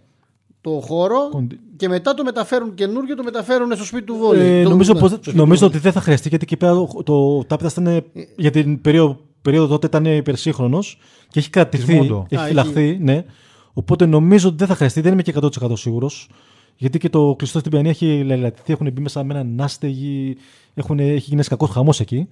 το 0.71 0.81
χώρο 0.81 1.29
Κοντι- 1.31 1.59
και 1.77 1.89
μετά 1.89 2.15
το 2.15 2.25
μεταφέρουν 2.25 2.75
καινούργιο, 2.75 3.17
το 3.17 3.23
μεταφέρουν 3.23 3.75
στο 3.75 3.85
σπίτι 3.85 4.05
του 4.05 4.15
Βόλου. 4.17 4.41
Ε, 4.41 4.63
Το- 4.63 4.69
νομίζω 4.69 4.93
ναι, 4.93 5.01
πως- 5.01 5.11
στο 5.11 5.19
σπίτι 5.23 5.37
νομίζω 5.37 5.61
του 5.61 5.67
ότι 5.75 5.79
δεν 5.79 5.93
θα 5.93 6.01
χρειαστεί 6.01 6.29
γιατί 6.29 6.45
εκεί 6.45 6.57
πέρα 6.57 6.73
το, 6.75 7.03
το 7.05 7.45
τάπητα 7.45 7.71
ήταν 7.81 8.05
για 8.37 8.51
την 8.51 8.81
περίοδο, 8.81 9.19
περίοδο 9.43 9.67
τότε 9.67 9.87
ήταν 9.87 10.05
υπερσύγχρονος 10.05 10.99
και 11.29 11.39
έχει 11.39 11.51
κρατηθεί, 11.51 11.95
Μόντο. 11.95 12.27
έχει 12.29 12.43
Α, 12.43 12.47
φυλαχθεί. 12.47 12.99
Ναι. 13.01 13.25
Οπότε 13.73 14.07
νομίζω 14.07 14.49
ότι 14.49 14.57
δεν 14.57 14.67
θα 14.67 14.75
χρειαστεί, 14.75 15.01
δεν 15.01 15.13
είμαι 15.13 15.23
και 15.23 15.31
100% 15.31 15.77
σίγουρος. 15.77 16.29
Γιατί 16.77 16.99
και 16.99 17.09
το 17.09 17.35
κλειστό 17.39 17.59
στην 17.59 17.71
Πιανία 17.71 17.91
έχει 17.91 18.23
λαϊλατηθεί, 18.27 18.73
έχουν 18.73 18.93
μπει 18.93 19.01
μέσα 19.01 19.25
με 19.25 19.35
έναν 19.35 19.61
άστεγη, 19.61 20.37
έχουν, 20.75 20.99
έχει 20.99 21.09
γίνει 21.17 21.33
ένας 21.33 21.49
κακός 21.49 21.71
χαμός 21.71 22.01
εκεί. 22.01 22.29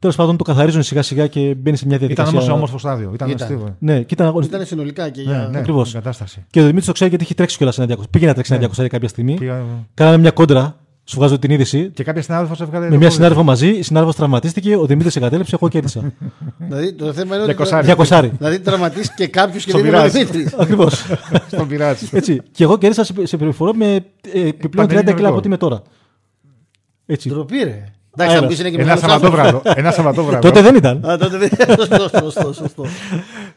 Τέλος 0.00 0.16
πάντων 0.16 0.36
το 0.36 0.44
καθαρίζουν 0.44 0.82
σιγά 0.82 1.02
σιγά 1.02 1.26
και 1.26 1.54
μπαίνει 1.56 1.76
σε 1.76 1.86
μια 1.86 1.96
Ήταν 1.96 2.06
διαδικασία. 2.08 2.32
όμως 2.32 2.44
σε 2.44 2.50
όμορφο 2.50 2.78
στάδιο. 2.78 3.10
Ήταν, 3.14 3.28
Ήταν. 3.30 3.42
αστείο. 3.52 3.76
Ναι, 3.78 3.98
και 4.02 4.14
ήταν 4.14 4.26
αγωνιστικό. 4.26 4.56
Ήταν 4.62 4.68
συνολικά 4.70 5.08
και 5.08 5.22
Ναι, 5.22 5.30
για. 5.30 5.48
ναι, 5.52 5.58
Ακριβώς. 5.58 5.90
η 5.90 5.94
κατάσταση. 5.94 6.44
Και 6.50 6.58
ο 6.58 6.62
Δημήτρης 6.62 6.86
το 6.86 6.92
ξέρει 6.92 7.10
γιατί 7.10 7.24
έχει 7.24 7.34
τρέξει 7.34 7.56
κιόλας 7.56 7.78
ένα 7.78 7.86
200. 7.86 8.10
Πήγε 8.10 8.26
να 8.26 8.32
τρέξει 8.32 8.52
ένα 8.54 8.62
Ναι. 8.62 8.68
200 8.84 8.88
κάποια 8.88 9.08
στιγμή. 9.08 9.34
Πήγα- 9.34 9.62
Κάναμε 9.94 10.18
μια 10.18 10.30
κόντρα. 10.30 10.76
Σου 11.04 11.16
βγάζω 11.16 11.38
την 11.38 11.50
είδηση. 11.50 11.90
Και 11.94 12.04
κάποια 12.04 12.22
συνάδελφος 12.22 12.60
έβγαλε. 12.60 12.84
Με 12.84 12.90
το 12.90 12.96
μια 12.96 13.06
πόδι. 13.06 13.14
συνάδελφο 13.14 13.42
μαζί. 13.42 13.68
Η 13.68 13.82
συνάδελφος 13.82 14.16
τραυματίστηκε. 14.16 14.76
Ο 14.76 14.86
Δημήτρης 14.86 15.16
εγκατέλειψε. 15.16 15.54
Εγώ 15.60 15.68
κέρδισα. 15.70 16.12
Δηλαδή 16.68 16.92
το 16.92 17.12
θέμα 17.12 17.34
είναι 17.34 17.44
ότι. 17.44 17.52
Διακοσάρι. 17.54 17.84
Για 17.86 17.94
κοσάρι. 17.94 18.32
Δηλαδή 18.38 18.58
τραυματίσει 18.60 19.12
και 19.16 19.26
κάποιος 19.26 19.64
και 19.64 19.70
Στον 19.70 19.82
δεν 19.82 19.90
είναι 19.90 19.98
ο 20.00 20.02
πειράζει. 20.08 20.24
Δημήτρης. 20.24 20.54
Ακριβώς. 20.62 21.04
Στον 21.46 21.68
πειράζει. 21.68 22.08
Έτσι. 22.12 22.40
Και 22.52 22.64
εγώ 22.64 22.78
κέρδισα 22.78 23.04
σε, 23.04 23.14
σε 23.22 23.36
περιφορά 23.36 23.74
με 23.74 23.86
ε, 23.94 24.00
επιπλέον 24.48 24.86
30 24.86 24.88
Πανελλήνιο 24.88 25.02
κιλά 25.02 25.12
από 25.12 25.20
ρεκόρ. 25.22 25.36
ό,τι 25.38 25.46
είμαι 25.46 25.56
τώρα. 25.56 25.82
Έτσι. 27.06 27.28
Ντροπή, 27.28 27.56
ρε. 27.62 27.84
Εντάξει, 28.16 28.34
θα 28.36 28.40
Αέρας. 28.40 28.40
μου 28.42 28.48
πεις 28.48 28.58
είναι 28.58 28.68
και 28.70 28.74
Ένα 28.82 28.84
μεγάλος 28.84 29.12
άνθρωπος. 29.14 29.38
Σαββατόβραδο. 29.38 29.80
Ένα 29.80 29.90
Σαββατόβραδο. 29.90 30.40
Τότε 30.40 30.60
δεν 30.62 30.74
ήταν. 30.74 31.04
Α, 31.10 31.16
τότε 31.18 31.36
δεν. 31.38 31.48
Σωστό, 31.78 32.08
σωστό, 32.18 32.52
σωστό. 32.52 32.84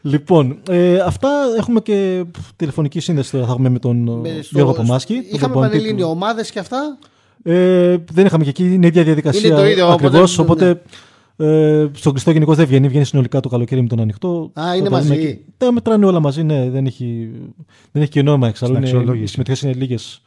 Λοιπόν, 0.01 0.57
ε, 0.69 0.97
αυτά 0.99 1.29
έχουμε 1.57 1.79
και 1.79 2.23
τηλεφωνική 2.55 2.99
σύνδεση 2.99 3.31
τώρα 3.31 3.45
θα 3.45 3.51
έχουμε 3.51 3.69
με 3.69 3.79
τον 3.79 4.19
Με 4.21 4.29
ε, 4.29 4.41
στο- 4.41 4.49
Γιώργο 4.57 4.73
Παμάσκη. 4.73 5.13
τον 5.15 5.23
Είχαμε 5.31 5.39
προπονητή 5.53 5.77
πανελλήνιο 5.77 6.05
του. 6.05 6.11
ομάδες 6.15 6.51
και 6.51 6.59
αυτά. 6.59 6.97
Ε, 7.43 7.95
δεν 8.13 8.25
είχαμε 8.25 8.43
και 8.43 8.49
εκεί, 8.49 8.63
είναι 8.73 8.85
η 8.85 8.87
ίδια 8.87 9.03
διαδικασία. 9.03 9.47
Είναι 9.47 9.55
το 9.57 9.65
ίδιο, 9.65 9.85
οπότε- 9.87 10.05
Ακριβώς, 10.05 10.37
οπότε, 10.39 10.81
ε, 11.37 11.87
στον 11.93 12.11
κλειστό 12.11 12.31
γενικώς 12.31 12.55
δεν 12.57 12.65
βγαίνει, 12.65 12.87
βγαίνει 12.87 13.05
συνολικά 13.05 13.39
το 13.39 13.49
καλοκαίρι 13.49 13.81
με 13.81 13.87
τον 13.87 13.99
ανοιχτό. 13.99 14.51
Α, 14.53 14.75
είναι 14.75 14.85
Το 14.89 14.91
μαζί. 14.91 15.17
και- 15.19 15.37
Τα 15.57 15.71
μετράνε 15.71 16.05
όλα 16.05 16.19
μαζί, 16.19 16.43
ναι, 16.43 16.69
δεν 16.69 16.85
έχει, 16.85 17.29
δεν 17.91 18.01
έχει 18.01 18.11
και 18.11 18.21
νόημα 18.21 18.47
εξάλλου. 18.47 18.73
Στην 18.73 18.85
Είναι, 18.85 18.93
οι 18.95 18.97
αξιολόγηση. 18.99 19.31
συμμετοχές 19.31 19.61
είναι 19.61 19.73
λίγες. 19.73 20.21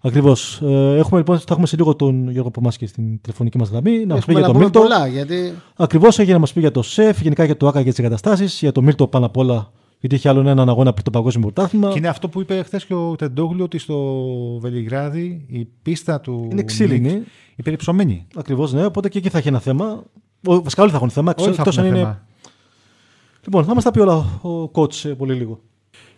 Ακριβώς. 0.00 0.60
Ε, 0.62 0.96
έχουμε 0.96 1.18
λοιπόν, 1.18 1.38
θα 1.38 1.44
έχουμε 1.48 1.66
σε 1.66 1.76
λίγο 1.76 1.94
τον 1.96 2.30
Γιώργο 2.30 2.50
Παμάσκη 2.50 2.86
στην 2.86 3.20
τηλεφωνική 3.20 3.58
μας 3.58 3.68
γραμμή 3.68 4.04
να 4.06 4.14
μας 4.14 4.24
πει 4.24 4.30
Έχουμε 4.32 4.38
για 4.38 4.40
να 4.40 4.46
το 4.46 4.52
πούμε 4.52 4.64
Μίλτο. 4.64 4.80
πολλά. 4.80 5.06
Γιατί 5.06 5.52
Ακριβώς 5.76 6.18
έγινε 6.18 6.32
να 6.34 6.40
μας 6.40 6.52
πει 6.52 6.60
για 6.60 6.70
το 6.70 6.82
ΣΕΦ, 6.82 7.20
γενικά 7.20 7.44
για 7.44 7.56
το 7.56 7.66
ΑΚΑ 7.68 7.82
και 7.82 7.88
τις 7.90 7.98
εγκαταστάσεις, 7.98 8.58
για 8.60 8.72
το 8.72 8.82
Μίλτο 8.82 9.06
πάνω 9.06 9.26
απ' 9.26 9.36
όλα, 9.36 9.72
γιατί 10.00 10.14
έχει 10.14 10.28
άλλον 10.28 10.46
έναν 10.46 10.68
αγώνα 10.68 10.92
πριν 10.92 11.04
το 11.04 11.10
Παγκόσμιο 11.10 11.50
Πρωτάθλημα. 11.52 11.90
Και 11.92 11.98
είναι 11.98 12.08
αυτό 12.08 12.28
που 12.28 12.40
είπε 12.40 12.62
χθες 12.62 12.84
και 12.84 12.94
ο 12.94 13.16
Τεντόγλου 13.16 13.62
ότι 13.64 13.78
στο 13.78 14.24
Βελιγράδι 14.60 15.44
η 15.48 15.68
πίστα 15.82 16.20
του. 16.20 16.48
Είναι 16.50 16.62
ξύλινη. 16.62 17.00
Νίκ 17.00 17.12
Είναι 17.12 17.24
περιψωμένη. 17.64 18.26
Ακριβώς, 18.36 18.72
ναι. 18.72 18.84
Οπότε 18.84 19.08
και 19.08 19.18
εκεί 19.18 19.28
θα 19.28 19.38
έχει 19.38 19.48
ένα 19.48 19.58
θέμα. 19.60 20.02
Ο- 20.46 20.62
Βασικά 20.62 20.82
όλοι 20.82 20.90
θα 20.90 20.96
έχουν 20.96 21.10
θέμα. 21.10 21.34
Όλοι 21.38 21.54
θα 21.54 21.62
εκτός 21.62 21.76
έχουν 21.78 21.88
αν 21.88 21.94
είναι 21.94 22.04
θέμα. 22.04 22.26
Λοιπόν, 23.44 23.64
θα 23.64 23.74
μας 23.74 23.84
τα 23.84 23.90
πει 23.90 24.00
όλα 24.00 24.14
ο 24.42 24.70
coach 24.74 24.92
σε 24.92 25.08
πολύ 25.14 25.34
λίγο. 25.34 25.60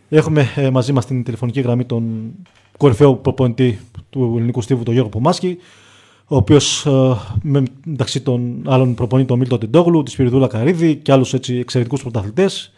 Έχουμε 0.08 0.46
ε, 0.56 0.70
μαζί 0.70 0.92
μας 0.92 1.06
την 1.06 1.22
τηλεφωνική 1.24 1.60
γραμμή 1.60 1.84
τον 1.84 2.32
κορυφαίο 2.80 3.14
προπονητή 3.14 3.80
του 4.10 4.34
ελληνικού 4.36 4.60
στίβου, 4.60 4.82
τον 4.82 4.92
Γιώργο 4.92 5.10
Πομάσκη, 5.10 5.58
ο 6.26 6.36
οποίος 6.36 6.86
μεταξύ 7.42 8.20
των 8.20 8.62
άλλων 8.66 8.94
προπονεί 8.94 9.24
τον 9.24 9.38
Μίλτο 9.38 9.58
Τεντόγλου, 9.58 10.02
της 10.02 10.12
Σπυριδούλα 10.12 10.46
Καρίδη 10.46 10.96
και 10.96 11.12
άλλους 11.12 11.34
εξαιρετικούς 11.34 12.02
πρωταθλητές. 12.02 12.72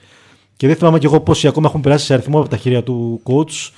Και 0.56 0.66
δεν 0.66 0.76
θυμάμαι 0.76 0.98
και 0.98 1.06
εγώ 1.06 1.20
πόσοι 1.20 1.46
ακόμα 1.46 1.68
έχουν 1.68 1.80
περάσει 1.80 2.04
σε 2.04 2.12
αριθμό 2.14 2.40
από 2.40 2.48
τα 2.48 2.56
χέρια 2.56 2.82
του 2.82 3.22
coach. 3.24 3.70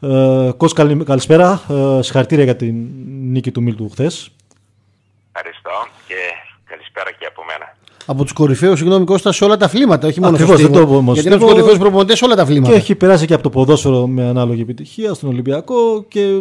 Ε, 0.00 0.50
coach, 0.58 0.72
καλη- 0.74 1.04
καλησπέρα. 1.04 1.62
Ε, 1.68 2.02
συγχαρητήρια 2.02 2.44
για 2.44 2.56
την 2.56 2.74
νίκη 3.30 3.50
του 3.50 3.62
Μίλτου 3.62 3.88
χθες. 3.90 4.30
Ευχαριστώ 5.32 5.70
και 6.06 6.14
καλησπέρα 6.64 7.10
και 7.12 7.26
από 8.08 8.12
μένα. 8.12 8.12
από 8.12 8.22
τους 8.22 8.32
κορυφαίους, 8.32 8.78
συγγνώμη 8.78 9.04
Κώστα, 9.04 9.32
σε 9.32 9.44
όλα 9.44 9.56
τα 9.56 9.64
αθλήματα. 9.64 10.06
Όχι 10.06 10.20
μόνο 10.20 10.34
Ακριβώς, 10.34 10.54
στο 10.58 10.62
δεν 10.62 10.72
το 10.72 10.78
στίβο. 10.78 10.92
πω 10.92 10.98
όμως. 10.98 11.14
Γιατί 11.14 11.26
είναι 11.28 11.36
από 11.36 11.44
τους 11.44 11.52
Στίβο- 11.52 11.66
κορυφαίους 11.66 11.78
προπονητές 11.88 12.18
σε 12.18 12.24
όλα 12.24 12.34
τα 12.34 12.42
αθλήματα. 12.42 12.72
Και 12.72 12.78
έχει 12.78 12.94
περάσει 12.94 13.26
και 13.26 13.34
από 13.34 13.42
το 13.42 13.50
ποδόσφαιρο 13.50 14.06
με 14.06 14.24
ανάλογη 14.28 14.60
επιτυχία 14.60 15.14
στον 15.14 15.28
Ολυμπιακό 15.28 16.04
και 16.08 16.40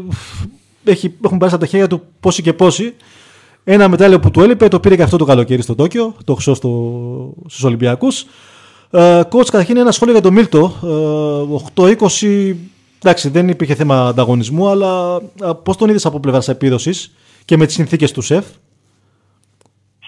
έχει, 0.84 1.13
έχουν 1.25 1.38
περάσει 1.38 1.56
από 1.56 1.63
τα 1.63 1.69
χέρια 1.69 1.88
του 1.88 2.01
πόσοι 2.19 2.41
και 2.41 2.53
πόσοι. 2.53 2.93
Ένα 3.63 3.88
μετάλλιο 3.88 4.19
που 4.19 4.32
του 4.32 4.41
έλειπε 4.41 4.67
το 4.67 4.80
πήρε 4.80 4.95
και 4.95 5.01
αυτό 5.03 5.17
το 5.17 5.25
καλοκαίρι 5.25 5.62
στο 5.62 5.75
Τόκιο, 5.75 6.15
το 6.23 6.34
χρυσό 6.34 6.53
στο, 6.53 6.69
στους 7.47 7.63
Ολυμπιακούς. 7.63 8.25
Ε, 8.91 9.19
coach, 9.32 9.45
καταρχήν 9.45 9.77
ένα 9.77 9.91
σχόλιο 9.91 10.13
για 10.13 10.21
τον 10.23 10.34
Μίλτο. 10.34 10.73
Ε, 10.84 11.82
8-20, 11.82 12.56
εντάξει 13.01 13.30
δεν 13.30 13.47
υπήρχε 13.49 13.75
θέμα 13.75 14.08
ανταγωνισμού, 14.08 14.67
αλλά 14.69 15.21
ε, 15.43 15.49
πώς 15.63 15.77
τον 15.77 15.89
είδες 15.89 16.06
από 16.06 16.19
πλευράς 16.19 16.47
επίδοσης 16.47 17.12
και 17.45 17.58
με 17.58 17.65
τις 17.65 17.75
συνθήκες 17.75 18.12
του 18.12 18.21
ΣΕΦ; 18.21 18.45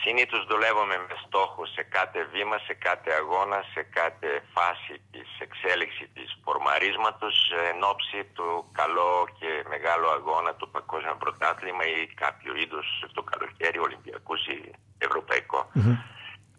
Συνήθως 0.03 0.45
δουλεύουμε 0.49 0.95
με 1.07 1.15
στόχο 1.29 1.65
σε 1.75 1.83
κάθε 1.95 2.19
βήμα, 2.33 2.57
σε 2.67 2.73
κάθε 2.73 3.11
αγώνα, 3.21 3.59
σε 3.73 3.81
κάθε 3.97 4.29
φάση 4.55 4.93
της 5.11 5.29
εξέλιξης 5.45 6.07
της 6.13 6.29
φορμαρίσματος 6.43 7.35
εν 7.71 7.79
ώψη 7.91 8.19
του 8.35 8.47
καλό 8.79 9.11
και 9.39 9.49
μεγάλο 9.73 10.07
αγώνα 10.17 10.51
του 10.55 10.69
Παγκόσμιο 10.75 11.15
Πρωτάθλημα 11.23 11.83
ή 11.85 11.99
κάποιο 12.23 12.51
είδος 12.61 12.87
το 13.13 13.21
καλοκαίρι 13.31 13.79
Ολυμπιακούς 13.87 14.41
ή 14.47 14.57
ευρωπαικο 14.97 15.59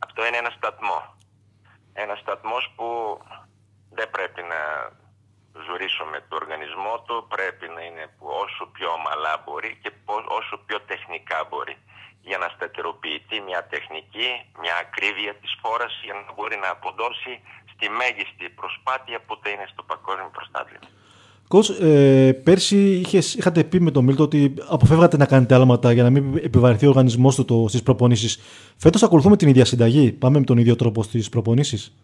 Αυτό 0.07 0.27
είναι 0.27 0.37
ένα 0.45 0.53
σταθμό. 0.59 0.99
Ένα 1.93 2.15
σταθμός 2.23 2.65
που 2.77 2.87
δεν 3.99 4.11
πρέπει 4.11 4.43
να 4.53 4.61
ζουρίσουμε 5.67 6.17
το 6.29 6.35
οργανισμό 6.43 6.95
του, 7.07 7.27
πρέπει 7.35 7.67
να 7.77 7.83
είναι 7.89 8.05
που 8.17 8.27
όσο 8.45 8.63
πιο 8.75 8.89
ομαλά 8.99 9.35
μπορεί 9.45 9.71
και 9.83 9.91
πο- 10.05 10.27
όσο 10.39 10.55
πιο 10.67 10.79
τεχνικά 10.81 11.39
μπορεί 11.49 11.77
για 12.29 12.39
να 12.43 12.49
σταθεροποιηθεί 12.55 13.37
μια 13.49 13.61
τεχνική, 13.73 14.29
μια 14.63 14.75
ακρίβεια 14.85 15.35
της 15.41 15.53
φόρας 15.61 15.93
για 16.07 16.15
να 16.19 16.33
μπορεί 16.35 16.57
να 16.65 16.71
αποδώσει 16.77 17.33
στη 17.73 17.87
μέγιστη 18.01 18.47
προσπάθεια 18.61 19.19
που 19.27 19.35
θα 19.43 19.49
είναι 19.53 19.67
στο 19.73 19.83
παγκόσμιο 19.91 20.31
προστάτημα. 20.37 20.87
Coach, 21.53 21.69
ε, 21.81 22.33
πέρσι 22.33 22.77
είχες, 22.77 23.35
είχατε 23.35 23.65
πει 23.65 23.81
με 23.81 23.91
τον 23.91 24.05
Μίλτο 24.05 24.23
ότι 24.23 24.55
αποφεύγατε 24.69 25.17
να 25.17 25.27
κάνετε 25.27 25.55
άλματα 25.55 25.93
για 25.93 26.03
να 26.03 26.11
μην 26.11 26.37
επιβαρυνθεί 26.37 26.87
ο 26.87 26.89
οργανισμός 26.89 27.35
του 27.35 27.45
το, 27.45 27.65
στις 27.69 27.83
προπονήσεις. 27.83 28.41
Φέτος 28.77 29.03
ακολουθούμε 29.03 29.37
την 29.37 29.49
ίδια 29.49 29.65
συνταγή. 29.65 30.13
Πάμε 30.13 30.39
με 30.39 30.45
τον 30.45 30.59
ίδιο 30.59 30.77
τρόπο 30.77 31.03
στις 31.03 31.29
προπονήσεις. 31.29 31.95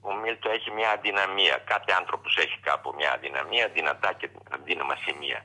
Ο 0.00 0.08
Μίλτο 0.24 0.48
έχει 0.50 0.55
μια 0.86 0.94
αδυναμία. 0.98 1.56
Κάθε 1.72 1.92
άνθρωπος 2.00 2.32
έχει 2.44 2.58
κάπου 2.68 2.88
μια 2.98 3.10
αδυναμία, 3.16 3.66
δυνατά 3.78 4.10
και 4.18 4.28
αδύναμα 4.56 4.96
σημεία. 5.04 5.40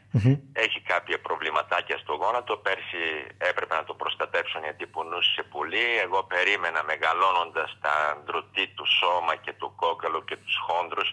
Έχει 0.65 0.80
κάποια 0.82 1.17
προβληματάκια 1.27 1.97
στο 2.04 2.13
γόνατο. 2.21 2.54
Πέρσι 2.65 3.04
έπρεπε 3.38 3.75
να 3.75 3.84
το 3.84 3.93
προστατεύσουν 3.93 4.62
γιατί 4.63 4.86
πονούσε 4.95 5.43
πολύ. 5.56 5.88
Εγώ 6.06 6.19
περίμενα 6.23 6.84
μεγαλώνοντας 6.91 7.69
τα 7.86 7.95
ντρωτή 8.23 8.65
του 8.75 8.86
σώμα 8.99 9.34
και 9.43 9.54
του 9.60 9.73
κόκαλου 9.75 10.23
και 10.30 10.38
τους 10.43 10.56
χόντρους 10.65 11.10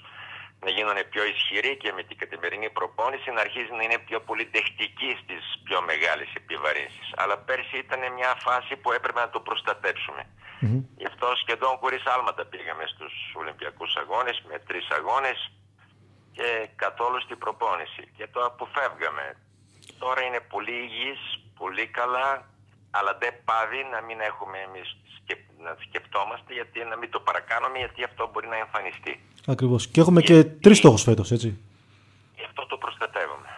να 0.65 0.71
γίνουν 0.71 0.99
πιο 1.11 1.25
ισχυροί 1.25 1.77
και 1.83 1.93
με 1.97 2.03
την 2.09 2.17
καθημερινή 2.23 2.71
προπόνηση 2.71 3.31
να 3.31 3.41
αρχίζει 3.41 3.73
να 3.79 3.83
είναι 3.83 3.99
πιο 4.09 4.19
πολύ 4.21 4.45
δεχτική 4.55 5.11
στις 5.23 5.43
πιο 5.65 5.79
μεγάλες 5.91 6.31
επιβαρύνσεις. 6.41 7.09
Αλλά 7.17 7.37
πέρσι 7.39 7.77
ήταν 7.87 8.01
μια 8.19 8.33
φάση 8.47 8.73
που 8.77 8.93
έπρεπε 8.93 9.21
να 9.21 9.31
το 9.31 9.41
προστατεύσουμε. 9.41 10.23
Γι' 11.01 11.07
αυτό 11.07 11.27
σχεδόν 11.43 11.77
χωρίς 11.83 12.03
άλματα 12.07 12.45
πήγαμε 12.47 12.85
στους 12.93 13.15
Ολυμπιακούς 13.35 13.97
Αγώνες 13.97 14.43
με 14.49 14.59
τρεις 14.59 14.87
αγώνες 14.99 15.39
και 16.37 16.69
καθόλου 16.77 17.21
στην 17.21 17.39
προπόνηση 17.39 18.03
και 18.17 18.27
το 18.33 18.41
αποφεύγαμε. 18.45 19.27
Τώρα 19.99 20.21
είναι 20.23 20.41
πολύ 20.41 20.77
υγιής, 20.85 21.21
πολύ 21.59 21.87
καλά, 21.87 22.31
αλλά 22.97 23.13
δεν 23.23 23.33
πάβει 23.49 23.81
να 23.95 23.99
μην 24.07 24.19
έχουμε 24.31 24.59
εμείς 24.69 24.89
σκεπ- 25.17 25.51
να 25.67 25.73
σκεφτόμαστε 25.87 26.51
γιατί 26.59 26.79
να 26.93 26.97
μην 27.01 27.11
το 27.15 27.21
παρακάνουμε 27.29 27.79
γιατί 27.79 28.01
αυτό 28.11 28.23
μπορεί 28.33 28.49
να 28.55 28.59
εμφανιστεί. 28.65 29.13
Ακριβώς. 29.55 29.81
Και 29.93 30.01
έχουμε 30.01 30.21
και 30.29 30.37
τρεις 30.65 30.79
στόχους 30.79 31.03
φέτος, 31.09 31.29
έτσι. 31.37 31.49
Γι' 32.39 32.45
αυτό 32.51 32.63
το 32.73 32.77
προστατεύουμε. 32.85 33.49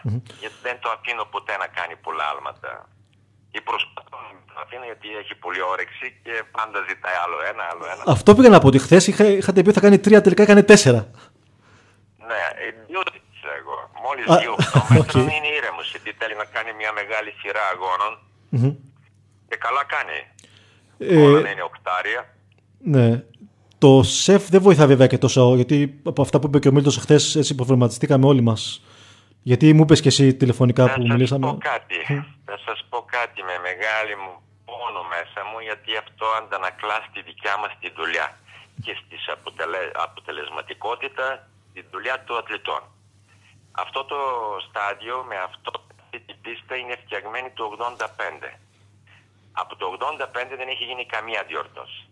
Γιατί 0.42 0.58
δεν 0.62 0.76
το 0.82 0.88
αφήνω 0.96 1.24
ποτέ 1.34 1.54
να 1.62 1.66
κάνει 1.78 1.94
πολλά 2.06 2.24
άλματα. 2.32 2.88
Ή 3.56 3.60
προσπαθώ 3.60 4.16
να 4.26 4.28
μην 4.36 4.42
το 4.50 4.54
αφήνω 4.64 4.84
γιατί 4.90 5.08
έχει 5.22 5.34
πολύ 5.44 5.60
όρεξη 5.72 6.06
και 6.24 6.34
πάντα 6.56 6.78
ζητάει 6.88 7.16
άλλο 7.24 7.38
ένα, 7.50 7.62
άλλο 7.72 7.84
ένα. 7.92 8.02
Αυτό 8.16 8.34
πήγα 8.34 8.48
να 8.48 8.58
πω 8.60 8.66
ότι 8.66 8.78
χθες 8.78 9.06
είχατε 9.06 9.58
πει 9.62 9.68
ότι 9.68 9.78
θα 9.78 9.84
κάνει 9.86 9.98
τρία, 9.98 10.20
τελικά 10.20 10.42
έκανε 10.42 10.62
τέσσερα. 10.62 11.00
Ναι, 12.28 12.40
ε, 12.64 12.66
δύο 12.88 13.00
τις 13.12 13.40
εγώ. 13.60 13.76
Μόλις 14.04 14.24
Α, 14.32 14.36
δύο 14.42 14.54
μέτρων 14.94 15.22
οκ. 15.26 15.32
είναι 15.36 15.50
ήρεμος 15.58 15.86
γιατί 15.90 16.10
θέλει 16.18 16.34
να 16.42 16.44
κάνει 16.44 16.72
μια 16.80 16.92
μεγάλη 16.92 17.30
σειρά 17.40 17.62
αγώνων 17.74 18.12
και 19.50 19.56
καλά 19.56 19.82
κάνει. 19.94 20.18
Ε, 20.98 21.26
Όλα 21.26 21.40
να 21.40 21.50
είναι 21.50 21.62
οκτάρια. 21.62 22.20
ναι. 22.78 23.22
Το 23.78 24.02
ΣΕΦ 24.02 24.48
δεν 24.48 24.62
βοηθά 24.62 24.86
βέβαια 24.86 25.06
και 25.06 25.18
τόσο, 25.18 25.54
γιατί 25.54 26.00
από 26.04 26.22
αυτά 26.22 26.38
που 26.40 26.46
είπε 26.46 26.58
και 26.58 26.68
ο 26.68 26.72
Μίλτος 26.72 26.96
χθες 26.96 27.22
έτσι 27.40 27.54
προβληματιστήκαμε 27.54 28.26
όλοι 28.26 28.40
μας. 28.50 28.82
Γιατί 29.42 29.66
μου 29.76 29.82
είπες 29.82 30.00
και 30.00 30.08
εσύ 30.14 30.34
τηλεφωνικά 30.40 30.82
Θα 30.86 30.94
που 30.94 31.00
σας 31.00 31.10
μιλήσαμε. 31.10 31.46
πω 31.46 31.58
κάτι. 31.72 31.98
Θα 32.48 32.56
σας 32.66 32.78
πω 32.90 32.98
κάτι 33.16 33.40
με 33.48 33.54
μεγάλη 33.68 34.14
μου 34.22 34.32
πόνο 34.66 35.02
μέσα 35.14 35.40
μου 35.48 35.58
γιατί 35.68 35.90
αυτό 36.04 36.26
αντανακλάς 36.38 37.02
στη 37.10 37.20
δικιά 37.28 37.54
μας 37.62 37.72
τη 37.80 37.88
δουλειά 37.98 38.26
και 38.84 38.92
στις 39.00 39.22
αποτελε... 39.36 39.82
αποτελεσματικότητα 40.06 41.26
τη 41.74 41.80
δουλειά 41.92 42.16
των 42.26 42.36
αθλητών. 42.42 42.82
Αυτό 43.84 43.98
το 44.12 44.18
στάδιο 44.66 45.16
με 45.30 45.36
αυτό 45.48 45.70
αυτή 46.02 46.18
την 46.26 46.36
πίστα 46.44 46.72
είναι 46.80 46.94
φτιαγμένη 47.04 47.48
το 47.58 47.62
85. 48.42 48.48
Από 49.52 49.76
το 49.76 49.96
85 50.00 50.56
δεν 50.56 50.68
έχει 50.68 50.84
γίνει 50.84 51.06
καμία 51.06 51.44
διόρθωση. 51.48 52.08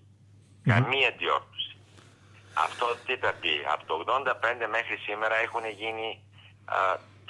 Καμία 0.63 1.11
διόρθωση. 1.19 1.77
Αυτό 2.67 2.87
τι 3.07 3.17
θα 3.17 3.33
πει. 3.41 3.55
Από 3.75 3.85
το 3.87 3.95
85 4.07 4.67
μέχρι 4.77 4.97
σήμερα 5.07 5.37
έχουν 5.47 5.65
γίνει 5.81 6.09
α, 6.65 6.77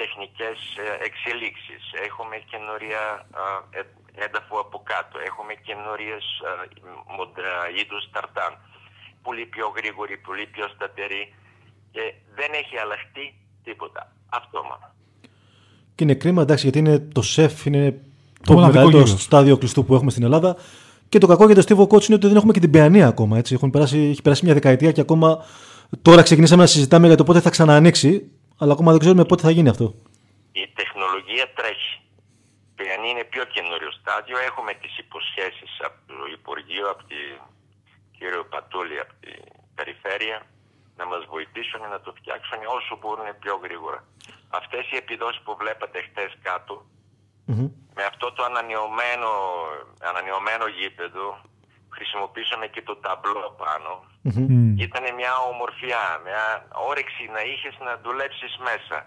τεχνικές 0.01 0.59
ε, 0.85 1.05
εξελίξεις. 1.09 1.83
Έχουμε 2.07 2.37
καινούρια 2.51 3.03
α, 3.43 3.45
ε- 3.71 3.95
ένταφο 4.25 4.57
από 4.61 4.79
κάτω. 4.93 5.19
Έχουμε 5.19 5.55
καινούριες 5.55 6.25
α, 6.49 6.51
μοντρα, 7.17 7.55
είδους 7.79 8.05
ταρτάν. 8.15 8.53
Πολύ 9.23 9.47
πιο 9.47 9.67
γρήγορη, 9.77 10.17
πολύ 10.29 10.47
πιο 10.47 10.67
σταθερή. 10.75 11.35
Και 11.91 12.15
δεν 12.35 12.51
έχει 12.53 12.77
αλλάχτεί 12.79 13.27
τίποτα. 13.65 14.13
Αυτό 14.29 14.63
μόνο. 14.63 14.87
Και 15.95 16.05
είναι 16.05 16.15
κρίμα, 16.15 16.43
εντάξει, 16.43 16.63
γιατί 16.63 16.79
είναι 16.79 16.99
το 16.99 17.23
σεφ, 17.23 17.65
είναι 17.65 18.01
το, 18.45 18.53
μοναδικό 18.53 18.79
μεγαλύτερο 18.79 19.05
γύρος. 19.05 19.23
στάδιο 19.23 19.57
κλειστού 19.59 19.85
που 19.85 19.95
έχουμε 19.95 20.11
στην 20.11 20.23
Ελλάδα. 20.23 20.57
Και 21.09 21.19
το 21.19 21.27
κακό 21.27 21.47
για 21.47 21.55
το 21.55 21.63
Steve 21.69 21.83
Coach 21.83 22.05
είναι 22.07 22.15
ότι 22.15 22.27
δεν 22.27 22.37
έχουμε 22.37 22.53
και 22.53 22.61
την 22.61 22.71
παιανία 22.71 23.07
ακόμα. 23.07 23.39
Έτσι. 23.39 23.55
Έχουν 23.55 23.71
περάσει, 23.71 23.99
έχει 23.99 24.23
περάσει 24.23 24.45
μια 24.45 24.55
δεκαετία 24.55 24.93
και 24.93 25.01
ακόμα 25.01 25.45
τώρα 26.03 26.23
ξεκινήσαμε 26.23 26.63
να 26.63 26.69
συζητάμε 26.69 27.07
για 27.07 27.17
το 27.17 27.25
πότε 27.25 27.41
θα 27.41 27.51
ξαναανοίξει. 27.51 28.31
Αλλά 28.59 28.73
ακόμα 28.73 28.91
δεν 28.91 29.01
ξέρουμε 29.01 29.25
πότε 29.25 29.43
θα 29.43 29.51
γίνει 29.51 29.69
αυτό. 29.69 29.95
η 30.53 30.67
τεχνολογία 30.81 31.47
τρέχει. 31.59 31.93
Εάν 32.89 33.03
είναι 33.11 33.25
πιο 33.33 33.45
καινούριο 33.55 33.91
στάδιο, 34.01 34.37
έχουμε 34.49 34.73
τις 34.83 34.93
υποσχέσεις 35.05 35.73
από 35.87 35.99
το 36.11 36.17
Υπουργείο, 36.39 36.87
από 36.95 37.03
την 37.13 37.29
κύριο 38.19 38.43
Πατούλη, 38.53 38.99
από 39.05 39.15
την 39.25 39.41
Περιφέρεια, 39.79 40.39
να 40.99 41.05
μας 41.11 41.23
βοηθήσουν 41.35 41.83
να 41.95 42.01
το 42.05 42.11
φτιάξουν 42.19 42.61
όσο 42.77 42.93
μπορούν 43.01 43.29
πιο 43.43 43.55
γρήγορα. 43.65 44.01
Αυτές 44.61 44.85
οι 44.91 44.97
επιδόσεις 45.05 45.41
που 45.45 45.53
βλέπατε 45.63 45.99
χτες 46.09 46.31
κάτω, 46.49 46.75
με 47.97 48.03
αυτό 48.11 48.33
το 48.33 48.43
ανανεωμένο, 48.45 49.31
ανανεωμένο 50.11 50.67
γήπεδο, 50.67 51.27
χρησιμοποιήσαμε 51.97 52.67
και 52.67 52.83
το 52.83 52.97
ταμπλό 52.97 53.55
πάνω. 53.63 53.93
Ήταν 54.87 55.05
μια 55.15 55.33
ομορφιά, 55.51 56.21
μια 56.27 56.45
όρεξη 56.89 57.23
να 57.37 57.41
είχες 57.41 57.77
να 57.87 57.93
δουλέψεις 58.05 58.57
μέσα. 58.69 58.99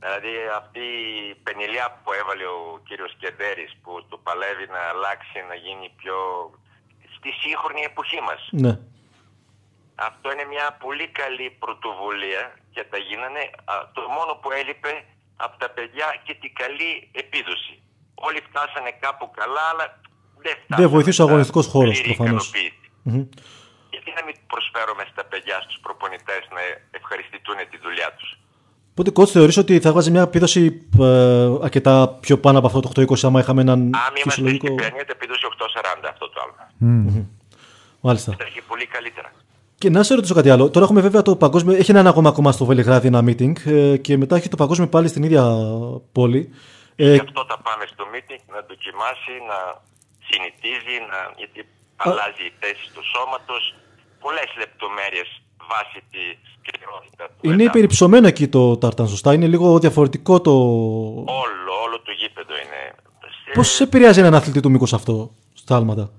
Δηλαδή 0.00 0.32
αυτή 0.60 0.84
η 1.30 1.34
πενιλιά 1.34 2.00
που 2.02 2.12
έβαλε 2.12 2.44
ο 2.44 2.80
κύριος 2.88 3.12
Κεντέρης 3.20 3.72
που 3.82 4.06
το 4.08 4.16
παλεύει 4.18 4.66
να 4.66 4.80
αλλάξει, 4.92 5.38
να 5.48 5.54
γίνει 5.54 5.88
πιο... 6.00 6.16
στη 7.16 7.30
σύγχρονη 7.42 7.82
εποχή 7.90 8.20
μας. 8.28 8.48
Ναι. 8.50 8.78
Αυτό 9.94 10.32
είναι 10.32 10.44
μια 10.44 10.76
πολύ 10.84 11.08
καλή 11.08 11.50
πρωτοβουλία 11.62 12.42
και 12.74 12.84
τα 12.90 12.98
γίνανε. 12.98 13.42
Α, 13.64 13.74
Το 13.92 14.00
μόνο 14.16 14.32
που 14.40 14.50
έλειπε 14.50 14.92
από 15.44 15.54
τα 15.62 15.68
παιδιά 15.76 16.06
και 16.26 16.34
την 16.42 16.52
καλή 16.62 16.90
επίδοση. 17.22 17.74
Όλοι 18.26 18.40
φτάσανε 18.48 18.90
κάπου 19.04 19.24
καλά, 19.38 19.64
αλλά 19.72 19.86
δεν 20.44 20.54
φτάσανε. 20.62 20.80
Δεν 20.82 20.88
βοηθούσε 20.94 21.20
ο 21.22 21.24
στα 21.24 21.24
αγωνιστικός 21.30 21.66
χώρος, 21.72 21.94
πλήρη 22.00 22.14
προφανώς. 22.14 22.44
ικανοποίηση. 22.48 23.28
Γιατί 23.94 24.10
να 24.18 24.22
μην 24.26 24.34
προσφέρουμε 24.52 25.04
στα 25.12 25.22
παιδιά, 25.30 25.56
στους 25.64 25.78
προπονητές 25.84 26.42
να 26.56 26.62
ευχαριστηθούν 26.98 27.56
τη 27.70 27.76
δουλειά 27.86 28.08
τους. 28.18 28.30
Οπότε, 28.98 29.10
coach, 29.16 29.30
θεωρείς 29.36 29.56
ότι 29.56 29.80
θα 29.80 29.92
βγάζει 29.92 30.10
μια 30.10 30.22
επίδοση 30.22 30.62
ε, 31.00 31.48
αρκετά 31.62 31.94
πιο 32.24 32.38
πάνω 32.38 32.58
από 32.58 32.66
αυτό 32.66 32.80
το 32.80 32.88
820 33.00 33.18
άμα 33.22 33.40
είχαμε 33.40 33.60
έναν 33.60 33.78
Αν 33.78 33.88
είμαστε 33.90 34.22
φυσιολογικό. 34.22 34.66
στην 34.66 34.76
Παιανία, 34.76 35.04
θα 35.06 35.12
επίδοση 35.16 35.40
840 36.04 36.08
αυτό 36.10 36.28
το 36.30 36.40
άλλο. 36.42 36.54
Μάλιστα. 38.00 38.34
Θα 38.38 38.44
έχει 38.44 38.60
πολύ 38.70 38.86
καλύτερα. 38.86 39.32
Και 39.78 39.90
να 39.90 40.02
σε 40.02 40.14
ρωτήσω 40.14 40.34
κάτι 40.34 40.50
άλλο. 40.50 40.70
Τώρα 40.70 40.84
έχουμε 40.84 41.00
βέβαια 41.00 41.22
το 41.22 41.36
παγκόσμιο. 41.36 41.76
Έχει 41.76 41.90
έναν 41.90 42.06
ακόμα 42.06 42.28
ακόμα 42.28 42.52
στο 42.52 42.64
Βελιγράδι 42.64 43.06
ένα 43.06 43.20
meeting 43.26 43.52
ε, 43.66 43.96
και 43.96 44.16
μετά 44.16 44.36
έχει 44.36 44.48
το 44.48 44.56
παγκόσμιο 44.56 44.88
πάλι 44.88 45.08
στην 45.08 45.22
ίδια 45.22 45.44
πόλη. 46.12 46.50
Ε, 46.96 47.12
Γι' 47.12 47.18
αυτό 47.20 47.44
θα 47.48 47.58
πάμε 47.66 47.84
στο 47.92 48.04
meeting 48.14 48.42
να 48.54 48.60
δοκιμάσει, 48.68 49.32
να 49.50 49.58
συνηθίζει, 50.28 50.96
να... 51.10 51.18
γιατί 51.36 51.60
αλλάζει 51.96 52.42
η 52.50 52.52
θέση 52.60 52.84
του 52.94 53.02
σώματος, 53.14 53.74
πολλές 54.20 54.48
λεπτομέρειες 54.58 55.28
βάσει 55.70 55.98
τη 56.12 56.22
σκληρότητα 56.54 57.24
του 57.26 57.32
Είναι 57.42 57.52
εδάφους. 57.54 57.70
υπερυψωμένο 57.70 58.26
εκεί 58.26 58.48
το 58.48 58.76
τάρταν, 58.76 59.08
σωστά. 59.08 59.32
Είναι 59.34 59.46
λίγο 59.46 59.78
διαφορετικό 59.78 60.40
το. 60.40 60.50
Όλο, 61.44 61.72
όλο 61.86 61.96
το 62.04 62.12
γήπεδο 62.20 62.54
είναι. 62.62 62.80
Σε- 63.44 63.52
Πώς 63.54 63.68
σε 63.68 63.82
επηρεάζει 63.82 64.20
έναν 64.20 64.34
αθλητή 64.34 64.60
του 64.60 64.70
μήκος 64.70 64.92
αυτό 64.92 65.30
στα 65.54 65.76
άλματα; 65.76 66.10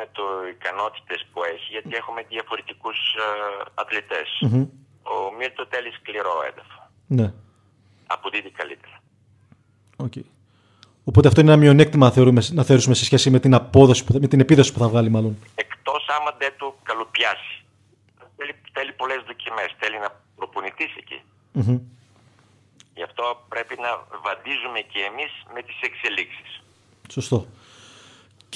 Εντάξει, 0.00 0.04
Μίλτο 0.04 0.04
με 0.04 0.06
το 0.12 0.24
ικανότητες 0.48 1.26
που 1.32 1.42
έχει, 1.44 1.66
γιατί 1.70 1.94
έχουμε 1.96 2.22
διαφορετικούς 2.28 2.96
ε, 3.14 3.64
αθλητές. 3.74 4.28
Ο 5.02 5.34
Μίλτος 5.38 5.66
θέλει 5.70 5.90
σκληρό 5.90 6.34
έδαφος. 6.50 6.90
Ναι. 7.06 7.32
Αποδίδει 8.06 8.50
καλύτερα. 8.50 9.00
Οκ. 9.96 10.12
Οπότε 11.04 11.28
αυτό 11.28 11.40
είναι 11.40 11.52
ένα 11.52 11.60
μειονέκτημα 11.60 12.10
θεωρούμε, 12.10 12.42
να 12.52 12.62
θεωρήσουμε 12.64 12.94
σε 12.94 13.04
σχέση 13.04 13.30
με 13.30 13.38
την, 13.40 13.54
απόδοση, 13.54 14.04
που 14.04 14.12
θα- 14.12 14.20
με 14.20 14.26
την 14.28 14.40
επίδοση 14.40 14.72
που 14.72 14.78
θα 14.78 14.88
βγάλει, 14.88 15.08
μάλλον. 15.10 15.36
Εκτός 15.54 16.06
άμα 16.08 16.30
δεν 16.38 16.52
το 16.56 16.76
καλοπιάσει. 16.82 17.64
Θέλει, 18.36 18.54
θέλει 18.72 18.92
πολλές 18.92 19.22
δοκιμές, 19.26 19.74
θέλει 19.78 19.98
να 19.98 20.20
προπονηθείς 20.36 20.96
εκεί. 20.96 21.20
Μμμ. 21.52 21.78
Γι' 22.94 23.02
αυτό 23.02 23.44
πρέπει 23.48 23.74
να 23.80 23.90
βαδίζουμε 24.24 24.80
και 24.80 25.00
εμείς 25.10 25.30
με 25.54 25.62
τις 25.62 25.80
εξελίξεις. 25.80 26.62
Σωστό. 27.10 27.46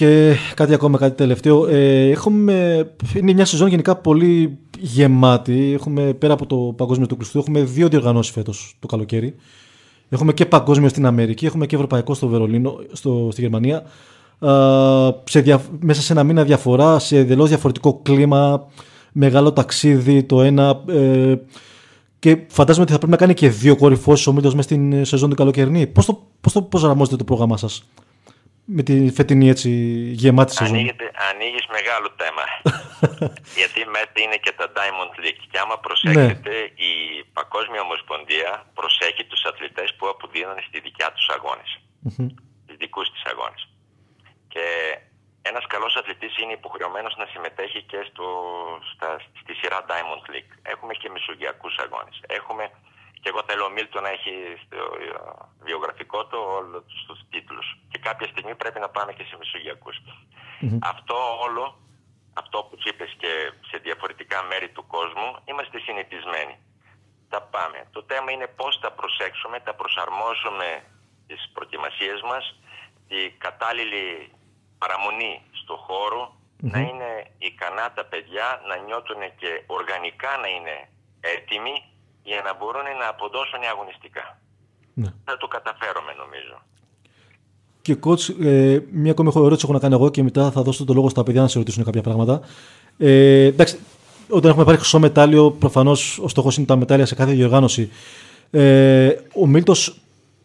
Και 0.00 0.34
κάτι 0.54 0.74
ακόμα, 0.74 0.98
κάτι 0.98 1.16
τελευταίο. 1.16 1.66
Ε, 1.66 2.10
έχουμε, 2.10 2.86
είναι 3.14 3.32
μια 3.32 3.44
σεζόν 3.44 3.68
γενικά 3.68 3.96
πολύ 3.96 4.58
γεμάτη. 4.78 5.72
Έχουμε, 5.74 6.02
πέρα 6.02 6.32
από 6.32 6.46
το 6.46 6.56
Παγκόσμιο 6.56 7.06
του 7.06 7.16
Κλειστού, 7.16 7.38
έχουμε 7.38 7.62
δύο 7.62 7.88
διοργανώσεις 7.88 8.32
φέτος 8.32 8.76
το 8.80 8.86
καλοκαίρι. 8.86 9.34
Έχουμε 10.08 10.32
και 10.32 10.46
παγκόσμιο 10.46 10.88
στην 10.88 11.06
Αμερική, 11.06 11.46
έχουμε 11.46 11.66
και 11.66 11.74
ευρωπαϊκό 11.74 12.14
στο 12.14 12.26
Βερολίνο, 12.26 12.78
στο, 12.92 13.28
στη 13.32 13.40
Γερμανία. 13.40 13.82
Α, 14.38 14.52
σε 15.24 15.40
δια- 15.40 15.62
μέσα 15.80 16.02
σε 16.02 16.12
ένα 16.12 16.24
μήνα 16.24 16.44
διαφορά, 16.44 16.98
σε 16.98 17.18
εντελώς 17.18 17.48
διαφορετικό 17.48 18.00
κλίμα, 18.02 18.66
μεγάλο 19.12 19.52
ταξίδι 19.52 20.22
το 20.22 20.42
ένα. 20.42 20.82
Ε, 20.88 21.34
και 22.18 22.38
φαντάζομαι 22.48 22.82
ότι 22.82 22.92
θα 22.92 22.98
πρέπει 22.98 23.12
να 23.12 23.18
κάνει 23.18 23.34
και 23.34 23.48
δύο 23.48 23.76
κορυφώσεις 23.76 24.26
ο 24.26 24.32
Μίλτος 24.32 24.54
μέσα 24.54 24.68
στην 24.68 25.04
σεζόν 25.04 25.30
του 25.30 25.36
καλοκαιρινή. 25.36 25.86
Πώς 25.86 26.06
το, 26.06 26.22
πώς 26.40 26.52
το 26.52 26.62
προσαρμόζετε 26.62 27.16
το 27.16 27.24
πρόγραμμά 27.24 27.56
σας; 27.56 27.84
Με 28.76 28.82
τη 28.82 28.94
φετινή 29.16 29.48
έτσι 29.48 29.70
γεμάτη 30.22 30.52
σεζόν. 30.52 30.74
Ανοίγεται, 30.74 31.06
ανοίγεις 31.30 31.66
μεγάλο 31.76 32.08
θέμα. 32.20 32.44
Γιατί 33.58 33.80
μέσα 33.94 34.16
είναι 34.24 34.38
και 34.44 34.52
τα 34.58 34.66
Diamond 34.76 35.12
League. 35.22 35.42
Και 35.50 35.58
άμα 35.62 35.76
προσέξετε, 35.86 36.54
η 36.90 36.92
Παγκόσμια 37.32 37.80
Ομοσπονδία 37.86 38.50
προσέχει 38.78 39.24
τους 39.30 39.42
αθλητές 39.50 39.88
που 39.96 40.08
αποδίδουν 40.08 40.58
στη 40.68 40.78
δικιά 40.86 41.08
τους 41.12 41.26
αγώνες. 41.36 41.70
Στις 42.64 42.76
δικούς 42.84 43.06
της 43.12 43.22
αγώνες. 43.32 43.62
Και 44.52 44.64
ένας 45.42 45.64
καλός 45.66 45.94
αθλητής 45.96 46.38
είναι 46.38 46.52
υποχρεωμένος 46.60 47.14
να 47.20 47.26
συμμετέχει 47.32 47.80
και 47.90 48.00
στο, 48.08 48.26
στα, 48.92 49.08
στη 49.40 49.52
σειρά 49.54 49.78
Diamond 49.90 50.22
League. 50.32 50.52
Έχουμε 50.72 50.92
και 51.00 51.08
μεσογειακούς 51.14 51.74
αγώνες. 51.84 52.16
Έχουμε, 52.38 52.64
και 53.20 53.28
εγώ 53.28 53.42
θέλω 53.48 53.64
ο 53.64 53.70
Μίλτο 53.70 54.00
να 54.00 54.08
έχει 54.08 54.34
στο 54.64 54.76
ε, 54.76 55.08
βιογραφικό 55.68 56.26
του 56.26 56.38
όλους 56.58 56.84
τους 57.06 57.20
τίτλους. 57.30 57.66
Και 57.90 57.98
κάποια 57.98 58.28
στιγμή 58.32 58.54
πρέπει 58.54 58.80
να 58.80 58.88
πάμε 58.88 59.12
και 59.12 59.24
σε 59.24 59.36
μεσογειακούς. 59.38 59.96
Αυτό 60.82 61.16
όλο, 61.46 61.64
αυτό 62.32 62.56
που 62.62 62.76
τους 62.76 62.90
είπες 62.90 63.16
και 63.18 63.52
σε 63.70 63.76
διαφορετικά 63.86 64.42
μέρη 64.42 64.68
του 64.68 64.86
κόσμου, 64.86 65.28
είμαστε 65.44 65.78
συνηθισμένοι. 65.78 66.56
Τα 67.28 67.42
πάμε. 67.42 67.78
Το 67.92 68.04
θέμα 68.08 68.30
είναι 68.30 68.46
πώς 68.46 68.80
τα 68.80 68.90
προσέξουμε, 68.92 69.60
τα 69.60 69.74
προσαρμόσουμε 69.74 70.68
τις 71.26 71.50
προετοιμασίες 71.52 72.20
μας, 72.30 72.44
η 73.08 73.30
κατάλληλη 73.30 74.32
παραμονή 74.78 75.42
στο 75.62 75.76
χώρο, 75.76 76.40
να 76.60 76.78
είναι 76.78 77.10
ικανά 77.38 77.92
τα 77.92 78.04
παιδιά 78.04 78.62
να 78.68 78.76
νιώθουν 78.76 79.20
και 79.36 79.62
οργανικά 79.66 80.36
να 80.36 80.48
είναι 80.48 80.88
έτοιμοι 81.20 81.89
για 82.22 82.40
να 82.46 82.52
μπορούν 82.58 82.86
να 83.00 83.08
αποδώσουν 83.08 83.60
αγωνιστικά. 83.72 84.38
Ναι. 84.94 85.10
Θα 85.24 85.36
το 85.36 85.46
καταφέρουμε 85.46 86.12
νομίζω. 86.22 86.56
Και 87.82 87.96
coach, 88.04 88.44
ε, 88.44 88.78
μια 88.90 89.10
ακόμη 89.10 89.32
ερώτηση 89.34 89.60
έχω 89.64 89.72
να 89.72 89.78
κάνω 89.78 89.94
εγώ 89.94 90.10
και 90.10 90.22
μετά 90.22 90.50
θα 90.50 90.62
δώσω 90.62 90.84
το 90.84 90.94
λόγο 90.94 91.08
στα 91.08 91.22
παιδιά 91.22 91.40
να 91.40 91.48
σε 91.48 91.58
ρωτήσουν 91.58 91.84
κάποια 91.84 92.02
πράγματα. 92.02 92.40
Ε, 92.98 93.44
εντάξει, 93.44 93.78
όταν 94.28 94.50
έχουμε 94.50 94.64
πάρει 94.64 94.76
χρυσό 94.76 94.98
μετάλλιο, 94.98 95.50
προφανώς 95.50 96.18
ο 96.18 96.28
στόχος 96.28 96.56
είναι 96.56 96.66
τα 96.66 96.76
μετάλλια 96.76 97.06
σε 97.06 97.14
κάθε 97.14 97.32
διοργάνωση. 97.32 97.90
Ε, 98.50 99.14
ο 99.34 99.46
Μίλτος 99.46 100.00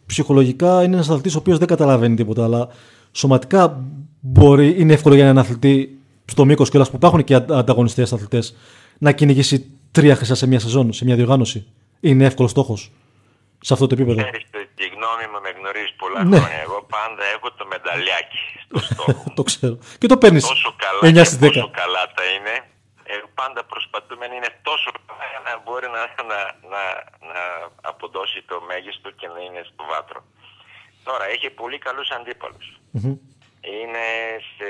ψυχολογικά 0.06 0.82
είναι 0.82 0.94
ένας 0.94 1.08
αθλητής 1.08 1.34
ο 1.34 1.38
οποίος 1.38 1.58
δεν 1.58 1.68
καταλαβαίνει 1.68 2.16
τίποτα, 2.16 2.44
αλλά 2.44 2.68
σωματικά 3.12 3.84
μπορεί, 4.20 4.74
είναι 4.78 4.92
εύκολο 4.92 5.14
για 5.14 5.24
έναν 5.24 5.38
αθλητή 5.38 5.98
στο 6.24 6.44
μήκος 6.44 6.70
κιόλας 6.70 6.90
που 6.90 6.96
υπάρχουν 6.96 7.24
και 7.24 7.34
ανταγωνιστές 7.34 8.12
αθλητές 8.12 8.56
να 8.98 9.12
κυνηγήσει 9.12 9.70
τρία 10.00 10.14
χρυσά 10.16 10.34
σε 10.34 10.46
μια 10.46 10.60
σεζόν, 10.60 10.92
σε 10.92 11.04
μια 11.04 11.16
διοργάνωση. 11.20 11.60
Είναι 12.00 12.24
εύκολος 12.30 12.50
στόχος 12.50 12.80
σε 13.60 13.72
αυτό 13.74 13.86
το 13.86 13.94
επίπεδο. 13.98 14.20
Ξέρεις, 14.22 14.44
το- 14.50 14.68
τη 14.78 14.84
γνώμη 14.94 15.24
μου 15.32 15.38
με 15.46 15.50
γνωρίζεις 15.58 15.92
πολλά 16.02 16.24
Ναι. 16.24 16.36
χρόνια. 16.38 16.60
Εγώ 16.66 16.78
πάντα 16.96 17.22
έχω 17.34 17.48
το 17.58 17.64
μεταλλιάκι 17.74 18.38
στο 18.64 18.78
στόχο. 18.78 19.12
μου. 19.12 19.32
το 19.38 19.42
ξέρω. 19.50 19.74
Και 20.00 20.06
το 20.12 20.16
παίρνεις 20.22 20.44
τόσο 20.46 20.70
καλά 20.84 21.00
9 21.10 21.12
και 21.18 21.24
στις 21.28 21.38
10. 21.38 21.46
πόσο 21.46 21.70
καλά 21.82 22.02
θα 22.16 22.24
είναι. 22.36 22.54
Ε, 23.12 23.16
πάντα 23.40 23.60
προσπαθούμε 23.72 24.24
να 24.30 24.34
είναι 24.38 24.52
τόσο 24.68 24.88
καλά 25.06 25.24
για 25.32 25.40
να 25.48 25.52
μπορεί 25.64 25.88
να, 25.96 26.02
να, 26.30 26.38
να, 26.72 26.82
να 27.30 27.40
αποδώσει 27.92 28.38
το 28.50 28.56
μέγιστο 28.70 29.08
και 29.18 29.26
να 29.34 29.40
είναι 29.46 29.62
στο 29.70 29.82
βάτρο. 29.92 30.18
Τώρα, 31.08 31.24
έχει 31.34 31.48
πολύ 31.60 31.78
καλούς 31.86 32.08
αντίπαλους. 32.18 32.66
Είναι 33.76 34.04
σε 34.56 34.68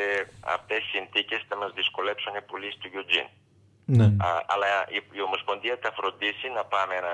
αυτές 0.54 0.78
τις 0.82 0.90
συνθήκες 0.96 1.40
θα 1.48 1.56
μας 1.60 1.70
δυσκολέψουν 1.78 2.34
πολύ 2.50 2.68
στο 2.76 2.86
Eugene. 2.98 3.30
Ναι. 3.88 4.04
Α, 4.04 4.28
αλλά 4.46 4.66
η, 4.88 4.98
η 5.18 5.20
Ομοσπονδία 5.20 5.78
θα 5.82 5.92
φροντίσει 5.92 6.48
να 6.48 6.64
πάμε 6.64 6.94
ένα, 6.94 7.12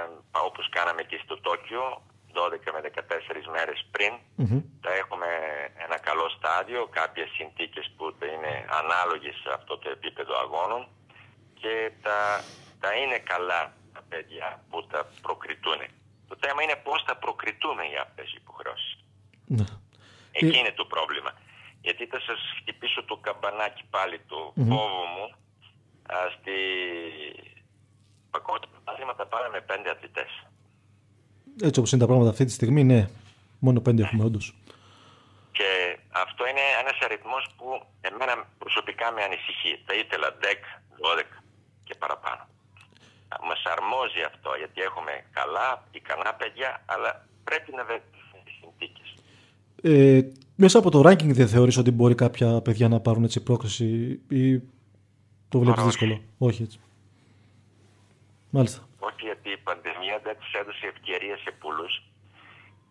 όπως 0.48 0.68
κάναμε 0.68 1.02
και 1.02 1.20
στο 1.24 1.40
Τόκιο 1.40 2.02
12 2.32 2.72
με 2.74 2.80
14 2.80 3.52
μέρες 3.54 3.86
πριν 3.90 4.12
θα 4.80 4.92
έχουμε 4.92 5.26
ένα 5.84 5.98
καλό 5.98 6.28
στάδιο 6.28 6.86
κάποιες 6.90 7.28
συνθήκες 7.38 7.92
που 7.96 8.14
θα 8.18 8.26
είναι 8.26 8.52
ανάλογες 8.80 9.34
σε 9.42 9.50
αυτό 9.58 9.78
το 9.78 9.88
επίπεδο 9.90 10.34
αγώνων 10.44 10.86
και 11.60 11.92
θα, 12.02 12.44
θα 12.80 12.94
είναι 12.94 13.18
καλά 13.18 13.72
τα 13.92 14.02
παιδιά 14.08 14.64
που 14.70 14.86
θα 14.90 15.06
προκριτούν. 15.22 15.80
Το 16.28 16.36
θέμα 16.40 16.62
είναι 16.62 16.76
πώς 16.76 17.02
θα 17.06 17.16
προκριτούμε 17.16 17.84
για 17.84 18.02
αυτές 18.02 18.24
τις 18.24 18.34
υποχρεώσεις. 18.34 18.92
ναι. 19.46 19.64
Εκεί 20.32 20.58
είναι 20.58 20.72
το 20.72 20.84
πρόβλημα. 20.84 21.32
Γιατί 21.80 22.06
θα 22.06 22.20
σας 22.20 22.38
χτυπήσω 22.58 23.04
το 23.04 23.16
καμπανάκι 23.16 23.84
πάλι 23.90 24.18
το 24.26 24.52
φόβο 24.56 25.04
μου. 25.14 25.34
Α, 26.16 26.18
στη 26.36 26.56
παγκόσμια 28.30 28.68
πρωτάθλημα 28.72 29.14
θα 29.20 29.26
πάραμε 29.26 29.60
πέντε 29.60 29.90
αθλητές. 29.90 30.30
Έτσι 31.66 31.78
όπως 31.78 31.90
είναι 31.92 32.00
τα 32.00 32.08
πράγματα 32.10 32.30
αυτή 32.30 32.44
τη 32.44 32.52
στιγμή, 32.52 32.84
ναι. 32.84 33.08
Μόνο 33.58 33.80
πέντε 33.80 34.02
έχουμε 34.02 34.24
όντως. 34.24 34.54
Και 35.56 35.70
αυτό 36.24 36.42
είναι 36.50 36.64
ένας 36.82 36.98
αριθμός 37.06 37.44
που 37.56 37.66
εμένα 38.00 38.34
προσωπικά 38.58 39.06
με 39.12 39.22
ανησυχεί. 39.22 39.72
Θα 39.86 39.94
ήθελα 40.02 40.28
10, 40.40 40.82
12 40.98 41.42
και 41.84 41.94
παραπάνω. 41.94 42.42
Μας 43.48 43.62
αρμόζει 43.74 44.22
αυτό 44.30 44.50
γιατί 44.58 44.80
έχουμε 44.88 45.12
καλά, 45.38 45.68
ικανά 45.90 46.34
παιδιά, 46.34 46.82
αλλά 46.86 47.10
πρέπει 47.44 47.70
να 47.78 47.84
βελτιώσουμε 47.84 48.40
τις 48.44 48.54
συνθήκες. 48.60 49.08
Ε, 49.82 50.20
μέσα 50.56 50.78
από 50.78 50.90
το 50.90 51.00
ranking 51.08 51.32
δεν 51.40 51.48
θεωρείς 51.48 51.76
ότι 51.76 51.90
μπορεί 51.90 52.14
κάποια 52.14 52.60
παιδιά 52.62 52.88
να 52.88 53.00
πάρουν 53.00 53.24
έτσι 53.24 53.42
πρόκριση 53.42 54.20
ή 54.28 54.62
το 55.52 55.58
βλέπεις 55.62 55.80
Όχι. 55.82 55.88
δύσκολο. 55.90 56.14
Όχι 56.48 56.62
έτσι. 56.66 56.78
Μάλιστα. 58.56 58.80
Όχι 59.08 59.22
γιατί 59.28 59.48
η 59.58 59.60
πανδημία 59.68 60.16
δεν 60.26 60.34
τους 60.40 60.52
έδωσε 60.60 60.86
ευκαιρία 60.94 61.36
σε 61.44 61.50
πολλούς. 61.62 61.94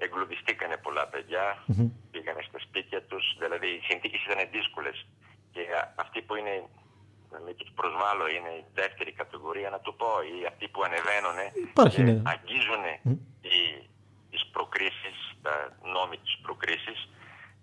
Εγκλωβιστήκανε 0.05 0.77
πολλά 0.85 1.05
παιδιά, 1.13 1.45
πήγανε 2.11 2.41
στα 2.49 2.59
σπίτια 2.65 2.99
τους, 3.09 3.23
δηλαδή 3.41 3.67
οι 3.75 3.81
συνθήκες 3.89 4.21
ήταν 4.25 4.39
δύσκολες. 4.57 4.97
Και 5.53 5.61
α- 5.79 5.89
αυτοί 6.03 6.19
που 6.25 6.35
είναι, 6.39 6.55
με 7.45 7.53
τους 7.59 7.69
προσβάλλω, 7.79 8.25
είναι 8.35 8.51
η 8.61 8.63
δεύτερη 8.81 9.11
κατηγορία 9.21 9.69
να 9.75 9.79
το 9.85 9.91
πω, 9.99 10.09
ή 10.33 10.35
αυτοί 10.51 10.65
που 10.71 10.81
ανεβαίνουν 10.87 11.37
Υπάρχει, 11.71 11.95
και 11.95 12.03
ναι. 12.07 12.21
αγγίζουν 12.33 12.83
οι, 13.53 13.57
τις 14.31 14.43
προκρίσεις, 14.55 15.17
τα 15.45 15.53
νόμοι 15.95 16.17
της 16.23 16.33
προκρίσεις, 16.45 16.99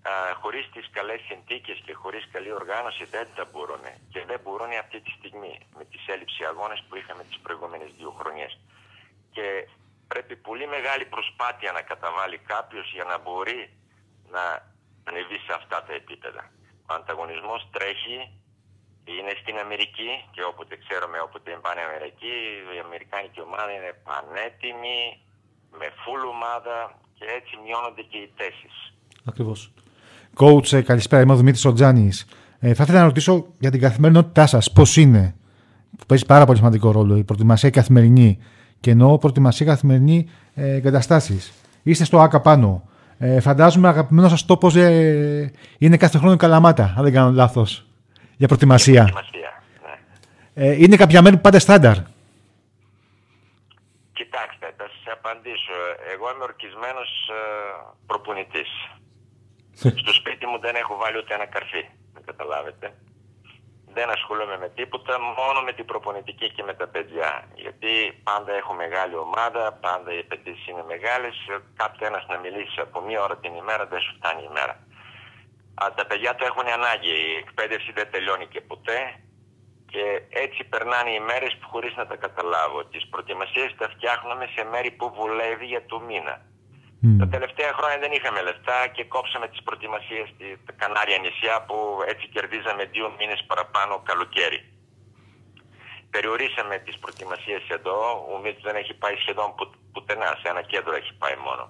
α, 0.03 0.34
χωρίς 0.40 0.70
τις 0.74 0.90
καλές 0.90 1.20
συνθήκες 1.28 1.82
και 1.84 1.92
χωρίς 1.92 2.28
καλή 2.32 2.53
οργάνωση 2.53 3.05
δεν 3.05 3.26
θα 3.34 3.44
μπορούν. 3.53 3.84
Και 4.12 4.24
δεν 4.24 4.40
μπορούν 4.42 4.70
αυτή 4.80 5.01
τη 5.01 5.11
στιγμή 5.11 5.59
με 5.78 5.84
τις 5.84 6.03
έλλειψη 6.07 6.44
αγώνες 6.44 6.84
που 6.88 6.96
είχαμε 6.96 7.22
τις 7.24 7.38
προηγούμενες 7.38 7.90
δύο 7.99 8.11
χρονιές. 8.11 8.59
Και 9.30 9.68
πρέπει 10.09 10.36
πολύ 10.36 10.66
μεγάλη 10.66 11.05
προσπάθεια 11.05 11.72
να 11.72 11.82
καταβάλει 11.82 12.38
κάποιος 12.38 12.92
για 12.92 13.05
να 13.05 13.18
μπορεί 13.18 13.61
να 14.34 14.42
ανεβεί 15.05 15.38
σε 15.46 15.53
αυτά 15.55 15.82
τα 15.86 15.92
επίπεδα. 15.92 16.51
Ο 16.90 16.94
ανταγωνισμός 16.94 17.68
τρέχει, 17.70 18.18
είναι 19.16 19.34
στην 19.42 19.57
Αμερική 19.59 20.11
και 20.30 20.42
όποτε 20.51 20.74
ξέρουμε, 20.76 21.20
όποτε 21.20 21.59
πάνε 21.64 21.80
Αμερική, 21.80 22.34
η 22.76 22.78
Αμερικάνικη 22.86 23.40
ομάδα 23.40 23.72
είναι 23.72 23.92
πανέτοιμη, 24.09 25.01
με 25.78 25.86
full 26.03 26.22
ομάδα 26.34 26.76
και 27.18 27.24
έτσι 27.38 27.53
μειώνονται 27.64 28.03
και 28.03 28.18
οι 28.18 28.32
θέσεις. 28.36 28.74
Ακριβώς. 29.30 29.61
Coach, 30.37 30.72
ε, 30.72 30.81
καλησπέρα. 30.81 31.22
Είμαι 31.22 31.33
ο 31.33 31.37
Δημήτρης 31.37 31.64
Οτζάνη. 31.64 32.11
Ε, 32.59 32.74
θα 32.74 32.83
ήθελα 32.83 32.99
να 32.99 33.05
ρωτήσω 33.05 33.47
για 33.59 33.70
την 33.70 33.81
καθημερινότητά 33.81 34.47
σας, 34.47 34.72
πώς 34.72 34.97
είναι; 34.97 35.35
Που 35.99 36.07
παίζει 36.07 36.26
πάρα 36.26 36.45
πολύ 36.45 36.59
σημαντικό 36.59 36.91
ρόλο 36.91 37.16
η 37.16 37.24
προετοιμασία 37.24 37.70
καθημερινή. 37.70 38.39
Και 38.81 38.91
εννοώ 38.91 39.18
προετοιμασία 39.18 39.66
καθημερινή 39.66 40.29
ε, 40.55 40.74
εγκαταστάσεις. 40.74 41.53
Είστε 41.83 42.05
στο 42.05 42.20
ΑΚΑ 42.20 42.41
πάνω. 42.41 42.83
Ε, 43.18 43.41
φαντάζομαι 43.41 43.89
αγαπημένο 43.89 44.29
σας 44.29 44.45
τόπος 44.45 44.76
ε, 44.76 45.53
είναι 45.79 45.97
κάθε 45.97 46.18
χρόνο 46.18 46.33
η 46.33 46.37
Καλαμάτα, 46.37 46.95
αν 46.97 47.05
δεν 47.05 47.12
κάνω 47.12 47.31
λάθος. 47.31 47.87
Για 48.37 48.47
προετοιμασία. 48.47 49.05
Προετοιμασία, 49.05 49.62
ναι. 50.55 50.66
Ε, 50.66 50.72
είναι 50.83 50.97
κάποια 50.97 51.22
μέρη 51.22 51.37
που 51.37 51.43
πάτε 51.43 51.59
στάνταρ; 51.59 51.97
Κοιτάξτε, 54.12 54.66
θα 54.76 54.85
σας 54.85 55.14
απαντήσω. 55.18 55.76
Εγώ 56.14 56.26
είμαι 56.35 56.45
ορκισμένος 56.45 57.11
προπονητής. 58.07 58.70
Στο 59.79 60.12
σπίτι 60.12 60.47
μου 60.47 60.59
δεν 60.59 60.74
έχω 60.74 60.97
βάλει 60.97 61.18
ούτε 61.18 61.35
ένα 61.35 61.47
καρφί. 61.47 61.89
Δεν 62.14 62.24
καταλάβετε. 62.24 62.95
Δεν 63.93 64.11
ασχολούμαι 64.11 64.59
με 64.59 64.68
τίποτα, 64.68 65.20
μόνο 65.20 65.61
με 65.61 65.72
την 65.72 65.85
προπονητική 65.85 66.51
και 66.53 66.62
με 66.62 66.74
τα 66.74 66.87
παιδιά. 66.89 67.49
Γιατί 67.55 68.20
πάντα 68.22 68.53
έχω 68.53 68.72
μεγάλη 68.74 69.16
ομάδα, 69.16 69.72
πάντα 69.72 70.12
οι 70.14 70.18
απαιτήσεις 70.18 70.66
είναι 70.66 70.85
μεγάλες. 70.87 71.35
Κάποιο 71.76 72.07
ένας 72.07 72.26
να 72.29 72.39
μιλήσει 72.39 72.81
από 72.81 73.01
μία 73.01 73.22
ώρα 73.22 73.37
την 73.37 73.55
ημέρα 73.55 73.87
δεν 73.87 74.01
σου 74.01 74.14
φτάνει 74.16 74.43
η 74.43 74.53
μέρα. 74.53 74.74
Α, 75.83 75.87
τα 75.95 76.07
παιδιά 76.07 76.35
το 76.35 76.45
έχουν 76.45 76.66
ανάγκη. 76.68 77.09
Η 77.09 77.37
εκπαίδευση 77.43 77.93
δεν 77.93 78.11
τελειώνει 78.11 78.47
και 78.47 78.61
ποτέ. 78.61 79.01
Και 79.93 80.22
έτσι 80.29 80.64
περνάνε 80.64 81.11
οι 81.11 81.20
μέρες 81.20 81.57
που 81.57 81.68
χωρίς 81.68 81.97
να 81.97 82.07
τα 82.07 82.16
καταλάβω. 82.16 82.85
Τις 82.85 83.09
προετοιμασίες 83.11 83.74
τα 83.79 83.89
φτιάχνουμε 83.89 84.47
σε 84.55 84.64
μέρη 84.64 84.91
που 84.91 85.12
βουλεύει 85.16 85.66
για 85.66 85.87
το 85.87 86.01
μήνα. 86.01 86.37
Τα 87.01 87.28
τελευταία 87.28 87.72
χρόνια 87.78 87.99
δεν 87.99 88.12
είχαμε 88.12 88.40
λεφτά 88.42 88.78
και 88.94 89.05
κόψαμε 89.05 89.49
τις 89.49 89.62
προετοιμασίες 89.62 90.26
στα 90.62 90.72
Κανάρια 90.80 91.18
νησιά 91.18 91.57
που 91.66 91.76
έτσι 92.12 92.24
κερδίζαμε 92.34 92.84
δύο 92.84 93.07
μήνες 93.18 93.44
παραπάνω 93.46 94.03
καλοκαίρι. 94.11 94.61
Περιορίσαμε 96.11 96.78
τις 96.78 96.99
προετοιμασίες 96.99 97.62
εδώ, 97.76 97.99
ο 98.32 98.34
Μίλτος 98.42 98.62
δεν 98.62 98.76
έχει 98.82 98.94
πάει 98.94 99.16
σχεδόν 99.16 99.55
που, 99.55 99.64
πουθενά, 99.92 100.30
σε 100.40 100.49
ένα 100.53 100.62
κέντρο 100.62 100.94
έχει 101.01 101.12
πάει 101.22 101.36
μόνο. 101.46 101.64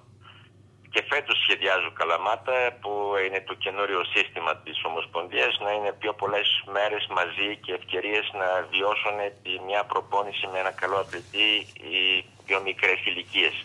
Και 0.93 1.03
φέτος 1.11 1.37
σχεδιάζω 1.43 1.91
Καλαμάτα 1.99 2.57
που 2.81 2.91
είναι 3.25 3.41
το 3.49 3.53
καινούριο 3.53 4.01
σύστημα 4.13 4.51
της 4.65 4.77
Ομοσπονδίας 4.89 5.59
να 5.65 5.71
είναι 5.71 5.91
πιο 6.01 6.13
πολλές 6.13 6.47
μέρες 6.75 7.07
μαζί 7.17 7.49
και 7.63 7.73
ευκαιρίες 7.73 8.25
να 8.41 8.47
βιώσουν 8.73 9.17
τη 9.43 9.53
μια 9.67 9.83
προπόνηση 9.91 10.47
με 10.51 10.59
ένα 10.59 10.71
καλό 10.71 10.97
αθλητή 11.03 11.51
ή 11.95 12.25
πιο 12.45 12.61
μικρές 12.61 12.99
ηλικίες 13.05 13.55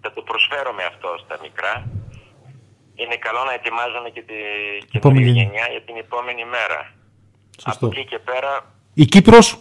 θα 0.00 0.12
το 0.12 0.22
προσφέρουμε 0.22 0.84
αυτό 0.84 1.08
στα 1.24 1.38
μικρά. 1.42 1.74
Είναι 2.94 3.16
καλό 3.16 3.44
να 3.44 3.52
ετοιμάζουμε 3.52 4.08
και 4.10 4.22
την 4.22 4.36
καινούργια 4.90 5.32
γενιά 5.32 5.66
για 5.70 5.82
την 5.82 5.96
επόμενη 5.96 6.44
μέρα. 6.44 6.92
Σωστό. 7.64 7.86
Από 7.86 7.96
εκεί 7.96 8.04
και 8.04 8.18
πέρα... 8.18 8.50
Η 8.94 9.04
Κύπρος 9.04 9.58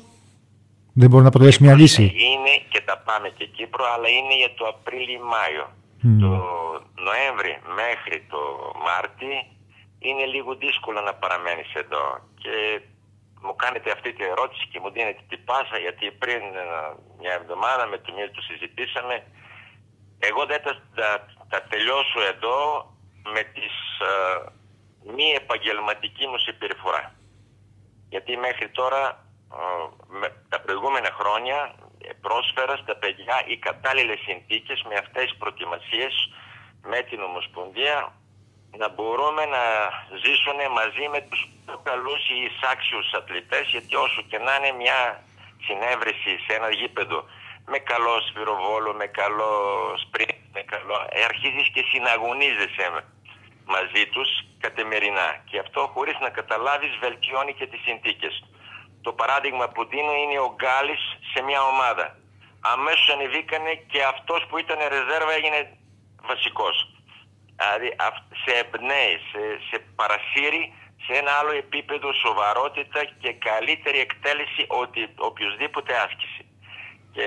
δεν 0.94 1.10
μπορεί 1.10 1.24
να 1.24 1.30
αποτελέσει 1.30 1.64
μια 1.64 1.76
λύση. 1.76 2.04
Είναι 2.04 2.54
και 2.70 2.82
τα 2.82 2.98
πάμε 2.98 3.28
και 3.38 3.46
Κύπρο, 3.46 3.86
αλλά 3.94 4.08
είναι 4.10 4.36
για 4.36 4.54
το 4.54 4.66
Απρίλιο-Μάιο. 4.74 5.66
Το 6.24 6.32
Νοέμβρη 7.08 7.54
μέχρι 7.82 8.18
το 8.32 8.42
Μάρτι 8.86 9.34
είναι 10.00 10.26
λίγο 10.26 10.56
δύσκολο 10.56 11.00
να 11.02 11.14
παραμένεις 11.14 11.74
εδώ. 11.74 12.06
Και 12.42 12.82
μου 13.42 13.56
κάνετε 13.56 13.92
αυτή 13.92 14.10
την 14.14 14.26
ερώτηση 14.34 14.68
και 14.72 14.80
μου 14.80 14.90
δίνετε 14.92 15.22
την 15.32 15.42
πάσα 15.48 15.78
γιατί 15.86 16.06
πριν 16.12 16.42
μια 17.20 17.34
εβδομάδα 17.40 17.84
με 17.92 17.98
τον 17.98 18.14
Μίλ 18.16 18.30
του 18.32 18.44
συζητήσαμε 18.50 19.16
εγώ 20.20 20.45
δεν 20.45 20.61
θα 20.61 20.74
τα, 21.49 21.61
τελειώσω 21.70 22.22
εδώ 22.34 22.57
με 23.34 23.43
τις 23.43 23.74
ε, 24.11 24.51
μη 25.13 25.32
επαγγελματική 25.36 26.28
μου 26.28 26.38
συμπεριφορά. 26.38 27.15
Γιατί 28.09 28.38
μέχρι 28.38 28.70
τώρα, 28.70 29.26
ε, 30.24 30.28
τα 30.49 30.59
προηγούμενα 30.61 31.11
χρόνια, 31.20 31.76
πρόσφερα 32.22 32.76
στα 32.78 32.95
παιδιά 32.95 33.43
οι 33.47 33.57
κατάλληλες 33.57 34.20
συνθήκες 34.20 34.84
με 34.89 34.95
αυτές 34.95 35.24
τις 35.24 35.38
προετοιμασίες 35.38 36.13
με 36.84 37.01
την 37.01 37.22
Ομοσπονδία 37.22 38.13
να 38.78 38.89
μπορούμε 38.89 39.45
να 39.45 39.63
ζήσουν 40.24 40.57
μαζί 40.80 41.05
με 41.13 41.22
τους 41.22 41.41
πιο 41.65 41.78
καλούς 41.84 42.22
ή 42.36 42.38
εισάξιους 42.47 43.13
αθλητές 43.13 43.65
γιατί 43.74 43.95
όσο 43.95 44.22
και 44.30 44.38
να 44.38 44.55
είναι 44.55 44.72
μια 44.84 44.99
συνέβρεση 45.65 46.32
σε 46.45 46.51
ένα 46.59 46.70
γήπεδο 46.80 47.20
με 47.72 47.80
καλό 47.91 48.13
σφυροβόλο, 48.28 48.93
με 48.93 49.07
καλό 49.07 49.51
σπριντ, 50.03 50.39
με 50.53 50.61
καλό... 50.61 50.95
Ε, 51.09 51.24
αρχίζεις 51.24 51.68
και 51.74 51.84
συναγωνίζεσαι 51.91 52.86
μαζί 53.65 54.03
τους 54.13 54.30
καθημερινά. 54.59 55.30
Και 55.49 55.59
αυτό 55.59 55.82
χωρίς 55.93 56.18
να 56.20 56.30
καταλάβεις 56.30 56.93
βελτιώνει 57.03 57.53
και 57.53 57.68
τις 57.68 57.82
συνθήκες. 57.88 58.34
Το 59.01 59.11
παράδειγμα 59.13 59.68
που 59.70 59.86
δίνω 59.86 60.13
είναι 60.13 60.39
ο 60.39 60.49
Γκάλης 60.55 61.03
σε 61.34 61.39
μια 61.47 61.61
ομάδα. 61.63 62.18
Αμέσως 62.74 63.09
ανεβήκανε 63.13 63.74
και 63.91 64.03
αυτός 64.03 64.45
που 64.49 64.57
ήταν 64.57 64.80
ρεζέρβα 64.95 65.34
έγινε 65.39 65.78
βασικός. 66.30 66.76
Δηλαδή 67.55 67.89
σε 68.43 68.51
εμπνέει, 68.61 69.15
σε, 69.32 69.41
σε 69.70 69.78
παρασύρει 69.95 70.74
σε 71.05 71.13
ένα 71.20 71.32
άλλο 71.32 71.51
επίπεδο 71.51 72.13
σοβαρότητα 72.13 72.99
και 73.22 73.34
καλύτερη 73.34 73.99
εκτέλεση 73.99 74.63
ότι 74.68 75.09
οποιοδήποτε 75.18 75.93
άσκηση. 76.05 76.41
Και 77.11 77.26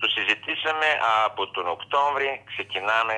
το 0.00 0.06
συζητήσαμε 0.14 0.88
από 1.26 1.42
τον 1.54 1.66
Οκτώβρη, 1.76 2.30
ξεκινάμε 2.52 3.16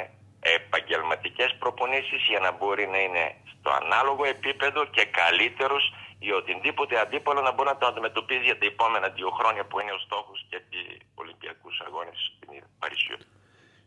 επαγγελματικές 0.58 1.50
προπονήσεις 1.62 2.20
για 2.30 2.40
να 2.46 2.50
μπορεί 2.56 2.86
να 2.94 2.98
είναι 3.06 3.24
στο 3.52 3.70
ανάλογο 3.80 4.24
επίπεδο 4.36 4.80
και 4.94 5.04
καλύτερος 5.20 5.82
ή 6.18 6.30
οτιδήποτε 6.40 6.94
αντίπολο 7.04 7.40
να 7.40 7.52
μπορεί 7.52 7.68
να 7.68 7.78
το 7.80 7.86
αντιμετωπίζει 7.86 8.44
για 8.50 8.58
τα 8.58 8.66
επόμενα 8.72 9.08
δύο 9.08 9.30
χρόνια 9.38 9.64
που 9.68 9.80
είναι 9.80 9.92
ο 9.98 10.00
στόχος 10.06 10.46
και 10.50 10.58
του 10.70 10.80
Ολυμπιακούς 11.14 11.74
Αγώνες 11.86 12.18
στην 12.36 12.50
Παρισιού. 12.78 13.16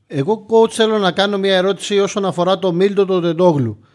Εγώ 0.08 0.46
coach 0.50 0.72
θέλω 0.72 0.98
να 0.98 1.12
κάνω 1.12 1.38
μια 1.38 1.56
ερώτηση 1.56 2.00
όσον 2.00 2.26
αφορά 2.26 2.60
το 2.60 2.72
Μίλτο 2.72 3.06
το 3.06 3.22
Τεντόγλου. 3.22 3.86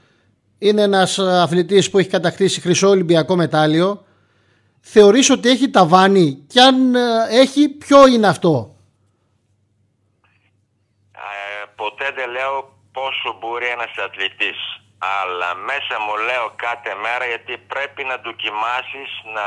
Είναι 0.59 0.82
ένας 0.82 1.18
αθλητής 1.18 1.90
που 1.90 1.99
έχει 1.99 2.09
κατακτήσει 2.09 2.61
χρυσό 2.61 2.88
Ολυμπιακό 2.88 3.36
μετάλλιο. 3.36 4.05
Θεωρείς 4.80 5.30
ότι 5.30 5.49
έχει 5.49 5.70
ταβάνι 5.70 6.44
και 6.47 6.61
αν 6.61 6.94
ε, 6.94 7.01
έχει 7.30 7.68
ποιο 7.68 8.07
είναι 8.07 8.26
αυτό; 8.26 8.75
Ποτέ 11.76 12.10
δεν 12.10 12.30
λέω 12.30 12.76
πόσο 12.92 13.28
μπορεί 13.38 13.66
ένας 13.66 13.94
αθλητής. 14.06 14.58
Αλλά 14.98 15.54
μέσα 15.54 15.94
μου 16.04 16.16
λέω 16.28 16.46
κάθε 16.66 16.94
μέρα 17.04 17.24
γιατί 17.32 17.58
πρέπει 17.58 18.02
να 18.04 18.16
δοκιμάσεις 18.16 19.10
να, 19.36 19.46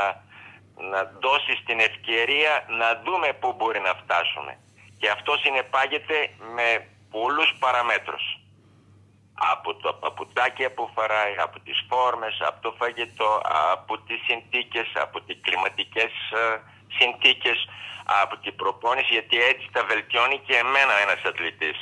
να 0.90 1.00
δώσεις 1.24 1.58
την 1.68 1.78
ευκαιρία 1.88 2.52
να 2.80 2.88
δούμε 3.04 3.28
πού 3.40 3.48
μπορεί 3.56 3.80
να 3.88 3.94
φτάσουμε. 4.02 4.52
Και 5.00 5.10
αυτό 5.10 5.32
συνεπάγεται 5.36 6.16
με 6.56 6.68
πολλούς 7.10 7.50
παραμέτρους. 7.58 8.24
Από 9.52 9.74
τα 9.74 9.94
παπουτσάκια 9.94 10.70
που 10.74 10.90
φοράει, 10.94 11.34
από 11.46 11.60
τις 11.60 11.78
φόρμες, 11.88 12.34
από 12.48 12.58
το 12.62 12.70
φαγητό, 12.78 13.42
από 13.72 13.98
τις 13.98 14.20
συνθήκες, 14.28 14.88
από 14.94 15.20
τις 15.20 15.36
κλιματικές 15.44 16.12
ε, 16.40 16.60
συνθήκες, 16.98 17.58
από 18.22 18.36
την 18.36 18.56
προπόνηση, 18.56 19.12
γιατί 19.12 19.36
έτσι 19.50 19.68
τα 19.72 19.84
βελτιώνει 19.84 20.38
και 20.46 20.56
εμένα 20.56 20.94
ένας 21.04 21.22
αθλητής 21.30 21.76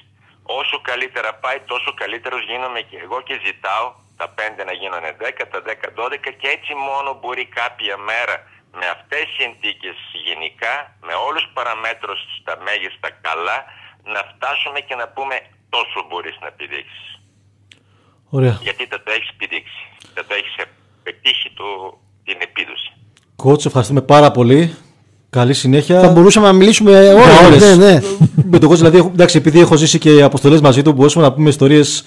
όσο 0.61 0.76
καλύτερα 0.90 1.30
πάει 1.42 1.59
τόσο 1.72 1.90
καλύτερος 2.03 2.40
γίνομαι 2.51 2.80
και 2.88 2.99
εγώ 3.05 3.18
και 3.26 3.34
ζητάω 3.46 3.86
τα 4.20 4.26
5 4.38 4.68
να 4.68 4.74
γίνουν 4.80 5.05
10, 5.22 5.44
τα 5.53 5.61
10, 5.68 5.88
12 6.01 6.30
και 6.40 6.49
έτσι 6.57 6.72
μόνο 6.88 7.09
μπορεί 7.20 7.44
κάποια 7.61 7.96
μέρα 8.11 8.36
με 8.78 8.86
αυτές 8.96 9.24
τις 9.26 9.36
συνθήκες 9.40 9.96
γενικά, 10.28 10.74
με 11.07 11.14
όλους 11.26 11.42
τους 11.44 11.55
παραμέτρους 11.59 12.20
στα 12.38 12.55
μέγιστα 12.66 13.09
καλά, 13.26 13.59
να 14.14 14.20
φτάσουμε 14.30 14.80
και 14.88 14.96
να 15.01 15.07
πούμε 15.14 15.36
τόσο 15.74 15.99
μπορείς 16.09 16.36
να 16.44 16.49
πηδήξεις. 16.57 17.07
Ωραία. 18.36 18.57
Γιατί 18.66 18.84
θα 18.92 18.99
το 19.05 19.11
έχεις 19.16 19.30
πηδήξει. 19.38 19.82
Θα 20.16 20.22
το 20.28 20.32
έχεις 20.40 20.55
πετύχει 21.07 21.49
το, 21.59 21.66
την 22.26 22.38
επίδοση. 22.49 22.88
Κότσο, 23.42 23.68
ευχαριστούμε 23.68 24.03
πάρα 24.14 24.30
πολύ. 24.30 24.61
Καλή 25.30 25.55
συνέχεια. 25.55 26.01
Θα 26.01 26.09
μπορούσαμε 26.09 26.46
να 26.46 26.53
μιλήσουμε 26.53 26.92
όλες. 27.44 27.61
Ναι, 27.62 27.74
ναι. 27.84 28.01
Με 28.51 28.59
τον 28.59 28.68
κόσμο, 28.68 28.90
δηλαδή, 28.90 29.11
εντάξει, 29.12 29.36
επειδή 29.36 29.61
έχω 29.61 29.76
ζήσει 29.76 29.99
και 29.99 30.22
αποστολές 30.22 30.61
μαζί 30.61 30.82
του, 30.82 30.92
μπορούσαμε 30.92 31.24
να 31.26 31.32
πούμε 31.32 31.49
ιστορίες 31.49 32.05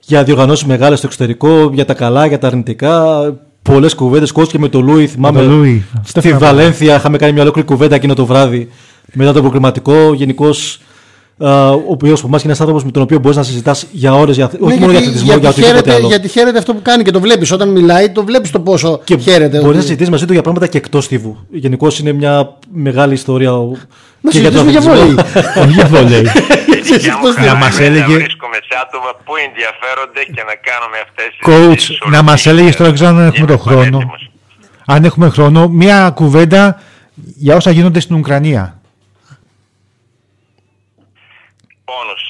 για 0.00 0.24
διοργανώσεις 0.24 0.66
μεγάλες 0.66 0.98
στο 0.98 1.06
εξωτερικό, 1.06 1.70
για 1.72 1.84
τα 1.84 1.94
καλά, 1.94 2.26
για 2.26 2.38
τα 2.38 2.46
αρνητικά. 2.46 3.22
Πολλές 3.62 3.94
κουβέντες. 3.94 4.32
Κόσμο 4.32 4.50
και 4.50 4.58
με 4.58 4.68
τον 4.68 4.84
Λούι, 4.84 5.06
θυμάμαι. 5.06 5.42
Λούι. 5.42 5.84
Στη 6.04 6.32
Βαλένθια 6.32 6.96
είχαμε 6.96 7.16
κάνει 7.16 7.32
μια 7.32 7.42
ολόκληρη 7.42 7.68
κουβέντα 7.68 7.94
εκείνο 7.94 8.14
το 8.14 8.26
βράδυ 8.26 8.68
μετά 9.12 9.32
το 9.32 9.40
προκριματικό. 9.40 10.12
Γενικώς 10.14 10.80
ο 11.40 11.90
οποίος 11.92 12.18
από 12.18 12.28
εμάς 12.28 12.42
είναι 12.42 12.48
ένας 12.52 12.60
άνθρωπος 12.60 12.84
με 12.84 12.90
τον 12.90 13.02
οποίο 13.02 13.18
μπορείς 13.18 13.36
να 13.36 13.42
συζητάς 13.42 13.86
για 13.90 14.14
ώρε, 14.14 14.32
για... 14.32 14.50
Ναι, 14.52 14.66
όχι 14.66 14.78
μόνο 14.78 14.78
για 14.78 14.86
γιατί, 14.90 14.96
αθλητισμό, 14.96 15.26
γιατί, 15.26 15.40
για 15.40 15.48
οτιδήποτε 15.48 15.72
χαίρεται, 15.76 15.94
άλλο. 15.94 16.06
γιατί 16.06 16.28
χαίρεται 16.28 16.58
αυτό 16.58 16.74
που 16.74 16.82
κάνει 16.82 17.02
και 17.02 17.10
το 17.10 17.20
βλέπεις. 17.20 17.50
Όταν 17.52 17.68
μιλάει, 17.68 18.10
το 18.10 18.24
βλέπεις 18.24 18.50
το 18.50 18.60
πόσο 18.60 19.00
Και 19.04 19.16
χαίρεται. 19.16 19.48
μπορείς 19.56 19.62
να 19.62 19.68
ότι- 19.68 19.80
συζητήσεις 19.80 20.10
μαζί 20.10 20.24
του 20.26 20.32
για 20.32 20.42
πράγματα 20.42 20.66
και 20.66 20.78
εκτός 20.78 21.08
τύβου. 21.08 21.36
Γενικώς 21.50 21.98
είναι 21.98 22.12
μια 22.12 22.56
μεγάλη 22.72 23.14
ιστορία. 23.14 23.52
ο- 23.54 23.72
Να 24.20 24.30
και 24.30 24.38
για 24.38 24.50
τον 24.50 24.60
συζητήσουμε 24.60 24.94
για 24.96 25.02
αθλητισμό. 25.02 25.24
βόλεϊ. 25.54 25.64
Όχι 25.64 25.72
για 25.78 25.86
βολέι. 25.86 26.20
Η 26.78 26.92
δικιά 26.92 27.16
μου 27.16 27.22
Πώς 27.22 27.34
χαρά 27.34 27.52
να 27.52 27.58
μας 27.58 27.76
είναι 27.78 27.86
έλεγε- 27.86 28.06
να 28.08 28.14
βρίσκομαι 28.14 28.58
σε 28.68 28.74
άτομα 28.84 29.10
που 29.24 29.32
ενδιαφέρονται 29.46 30.22
και 30.34 30.42
να 30.50 30.54
κάνουμε 30.68 30.98
αυτές 31.06 31.28
τις 31.36 31.46
Coach, 31.48 31.80
συζητήσεις 31.80 31.98
να 32.10 32.22
μας 32.22 32.32
ορθείς, 32.32 32.46
έλεγες 32.46 32.76
τώρα, 32.76 32.88
ε, 32.90 32.92
δεν 32.92 32.94
ξέρω 32.94 33.10
αν 33.10 33.26
έχουμε 33.26 33.36
είμαι 33.38 33.52
το 33.52 33.58
χρόνο. 33.58 33.80
πανέτοιμος. 33.98 34.30
Αν 34.86 35.04
έχουμε 35.04 35.28
χρόνο, 35.28 35.68
μία 35.68 36.10
κουβέντα 36.14 36.80
για 37.36 37.56
όσα 37.56 37.70
γίνονται 37.70 38.00
στην 38.00 38.16
Ουκρανία. 38.16 38.77
Πόνος. 41.90 42.24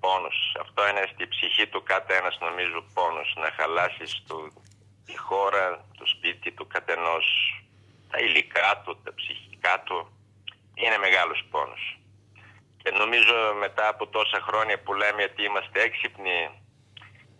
Πόνος. 0.00 0.56
Αυτό 0.60 0.88
είναι 0.88 1.04
στη 1.12 1.28
ψυχή 1.28 1.66
του 1.68 1.82
κάθε 1.82 2.14
ένας 2.14 2.38
νομίζω 2.40 2.84
πόνος. 2.94 3.34
Να 3.36 3.50
χαλάσεις 3.56 4.22
το, 4.26 4.36
τη 5.06 5.16
χώρα, 5.16 5.64
το 5.98 6.06
σπίτι 6.06 6.52
του 6.52 6.66
καθενός, 6.66 7.26
τα 8.10 8.18
υλικά 8.18 8.82
του, 8.84 9.00
τα 9.04 9.14
ψυχικά 9.14 9.82
του. 9.86 9.98
Είναι 10.74 10.98
μεγάλος 10.98 11.44
πόνος. 11.50 11.98
Και 12.82 12.90
νομίζω 12.90 13.54
μετά 13.58 13.88
από 13.88 14.06
τόσα 14.06 14.40
χρόνια 14.40 14.82
που 14.82 14.94
λέμε 14.94 15.22
ότι 15.22 15.42
είμαστε 15.44 15.80
έξυπνοι, 15.80 16.38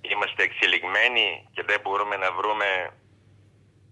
είμαστε 0.00 0.42
εξελιγμένοι 0.42 1.48
και 1.54 1.62
δεν 1.62 1.80
μπορούμε 1.80 2.16
να 2.16 2.32
βρούμε 2.32 2.68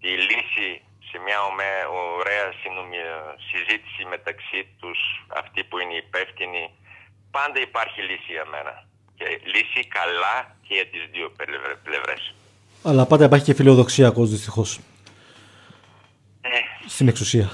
τη 0.00 0.08
λύση 0.08 0.85
σε 1.10 1.16
μια 1.26 1.38
ομέ- 1.50 1.86
ωραία 2.18 2.46
συνομι- 2.62 3.14
συζήτηση 3.50 4.02
μεταξύ 4.14 4.58
τους, 4.80 4.98
αυτοί 5.40 5.60
που 5.68 5.76
είναι 5.82 5.94
υπεύθυνοι, 6.04 6.62
πάντα 7.36 7.58
υπάρχει 7.68 7.98
λύση 8.08 8.30
για 8.36 8.46
μένα. 8.54 8.74
Και 9.18 9.26
λύση 9.54 9.80
καλά 9.98 10.36
και 10.66 10.74
για 10.78 10.86
τις 10.92 11.02
δύο 11.12 11.26
πλευρε- 11.36 11.78
πλευρές. 11.88 12.22
Αλλά 12.88 13.06
πάντα 13.06 13.24
υπάρχει 13.24 13.44
και 13.44 13.54
φιλοδοξία 13.54 14.10
κόσμο 14.10 14.26
δυστυχώς. 14.36 14.70
Ε, 16.40 16.48
Στην 16.88 17.08
εξουσία. 17.08 17.50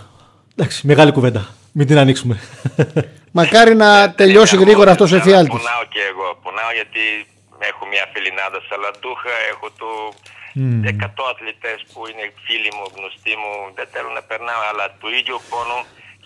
Εντάξει, 0.56 0.86
μεγάλη 0.86 1.12
κουβέντα. 1.12 1.42
Μην 1.72 1.86
την 1.86 1.98
ανοίξουμε. 1.98 2.40
Μακάρι 3.38 3.74
να 3.74 4.14
τελειώσει 4.14 4.54
εγώ 4.54 4.64
γρήγορα 4.64 4.90
αυτός 4.90 5.12
ο 5.12 5.14
αλλά 5.14 5.24
εφιάλτης. 5.24 5.52
Πονάω 5.62 5.84
και 5.94 6.02
εγώ. 6.10 6.38
Πονάω 6.42 6.72
γιατί 6.72 7.00
έχω 7.58 7.86
μια 7.86 8.04
φιλινάδα 8.12 8.60
σαλαντούχα, 8.68 9.30
έχω 9.52 9.66
το 9.78 9.88
100 10.56 11.32
αθλητές 11.32 11.78
που 11.90 12.00
είναι 12.10 12.24
φίλοι 12.44 12.70
μου, 12.76 12.86
γνωστοί 12.96 13.32
μου. 13.42 13.52
Δεν 13.78 13.86
θέλω 13.92 14.10
να 14.18 14.22
περνάω, 14.30 14.62
αλλά 14.70 14.84
του 15.00 15.08
ίδιου 15.18 15.38
πόνο 15.50 15.78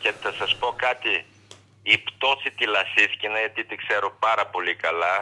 και 0.03 0.11
θα 0.23 0.31
σας 0.39 0.51
πω 0.61 0.69
κάτι. 0.87 1.15
Η 1.95 1.97
πτώση 2.07 2.49
τη 2.59 2.65
Λασίσκηνα, 2.77 3.39
γιατί 3.45 3.61
τη 3.69 3.75
ξέρω 3.83 4.09
πάρα 4.27 4.45
πολύ 4.55 4.75
καλά, 4.87 5.15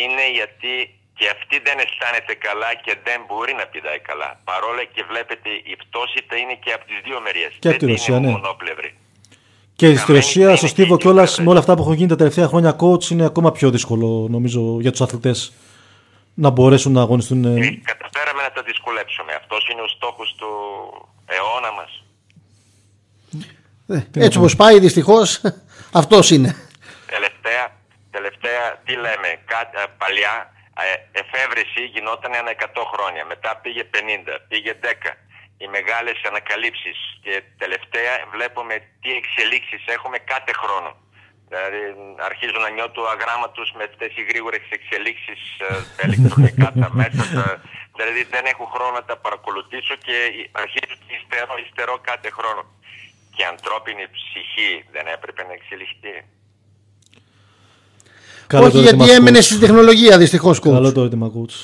είναι 0.00 0.24
γιατί 0.38 0.72
και 1.18 1.26
αυτή 1.36 1.56
δεν 1.66 1.76
αισθάνεται 1.84 2.34
καλά 2.46 2.70
και 2.84 2.92
δεν 3.06 3.18
μπορεί 3.28 3.52
να 3.60 3.64
πηδάει 3.72 4.00
καλά. 4.10 4.30
Παρόλα 4.50 4.82
και 4.94 5.02
βλέπετε 5.10 5.48
η 5.72 5.74
πτώση 5.82 6.18
θα 6.28 6.36
είναι 6.40 6.56
και 6.64 6.72
από 6.76 6.84
τις 6.90 6.98
δύο 7.06 7.18
μεριές. 7.24 7.52
Και 7.62 7.68
από 7.68 7.78
τη 7.78 7.84
δεν 7.86 7.94
Ρωσία, 7.94 8.16
είναι 8.16 8.26
ναι. 8.26 8.32
μονόπλευρη. 8.32 8.90
Και 9.78 9.86
στη 9.86 9.96
Καμένη 9.96 10.14
Ρωσία, 10.18 10.46
είναι 10.46 10.56
στο 10.56 10.66
και 10.66 10.72
Στίβο 10.74 10.94
εκεί 10.94 11.02
κιόλας, 11.02 11.30
πέρα. 11.30 11.42
με 11.44 11.48
όλα 11.50 11.60
αυτά 11.62 11.72
που 11.74 11.82
έχουν 11.82 11.94
γίνει 11.94 12.08
τα 12.08 12.16
τελευταία 12.22 12.46
χρόνια 12.52 12.72
coach, 12.82 13.04
είναι 13.12 13.24
ακόμα 13.24 13.52
πιο 13.52 13.70
δύσκολο 13.70 14.26
νομίζω 14.30 14.60
για 14.80 14.90
τους 14.90 15.00
αθλητές 15.00 15.52
να 16.34 16.50
μπορέσουν 16.50 16.92
να 16.92 17.00
αγωνιστούν. 17.00 17.44
ε, 17.44 17.48
Ε, 17.48 17.80
καταφέραμε 17.90 18.11
να 18.54 18.58
τα 18.58 18.62
δυσκολέψουμε. 18.70 19.32
Αυτός 19.34 19.68
είναι 19.68 19.80
ο 19.88 19.88
στόχος 19.96 20.34
του 20.38 20.50
αιώνα 21.34 21.70
μας. 21.78 21.92
Ε, 23.88 24.24
Έτσι 24.24 24.38
όπως 24.38 24.56
πάει, 24.56 24.78
δυστυχώς 24.86 25.40
αυτός 26.00 26.30
είναι. 26.30 26.50
Τελευταία, 27.14 27.64
τελευταία, 28.16 28.62
τι 28.84 28.92
λέμε, 29.04 29.28
κα- 29.50 29.70
ε, 29.80 29.84
παλιά 30.02 30.34
ε, 30.84 31.20
εφεύρεση 31.20 31.82
γινόταν 31.94 32.32
ένα 32.34 32.50
100 32.50 32.84
χρόνια. 32.92 33.22
Μετά 33.32 33.50
πήγε 33.62 33.84
50, 33.84 34.34
πήγε 34.48 34.72
10. 34.80 35.10
Οι 35.62 35.66
μεγάλες 35.76 36.18
ανακαλύψεις 36.30 36.96
και 37.24 37.34
τελευταία 37.62 38.12
βλέπουμε 38.34 38.74
τι 39.02 39.10
εξελίξεις 39.20 39.82
έχουμε 39.96 40.18
κάθε 40.32 40.52
χρόνο. 40.62 40.90
Δηλαδή 41.48 41.80
αρχίζω 42.30 42.58
να 42.64 42.70
νιώθω 42.76 43.02
αγράμματος 43.14 43.68
με 43.76 43.82
αυτές 43.90 44.10
οι 44.16 44.22
γρήγορες 44.30 44.64
εξελίξεις 44.78 45.40
ε, 45.66 45.66
τα 45.96 46.02
ηλεκτρονικά, 46.06 46.66
τα 46.82 46.88
μέσα. 47.00 47.22
Τα, 47.36 47.46
δηλαδή 47.96 48.22
δεν 48.34 48.44
έχω 48.52 48.64
χρόνο 48.74 48.92
να 48.98 49.04
τα 49.10 49.16
παρακολουθήσω 49.24 49.94
και 50.06 50.16
αρχίζω 50.62 50.94
και 51.04 51.12
υστερώ, 51.20 51.54
υστερώ 51.66 51.94
κάθε 52.08 52.28
χρόνο. 52.38 52.62
Και 53.34 53.42
η 53.44 53.48
ανθρώπινη 53.54 54.04
ψυχή 54.16 54.70
δεν 54.94 55.04
έπρεπε 55.14 55.42
να 55.48 55.52
εξελιχθεί. 55.58 56.14
καλό 58.52 58.64
Όχι 58.66 58.74
το 58.76 58.80
γιατί 58.86 58.96
ερώτημα, 58.96 59.16
έμενε 59.18 59.38
coach. 59.38 59.48
στη 59.48 59.58
τεχνολογία 59.64 60.14
δυστυχώς. 60.22 60.56
Καλό 60.60 60.92
το 60.92 61.00
ερώτημα, 61.00 61.26
coach. 61.36 61.56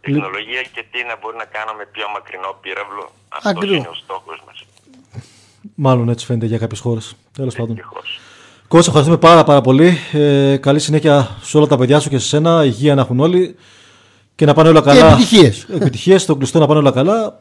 Τεχνολογία 0.00 0.62
και 0.74 0.82
τι 0.90 0.98
να 1.10 1.14
μπορεί 1.20 1.36
να 1.36 1.44
κάνουμε 1.56 1.84
πιο 1.94 2.06
μακρινό 2.14 2.50
πύραυλο. 2.62 3.04
Αυτό 3.28 3.48
Ακριβώς. 3.48 3.76
είναι 3.76 3.88
ο 3.88 3.94
στόχος 3.94 4.42
μας. 4.46 4.56
Μάλλον 5.74 6.08
έτσι 6.08 6.26
φαίνεται 6.26 6.46
για 6.46 6.58
κάποιες 6.58 6.80
χώρες. 6.80 7.16
Τέλος 7.32 7.54
πάντων. 7.54 7.76
Ευτυχώ. 7.78 8.00
Coach, 8.68 8.86
ευχαριστούμε 8.86 9.18
πάρα, 9.18 9.44
πάρα 9.44 9.60
πολύ. 9.60 9.98
Ε, 10.12 10.56
καλή 10.56 10.78
συνέχεια 10.80 11.38
σε 11.42 11.56
όλα 11.56 11.66
τα 11.66 11.76
παιδιά 11.76 12.00
σου 12.00 12.08
και 12.08 12.18
σε 12.18 12.26
σένα. 12.26 12.64
Υγεία 12.64 12.94
να 12.94 13.00
έχουν 13.00 13.20
όλοι. 13.20 13.56
Και 14.42 14.48
να 14.48 14.54
πάνε 14.54 14.68
όλα 14.68 14.80
καλά. 14.80 15.06
επιτυχίες. 15.06 15.66
Επιτυχίες 15.72 16.22
στον 16.22 16.36
κλειστό 16.38 16.58
να 16.58 16.66
πάνε 16.66 16.78
όλα 16.78 16.90
καλά. 16.90 17.40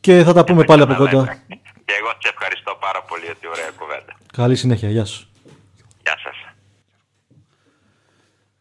Και 0.00 0.22
θα 0.22 0.32
τα 0.32 0.44
πούμε 0.44 0.64
πάλι 0.64 0.82
από 0.82 0.94
κοντά. 0.94 1.10
Και 1.10 1.94
εγώ 1.98 2.10
σε 2.18 2.28
ευχαριστώ 2.32 2.76
πάρα 2.80 3.02
πολύ 3.08 3.24
για 3.24 3.34
την 3.34 3.48
ωραία 3.48 3.70
κουβέντα. 3.78 4.16
Καλή 4.32 4.56
συνέχεια. 4.56 4.90
Γεια 4.90 5.04
σου. 5.04 5.28
Γεια 6.02 6.14
σας. 6.22 6.54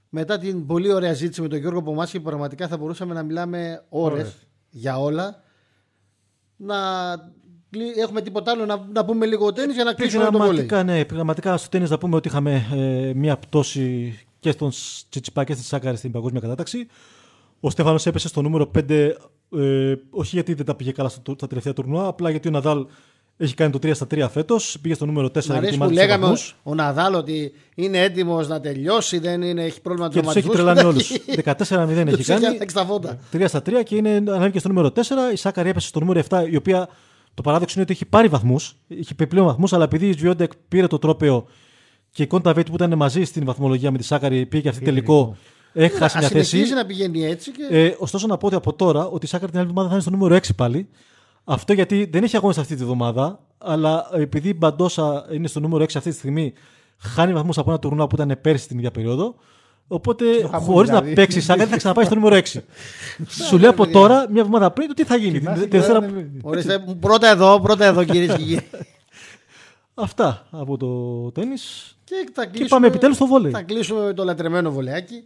Μετά 0.10 0.38
την 0.38 0.66
πολύ 0.66 0.94
ωραία 0.94 1.14
ζήτηση 1.14 1.42
με 1.42 1.48
τον 1.48 1.60
Γιώργο 1.60 1.82
Πομάσχη, 1.82 2.20
πραγματικά 2.20 2.68
θα 2.68 2.78
μπορούσαμε 2.78 3.14
να 3.14 3.24
μιλάμε 3.24 3.84
ώρες 3.90 4.36
για 4.70 5.00
όλα. 5.00 5.42
Να 6.56 6.76
κλει- 7.70 7.98
έχουμε 7.98 8.22
τίποτα 8.22 8.52
άλλο 8.52 8.66
να, 8.66 8.86
να 8.94 9.06
πούμε 9.06 9.26
λίγο 9.26 9.54
τέννη 9.54 9.74
για 9.74 9.84
να 9.84 9.94
κλείσουμε 9.94 10.24
το 10.26 10.32
βόλεϊ. 10.32 10.48
Πειραματικά, 10.50 10.84
ναι, 10.84 11.06
πειραματικά 11.06 11.58
στο 11.58 11.70
τέννις 11.70 11.90
να 11.90 11.98
πούμε 11.98 12.16
ότι 12.16 12.28
είχαμε 12.28 12.68
ε, 12.74 13.14
μια 13.14 13.38
πτώση 13.38 14.20
και 14.48 14.54
στον 14.54 14.72
Τσιτσιπά 15.10 15.44
και 15.44 15.54
στη 15.54 15.64
Σάκαρη 15.64 15.98
στην 15.98 16.12
παγκόσμια 16.12 16.42
κατάταξη. 16.42 16.88
Ο 17.60 17.70
Στέφανος 17.70 18.06
έπεσε 18.06 18.28
στο 18.28 18.42
νούμερο 18.42 18.72
5, 18.78 18.90
ε, 18.90 19.94
όχι 20.10 20.36
γιατί 20.36 20.54
δεν 20.54 20.66
τα 20.66 20.76
πήγε 20.76 20.92
καλά 20.92 21.10
στα, 21.10 21.22
στα 21.36 21.48
τελευταία 21.48 21.74
τουρνουά, 21.74 22.08
απλά 22.08 22.30
γιατί 22.30 22.48
ο 22.48 22.52
Ναδάλ 22.52 22.86
έχει 23.38 23.54
κάνει 23.54 23.72
το 23.72 23.80
3 23.84 23.92
στα 23.94 24.08
3 24.12 24.28
φέτος, 24.32 24.78
πήγε 24.82 24.94
στο 24.94 25.06
νούμερο 25.06 25.28
4 25.28 25.32
Μ' 25.34 25.40
γιατί 25.40 25.54
αρέσει 25.58 25.74
που 25.74 25.80
μάζεψε 25.80 26.02
λέγαμε 26.02 26.26
ο, 26.26 26.28
βαθμούς 26.28 26.56
ο 26.64 26.76
Ναδάλ 26.76 27.14
ότι 27.14 27.54
είναι 27.76 28.02
έτοιμος 28.02 28.48
να 28.48 28.60
τελειώσει, 28.60 29.20
δεν 29.20 29.42
είναι, 29.42 29.64
έχει 29.64 29.82
πρόβλημα 29.82 30.10
και 30.10 30.22
τους 30.22 30.36
έχει 30.36 30.50
τραυματισμούς. 30.50 30.76
τρελάνει 30.76 31.88
όλους. 31.88 31.90
14-0 31.98 32.08
έχει 32.08 32.16
Τους 32.16 32.30
έχει 32.30 32.40
κάνει. 32.42 32.46
αλλάξει 32.46 32.76
τα 32.76 32.86
φώτα. 32.86 33.20
3 33.34 33.44
στα 33.48 33.60
3 33.60 33.84
και 33.86 33.96
είναι, 33.96 34.10
ανέβηκε 34.10 34.60
στο 34.60 34.68
νούμερο 34.68 34.92
4. 34.96 35.00
Η 35.34 35.36
Σάκαρη 35.36 35.70
έπεσε 35.70 35.88
στο 35.88 36.00
νούμερο 36.00 36.22
7, 36.30 36.46
η 36.52 36.56
οποία 36.56 36.90
το 37.34 37.42
παράδοξο 37.42 37.74
είναι 37.76 37.84
ότι 37.84 37.94
έχει 37.94 38.06
πάρει 38.06 38.28
βαθμούς. 38.28 38.76
Είχε 38.88 39.10
επιπλέον 39.12 39.46
βαθμούς, 39.46 39.74
αλλά 39.74 39.84
επειδή 39.84 40.08
η 40.08 40.12
Σβιόντεκ 40.12 40.52
πήρε 40.68 40.88
το 40.88 40.98
τρόπαιο 41.00 41.48
και 42.12 42.24
η 42.24 42.28
Κόντα 42.28 42.54
Βέιτ 42.54 42.68
που 42.68 42.76
ήταν 42.76 42.96
μαζί 42.96 43.24
στην 43.24 43.46
βαθμολογία 43.46 43.92
με 43.92 43.98
τη 43.98 44.04
Σάκαρη 44.04 44.46
πήγε 44.46 44.64
και 44.64 44.70
αυτή 44.70 44.84
τελικό, 44.86 45.36
έχει 45.74 45.98
χάσει 45.98 46.18
Α 46.18 46.20
μια 46.20 46.30
θέση. 46.30 46.50
συνεχίσει 46.50 46.74
να 46.74 46.86
πηγαίνει 46.86 47.26
έτσι 47.26 47.52
και. 47.52 47.68
Ε, 47.78 47.96
ωστόσο, 48.00 48.28
να 48.28 48.38
πω 48.38 48.46
ότι 48.48 48.56
από 48.56 48.74
τώρα 48.74 49.08
ότι 49.08 49.26
η 49.26 49.30
Σάκαρη 49.30 49.52
την 49.52 49.60
άλλη 49.60 49.70
εβδομάδα 49.70 49.88
θα 49.90 49.94
είναι 50.02 50.04
στο 50.04 50.12
νούμερο 50.18 50.36
6 50.36 50.56
πάλι. 50.56 50.88
Αυτό 51.44 51.74
γιατί 51.74 52.10
δεν 52.12 52.24
έχει 52.24 52.36
αγώνες 52.36 52.58
αυτή 52.58 52.76
τη 52.76 52.84
βδομάδα, 52.84 53.40
αλλά 53.58 54.10
επειδή 54.14 54.50
η 54.50 54.56
Μπαντόσα 54.58 55.26
είναι 55.32 55.48
στο 55.48 55.60
νούμερο 55.60 55.84
6 55.84 55.88
αυτή 55.96 56.10
τη 56.10 56.16
στιγμή, 56.16 56.54
χάνει 56.98 57.34
βαθμούς 57.34 57.58
από 57.58 57.70
ένα 57.70 57.80
τουρνουά 57.80 58.08
που 58.08 58.16
ήταν 58.22 58.38
πέρσι 58.42 58.68
την 58.68 58.78
ίδια 58.78 58.92
περίοδο. 58.92 59.36
Οπότε, 59.88 60.26
χαμούλη, 60.52 60.72
χωρίς 60.74 60.90
να 60.90 60.96
δηλαδή. 60.98 61.16
παίξει 61.16 61.38
η 61.38 61.42
Σάκαρη, 61.42 61.70
θα 61.70 61.78
ξαναπάει 61.78 62.06
στο 62.06 62.16
νούμερο 62.16 62.36
6. 62.36 62.42
Σου 63.48 63.58
λέω 63.58 63.70
από 63.70 63.88
τώρα, 63.88 64.26
μια 64.32 64.42
εβδομάδα 64.42 64.72
πριν, 64.72 64.88
το 64.88 64.94
τι 64.94 65.04
θα 65.04 65.16
γίνει. 65.16 65.40
Την- 65.40 65.54
τη 65.54 65.68
Δευτέρα- 65.68 66.10
Ορίστε, 66.42 66.84
πρώτα 67.00 67.28
εδώ, 67.28 67.60
πρώτα 67.62 67.86
εδώ 67.86 68.04
κυρίες 68.04 68.36
και 68.36 68.44
κύριοι. 68.44 68.62
Αυτά 70.00 70.48
από 70.52 70.78
το 70.78 71.32
τέννη. 71.32 71.56
Και, 72.04 72.16
θα 72.34 72.42
Και 72.44 72.48
κλείσουμε- 72.48 72.70
πάμε 72.70 72.88
επιτέλους 72.88 73.16
στο 73.16 73.26
βόλεϊ. 73.28 73.52
Θα 73.52 73.62
κλείσουμε 73.62 74.06
με 74.06 74.14
το 74.14 74.24
λατρεμένο 74.24 74.72
βολεάκι. 74.72 75.24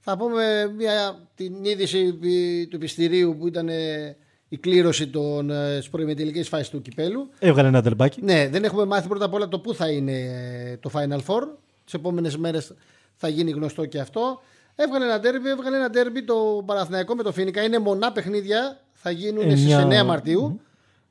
Θα 0.00 0.16
πούμε 0.16 0.72
μια, 0.76 1.18
την 1.34 1.64
είδηση 1.64 2.12
πι- 2.12 2.68
του 2.70 2.76
επιστηρίου 2.76 3.36
που 3.38 3.46
ήταν 3.46 3.68
ε, 3.68 4.16
η 4.48 4.56
κλήρωση 4.58 5.08
των 5.08 5.50
ε, 5.50 5.72
στις 5.76 5.88
προημιτελικές 5.90 6.48
φάσεις 6.48 6.68
του 6.68 6.82
κυπέλου. 6.82 7.28
Έβγαλε 7.38 7.68
ένα 7.68 7.82
τερμπάκι. 7.82 8.20
Ναι, 8.22 8.48
δεν 8.48 8.64
έχουμε 8.64 8.84
μάθει 8.84 9.08
πρώτα 9.08 9.24
απ' 9.24 9.34
όλα 9.34 9.48
το 9.48 9.58
πού 9.58 9.74
θα 9.74 9.88
είναι 9.90 10.12
ε, 10.12 10.76
το 10.76 10.90
Final 10.94 11.18
Four. 11.26 11.42
Τις 11.84 11.94
επόμενες 11.94 12.36
μέρες 12.36 12.74
θα 13.14 13.28
γίνει 13.28 13.50
γνωστό 13.50 13.84
και 13.86 13.98
αυτό. 13.98 14.40
Έβγαλε 14.74 15.04
ένα 15.04 15.20
ντέρμπι, 15.20 15.48
έβγαλε 15.48 15.76
ένα 15.76 15.90
ντέρμπι 15.90 16.24
το 16.24 16.62
Παναθηναϊκό 16.66 17.14
με 17.14 17.22
το 17.22 17.32
Φίνικα. 17.32 17.62
Είναι 17.62 17.78
μονά 17.78 18.12
παιχνίδια, 18.12 18.80
θα 18.92 19.10
γίνουν 19.10 19.42
στις 19.50 19.72
Εννιά- 19.72 20.02
9 20.02 20.04
μαρτιου 20.06 20.60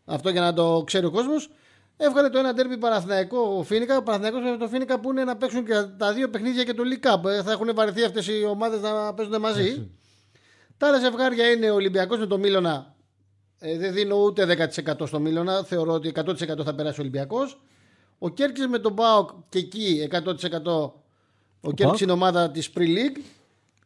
Αυτό 0.05 0.30
για 0.30 0.41
να 0.41 0.53
το 0.53 0.84
ξέρει 0.86 1.05
ο 1.05 1.12
κόσμος. 1.12 1.49
Έβγαλε 2.04 2.30
το 2.30 2.38
ένα 2.38 2.54
ντέρμπι 2.54 2.78
Παναθηναϊκό 2.78 3.64
Φίνικα. 3.66 3.97
Ο 3.97 4.04
Παναθηναϊκός 4.04 4.52
με 4.52 4.58
το 4.58 4.68
Φίνικα 4.68 4.99
που 4.99 5.12
είναι 5.12 5.24
να 5.24 5.38
παίξουν 5.38 5.66
και 5.66 5.74
τα 5.97 6.14
δύο 6.14 6.30
παιχνίδια 6.30 6.64
και 6.64 6.74
το 6.74 6.84
League 6.86 7.08
Cup. 7.08 7.30
Ε, 7.30 7.43
Θα 7.43 7.52
έχουν 7.52 7.72
βαρεθεί 7.76 8.04
αυτές 8.04 8.28
οι 8.28 8.45
ομάδες 8.45 8.82
να 8.82 9.14
παίζουν 9.14 9.39
μαζί. 9.39 9.91
Τα 10.78 10.88
άλλα 10.88 10.99
ζευγάρια 10.99 11.52
είναι 11.52 11.70
ο 11.70 11.74
Ολυμπιακός 11.74 12.20
με 12.20 12.26
το 12.26 12.38
Μίλωνα. 12.38 12.95
Ε, 13.60 13.78
δεν 13.78 13.93
δίνω 13.93 14.16
ούτε 14.16 14.45
10% 14.45 15.08
στο 15.08 15.20
Μίλωνα. 15.20 15.64
Θεωρώ 15.64 15.93
ότι 15.93 16.12
100% 16.16 16.64
θα 16.64 16.76
περάσει 16.76 16.99
ο 16.99 17.02
Ολυμπιακός. 17.02 17.62
Ο 18.20 18.30
Κέρκης 18.30 18.68
με 18.68 18.80
τον 18.80 18.95
Πάοκ 18.95 19.30
και 19.49 19.60
εκεί 19.60 20.10
100% 20.12 20.91
ο 21.62 21.72
Κέρκης 21.74 21.99
είναι 22.02 22.12
ομάδα 22.12 22.52
της 22.52 22.70
Pre 22.76 22.82
League. 22.82 23.20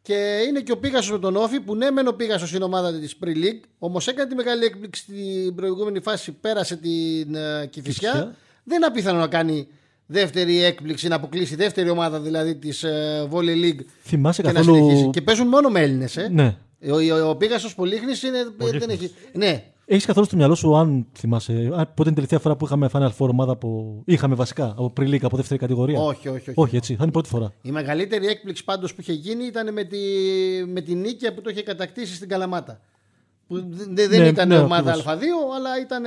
Και 0.05 0.45
είναι 0.47 0.61
και 0.61 0.71
ο 0.71 0.77
Πίγασος 0.77 1.11
με 1.11 1.19
τον 1.19 1.35
Όφη 1.35 1.59
που 1.59 1.75
ναι, 1.75 1.91
μεν 1.91 2.07
ο 2.07 2.11
Πίγασος 2.11 2.53
είναι 2.53 2.63
ομάδα 2.63 2.93
της 2.99 3.17
Pre 3.23 3.27
League, 3.27 3.59
όμως 3.79 4.07
έκανε 4.07 4.29
τη 4.29 4.35
μεγάλη 4.35 4.65
έκπληξη 4.65 5.01
στην 5.01 5.55
προηγούμενη 5.55 5.99
φάση, 5.99 6.31
πέρασε 6.31 6.75
την 6.75 7.35
uh, 7.35 7.69
Κηφισιά. 7.69 8.35
Δεν 8.63 8.77
είναι 8.77 8.85
απίθανο 8.85 9.19
να 9.19 9.27
κάνει 9.27 9.67
δεύτερη 10.05 10.63
έκπληξη, 10.63 11.07
να 11.07 11.15
αποκλείσει 11.15 11.55
δεύτερη 11.55 11.89
ομάδα 11.89 12.19
δηλαδή 12.19 12.55
της 12.55 12.83
uh, 12.85 13.33
Volley 13.33 13.63
League. 13.63 13.79
Θυμάσαι 14.03 14.41
και 14.41 14.51
καθόλου. 14.51 15.09
Και 15.09 15.21
παίζουν 15.21 15.47
μόνο 15.47 15.69
με 15.69 15.81
Έλληνες. 15.81 16.17
Ε. 16.17 16.27
Ναι. 16.31 16.57
Ο, 16.91 16.95
ο, 16.95 17.29
ο 17.29 17.35
Πίγασος 17.35 17.75
Πολύχνης 17.75 18.23
είναι. 18.23 18.37
Δεν 18.57 18.89
έχει, 18.89 19.13
ναι, 19.33 19.63
έχεις 19.85 20.05
καθόλου 20.05 20.25
στο 20.25 20.35
μυαλό 20.35 20.55
σου, 20.55 20.75
αν 20.75 21.07
θυμάσαι, 21.17 21.53
πότε 21.69 22.01
είναι 22.01 22.09
η 22.09 22.13
τελευταία 22.13 22.39
φορά 22.39 22.55
που 22.55 22.65
είχαμε 22.65 22.89
Final 22.91 23.09
Four 23.17 23.29
ομάδα 23.29 23.57
που 23.57 24.01
είχαμε 24.05 24.35
βασικά 24.35 24.65
από 24.65 24.89
πριν 24.89 25.25
από 25.25 25.37
δεύτερη 25.37 25.59
κατηγορία; 25.59 25.99
Όχι, 25.99 26.27
όχι. 26.27 26.49
Όχι, 26.49 26.53
όχι 26.55 26.75
έτσι. 26.75 26.91
Θα 26.91 26.97
είναι 26.99 27.09
η 27.09 27.11
πρώτη 27.11 27.29
φορά. 27.29 27.53
Η 27.61 27.71
μεγαλύτερη 27.71 28.27
έκπληξη 28.27 28.63
πάντως 28.63 28.93
που 28.93 29.01
είχε 29.01 29.13
γίνει 29.13 29.45
ήταν 29.45 29.73
με 29.73 29.83
τη, 29.83 29.97
με 30.67 30.81
τη 30.81 30.95
νίκη 30.95 31.31
που 31.31 31.41
το 31.41 31.49
είχε 31.49 31.61
κατακτήσει 31.61 32.15
στην 32.15 32.29
Καλαμάτα. 32.29 32.79
Που 33.47 33.63
δεν 33.89 34.09
ναι, 34.09 34.27
ήταν 34.27 34.47
ναι, 34.47 34.57
ομάδα 34.57 34.95
Α2, 34.95 35.21
αλλά 35.55 35.79
ήταν. 35.81 36.03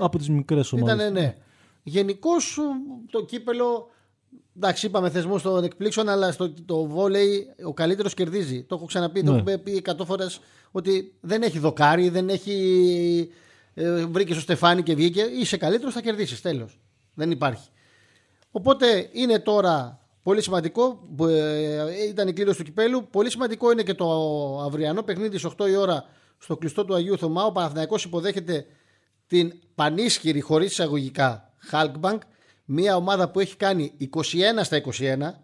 Από 0.00 0.18
τις 0.18 0.28
μικρές 0.28 0.72
ομάδες. 0.72 1.10
ναι. 1.10 1.36
Γενικώς 1.82 2.58
το 3.10 3.24
κύπελο 3.24 3.88
Εντάξει, 4.56 4.86
είπαμε 4.86 5.10
θεσμό 5.10 5.40
των 5.40 5.64
εκπλήξεων, 5.64 6.08
αλλά 6.08 6.32
στο 6.32 6.50
το 6.50 6.86
βόλεϊ 6.86 7.54
ο 7.64 7.72
καλύτερος 7.72 8.14
κερδίζει. 8.14 8.62
Το 8.62 8.74
έχω 8.74 8.84
ξαναπεί, 8.84 9.22
το 9.22 9.32
ναι. 9.32 9.42
έχω 9.46 9.62
πει 9.62 9.82
100 9.86 9.92
φορές 10.06 10.40
ότι 10.70 11.14
δεν 11.20 11.42
έχει 11.42 11.58
δοκάρι, 11.58 12.08
δεν 12.08 12.28
έχει. 12.28 13.30
Ε, 13.74 14.04
βρήκε 14.04 14.32
στο 14.32 14.42
στεφάνι 14.42 14.82
και 14.82 14.94
βγήκε. 14.94 15.22
Είσαι 15.22 15.56
καλύτερος, 15.56 15.94
θα 15.94 16.00
κερδίσεις. 16.00 16.40
Τέλος. 16.40 16.78
Δεν 17.14 17.30
υπάρχει. 17.30 17.68
Οπότε 18.50 19.08
είναι 19.12 19.38
τώρα 19.38 20.00
πολύ 20.22 20.42
σημαντικό. 20.42 21.08
Ε, 21.28 22.06
ήταν 22.08 22.28
η 22.28 22.32
κλήρωση 22.32 22.58
του 22.58 22.64
κυπέλου. 22.64 23.08
Πολύ 23.10 23.30
σημαντικό 23.30 23.72
είναι 23.72 23.82
και 23.82 23.94
το 23.94 24.06
αυριανό 24.60 25.02
παιχνίδι 25.02 25.38
στις 25.38 25.52
8 25.58 25.68
η 25.68 25.76
ώρα 25.76 26.04
στο 26.38 26.56
κλειστό 26.56 26.84
του 26.84 26.94
Αγίου 26.94 27.18
Θωμά. 27.18 27.44
Ο 27.44 27.52
Παναθηναϊκός 27.52 28.04
υποδέχεται 28.04 28.66
την 29.26 29.52
πανίσχυρη 29.74 30.40
χωρίς 30.40 30.70
εισαγωγικά 30.70 31.52
Halkbank 31.72 32.18
μια 32.72 32.96
ομάδα 32.96 33.30
που 33.30 33.40
έχει 33.40 33.56
κάνει 33.56 33.92
21 34.00 34.06
στα 34.62 34.82
21, 34.84 35.40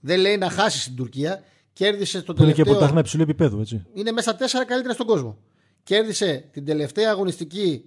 δεν 0.00 0.20
λέει 0.20 0.36
να 0.36 0.50
χάσει 0.50 0.80
στην 0.80 0.96
Τουρκία, 0.96 1.42
κέρδισε 1.72 2.22
το 2.22 2.32
τελευταίο. 2.32 2.46
Είναι 2.46 2.54
και 2.54 2.70
πρωτάθλημα 2.70 3.00
υψηλού 3.00 3.22
επίπεδου, 3.22 3.60
έτσι. 3.60 3.84
Είναι 3.94 4.12
μέσα 4.12 4.36
τέσσερα 4.36 4.64
καλύτερα 4.64 4.94
στον 4.94 5.06
κόσμο. 5.06 5.38
Κέρδισε 5.82 6.48
την 6.52 6.64
τελευταία 6.64 7.10
αγωνιστική 7.10 7.84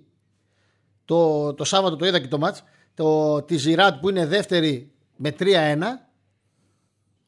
το, 1.06 1.54
το 1.54 1.64
Σάββατο, 1.64 1.96
το 1.96 2.06
είδα 2.06 2.20
και 2.20 2.28
το 2.28 2.38
μάτς, 2.38 2.64
το, 2.94 3.42
τη 3.42 3.58
Ζιράτ 3.58 4.00
που 4.00 4.10
είναι 4.10 4.26
δεύτερη 4.26 4.92
με 5.16 5.36
3-1. 5.40 5.46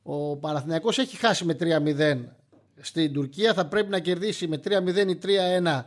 Ο 0.04 0.36
Παναθηναϊκός 0.36 0.98
έχει 0.98 1.18
χάσει 1.18 1.46
με 1.46 1.58
3-0 1.60 2.18
στην 2.80 3.14
Τουρκία. 3.14 3.54
Θα 3.54 3.66
πρέπει 3.66 3.90
να 3.90 4.00
κερδίσει 4.00 4.48
με 4.48 4.60
3-0 4.64 4.70
ή 5.08 5.20
3-1 5.64 5.84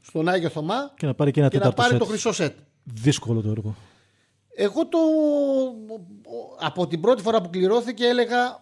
στον 0.00 0.28
Άγιο 0.28 0.48
Θωμά 0.48 0.92
και 0.96 1.06
να 1.06 1.14
πάρει, 1.14 1.30
και 1.30 1.40
ένα 1.40 1.48
και 1.48 1.58
να 1.58 1.72
πάρει 1.72 1.98
το 1.98 2.04
χρυσό 2.04 2.32
σετ. 2.32 2.56
Δύσκολο 2.84 3.40
το 3.40 3.50
έργο. 3.50 3.76
Εγώ 4.58 4.86
το 4.86 4.98
από 6.58 6.86
την 6.86 7.00
πρώτη 7.00 7.22
φορά 7.22 7.40
που 7.40 7.50
κληρώθηκε 7.50 8.06
έλεγα 8.06 8.60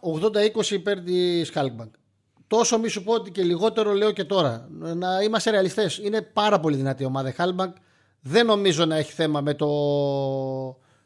80-20 0.61 0.71
υπέρ 0.71 1.01
τη 1.01 1.45
Χάλκμπανκ. 1.53 1.95
Τόσο 2.47 2.79
μη 2.79 2.89
σου 2.89 3.03
πω 3.03 3.13
ότι 3.13 3.31
και 3.31 3.43
λιγότερο 3.43 3.93
λέω 3.93 4.13
και 4.13 4.25
τώρα. 4.25 4.69
Να 4.71 5.21
είμαστε 5.23 5.51
ρεαλιστές. 5.51 5.99
Είναι 5.99 6.23
πάρα 6.23 6.61
πολύ 6.61 6.77
δυνατή 6.77 7.03
η 7.03 7.07
ομάδα 7.07 7.29
η 7.29 7.33
Χάλκμπανκ. 7.33 7.77
Δεν 8.21 8.47
νομίζω 8.47 8.85
να 8.85 8.97
έχει 8.97 9.13
θέμα 9.13 9.41
με 9.41 9.55
το, 9.55 9.69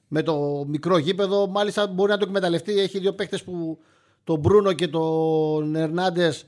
με 0.08 0.22
το 0.22 0.64
μικρό 0.66 0.98
γήπεδο. 0.98 1.46
Μάλιστα 1.46 1.86
μπορεί 1.86 2.10
να 2.10 2.18
το 2.18 2.24
εκμεταλλευτεί. 2.26 2.78
Έχει 2.78 2.98
δύο 2.98 3.14
παίχτες 3.14 3.38
που 3.44 3.78
τον 4.24 4.38
Μπρούνο 4.38 4.72
και 4.72 4.88
τον 4.88 5.74
Ερνάντες 5.74 6.46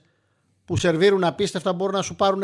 που 0.64 0.76
σερβίρουν 0.76 1.24
απίστευτα 1.24 1.72
μπορούν 1.72 1.95
να 1.95 2.03
σου 2.03 2.16
πάρουν 2.16 2.43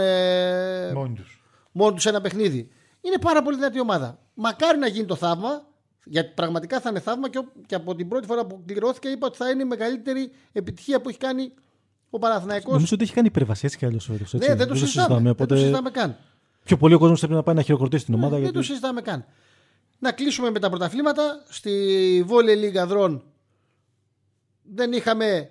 μόνοι 1.73 1.95
τους 1.95 2.07
ένα 2.07 2.21
παιχνίδι. 2.21 2.69
Είναι 3.01 3.19
πάρα 3.21 3.43
πολύ 3.43 3.57
δυνατή 3.57 3.81
ομάδα. 3.81 4.19
Μακάρι 4.35 4.79
να 4.79 4.87
γίνει 4.87 5.07
το 5.07 5.15
θαύμα 5.15 5.75
γιατί 6.09 6.33
πραγματικά 6.35 6.81
θα 6.81 6.89
είναι 6.91 7.01
θαύμα 7.01 7.31
και, 7.31 7.45
και 7.67 7.75
από 7.75 7.95
την 7.95 8.09
πρώτη 8.09 8.27
φορά 8.27 8.47
που 8.47 8.63
κληρώθηκε 8.67 9.09
είπα 9.09 9.27
ότι 9.27 9.37
θα 9.37 9.51
είναι 9.51 9.63
η 9.63 9.67
μεγαλύτερη 9.67 10.31
επιτυχία 10.53 11.01
που 11.01 11.09
έχει 11.09 11.19
κάνει 11.19 11.53
ο 12.11 12.19
Παναθηναϊκός. 12.19 12.73
Νομίζω 12.73 12.95
ότι 12.95 13.05
έχει 13.05 13.13
κάνει 13.13 13.27
υπερβασίες 13.27 13.77
και 13.77 13.87
άλλο 13.87 13.99
φέτο. 13.99 14.39
Ναι, 14.39 14.47
δεν 14.47 14.57
το, 14.57 14.75
δεν 14.75 14.77
συζητάμε. 14.77 15.31
Οπότε... 15.31 15.35
Δεν 15.37 15.47
το 15.47 15.57
συζητάμε 15.57 15.91
καν. 15.91 16.17
Πιο 16.65 16.77
πολύ 16.77 16.95
ο 16.95 16.99
κόσμος 16.99 17.19
πρέπει 17.19 17.35
να 17.35 17.43
πάει 17.43 17.55
να 17.55 17.63
χειροκροτήσει 17.63 18.05
την 18.05 18.15
ομάδα. 18.15 18.35
Ναι, 18.35 18.41
γιατί... 18.41 18.53
Δεν 18.53 18.63
το 18.63 18.67
συζητάμε 18.69 19.01
καν. 19.01 19.25
Να 19.99 20.13
κλείσουμε 20.13 20.51
με 20.51 20.59
τα 20.59 20.69
πρωταθλήματα. 20.69 21.43
Στη 21.49 22.23
Βόλε 22.27 22.55
Λίγα 22.55 22.83
Αδρών 22.83 23.25
δεν 24.63 24.93
είχαμε 24.93 25.51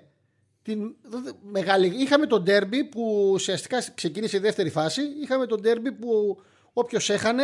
την 0.62 0.96
μεγάλη. 1.42 1.88
Είχαμε 1.88 2.26
τον 2.26 2.44
ντέρμπι 2.44 2.84
που 2.84 3.30
ουσιαστικά 3.34 3.84
ξεκίνησε 3.96 4.38
η 4.38 4.40
δεύτερη 4.40 4.70
φάση. 4.70 5.02
Είχαμε 5.22 5.46
τον 5.46 5.62
ντέρμπι 5.62 5.92
που 5.92 6.42
όποιος 6.74 7.10
έχανε 7.10 7.44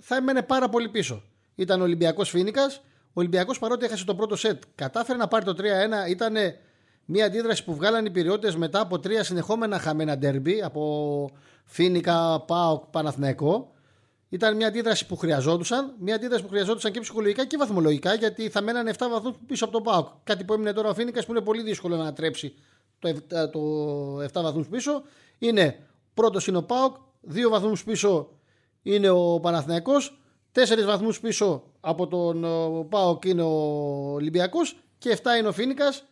θα 0.00 0.16
έμενε 0.16 0.42
πάρα 0.42 0.68
πολύ 0.68 0.88
πίσω 0.88 1.22
ήταν 1.56 1.80
ο 1.80 1.82
Ολυμπιακός 1.82 2.30
Φίνικας. 2.30 2.76
Ο 3.08 3.20
Ολυμπιακός 3.20 3.58
παρότι 3.58 3.84
έχασε 3.84 4.04
το 4.04 4.14
πρώτο 4.14 4.36
σετ, 4.36 4.62
κατάφερε 4.74 5.18
να 5.18 5.28
πάρει 5.28 5.44
το 5.44 5.54
3-1. 5.58 6.10
Ήταν 6.10 6.34
μια 7.04 7.24
αντίδραση 7.24 7.64
που 7.64 7.74
βγάλαν 7.74 8.04
οι 8.04 8.10
πυριώτες 8.10 8.56
μετά 8.56 8.80
από 8.80 8.98
τρία 8.98 9.24
συνεχόμενα 9.24 9.78
χαμένα 9.78 10.18
ντέρμπι 10.18 10.62
από 10.62 11.30
Φίνικα, 11.64 12.40
Πάοκ, 12.46 12.84
Παναθηναϊκό. 12.84 13.70
Ήταν 14.28 14.56
μια 14.56 14.66
αντίδραση 14.66 15.06
που 15.06 15.16
χρειαζόντουσαν. 15.16 15.94
Μια 15.98 16.14
αντίδραση 16.14 16.42
που 16.42 16.48
χρειαζόντουσαν 16.48 16.92
και 16.92 17.00
ψυχολογικά 17.00 17.46
και 17.46 17.56
βαθμολογικά 17.56 18.14
γιατί 18.14 18.48
θα 18.48 18.60
μένανε 18.60 18.90
7 18.98 19.06
βαθμούς 19.10 19.34
πίσω 19.46 19.64
από 19.64 19.72
τον 19.72 19.82
Πάοκ. 19.82 20.08
Κάτι 20.24 20.44
που 20.44 20.52
έμεινε 20.52 20.72
τώρα 20.72 20.88
ο 20.88 20.94
Φίνικας 20.94 21.26
που 21.26 21.30
είναι 21.32 21.40
πολύ 21.40 21.62
δύσκολο 21.62 21.96
να 21.96 22.12
τρέψει 22.12 22.54
το, 22.98 23.22
το 23.50 24.40
7 24.40 24.42
βαθμούς 24.42 24.68
πίσω. 24.68 25.02
Είναι 25.38 25.78
πρώτος 26.14 26.46
είναι 26.46 26.56
ο 26.56 26.62
Πάοκ, 26.62 26.96
δύο 27.20 27.50
βαθμούς 27.50 27.84
πίσω 27.84 28.30
είναι 28.82 29.08
ο 29.08 29.40
Παναθηναϊκός 29.40 30.20
Τέσσερις 30.56 30.84
βαθμούς 30.84 31.20
πίσω 31.20 31.62
από 31.80 32.06
τον 32.06 32.44
Πάοκ 32.88 33.24
είναι 33.24 33.42
ο 33.42 33.52
Ολυμπιακός 34.12 34.76
και 34.98 35.18
7 35.22 35.38
είναι 35.38 35.48
ο 35.48 35.52
Φίνικας. 35.52 36.04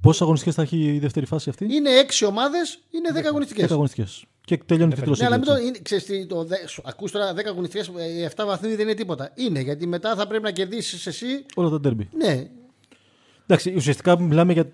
Πόσες 0.00 0.22
αγωνιστικές 0.22 0.54
θα 0.54 0.62
έχει 0.62 0.94
η 0.94 0.98
δεύτερη 0.98 1.26
φάση 1.26 1.48
αυτή, 1.48 1.66
Είναι 1.74 1.90
6 1.90 2.26
ομάδες, 2.26 2.78
είναι 2.90 3.10
10 3.12 3.24
αγωνιστικές. 3.26 3.64
10 3.64 3.72
αγωνιστικές. 3.72 4.24
Και 4.40 4.56
τελειώνει 4.56 4.94
τη 4.94 5.10
Ναι, 5.10 5.26
αλλά 5.26 5.36
μην 5.36 5.46
το. 5.46 5.56
Είναι, 5.56 6.26
το 6.26 6.46
ακούς 6.84 7.10
τώρα 7.10 7.34
10 7.34 7.38
αγωνιστικές, 7.46 7.90
7 8.36 8.44
βαθμοί 8.46 8.68
δεν 8.68 8.80
είναι 8.80 8.94
τίποτα. 8.94 9.32
Είναι 9.34 9.60
γιατί 9.60 9.86
μετά 9.86 10.14
θα 10.14 10.26
πρέπει 10.26 10.42
να 10.42 10.50
κερδίσεις 10.50 11.06
εσύ. 11.06 11.44
Όλα 11.54 11.68
τα 11.68 11.80
τέρμπι. 11.80 12.08
Ναι. 12.16 12.48
Εντάξει, 13.46 13.74
ουσιαστικά 13.74 14.20
μιλάμε 14.20 14.52
για 14.52 14.72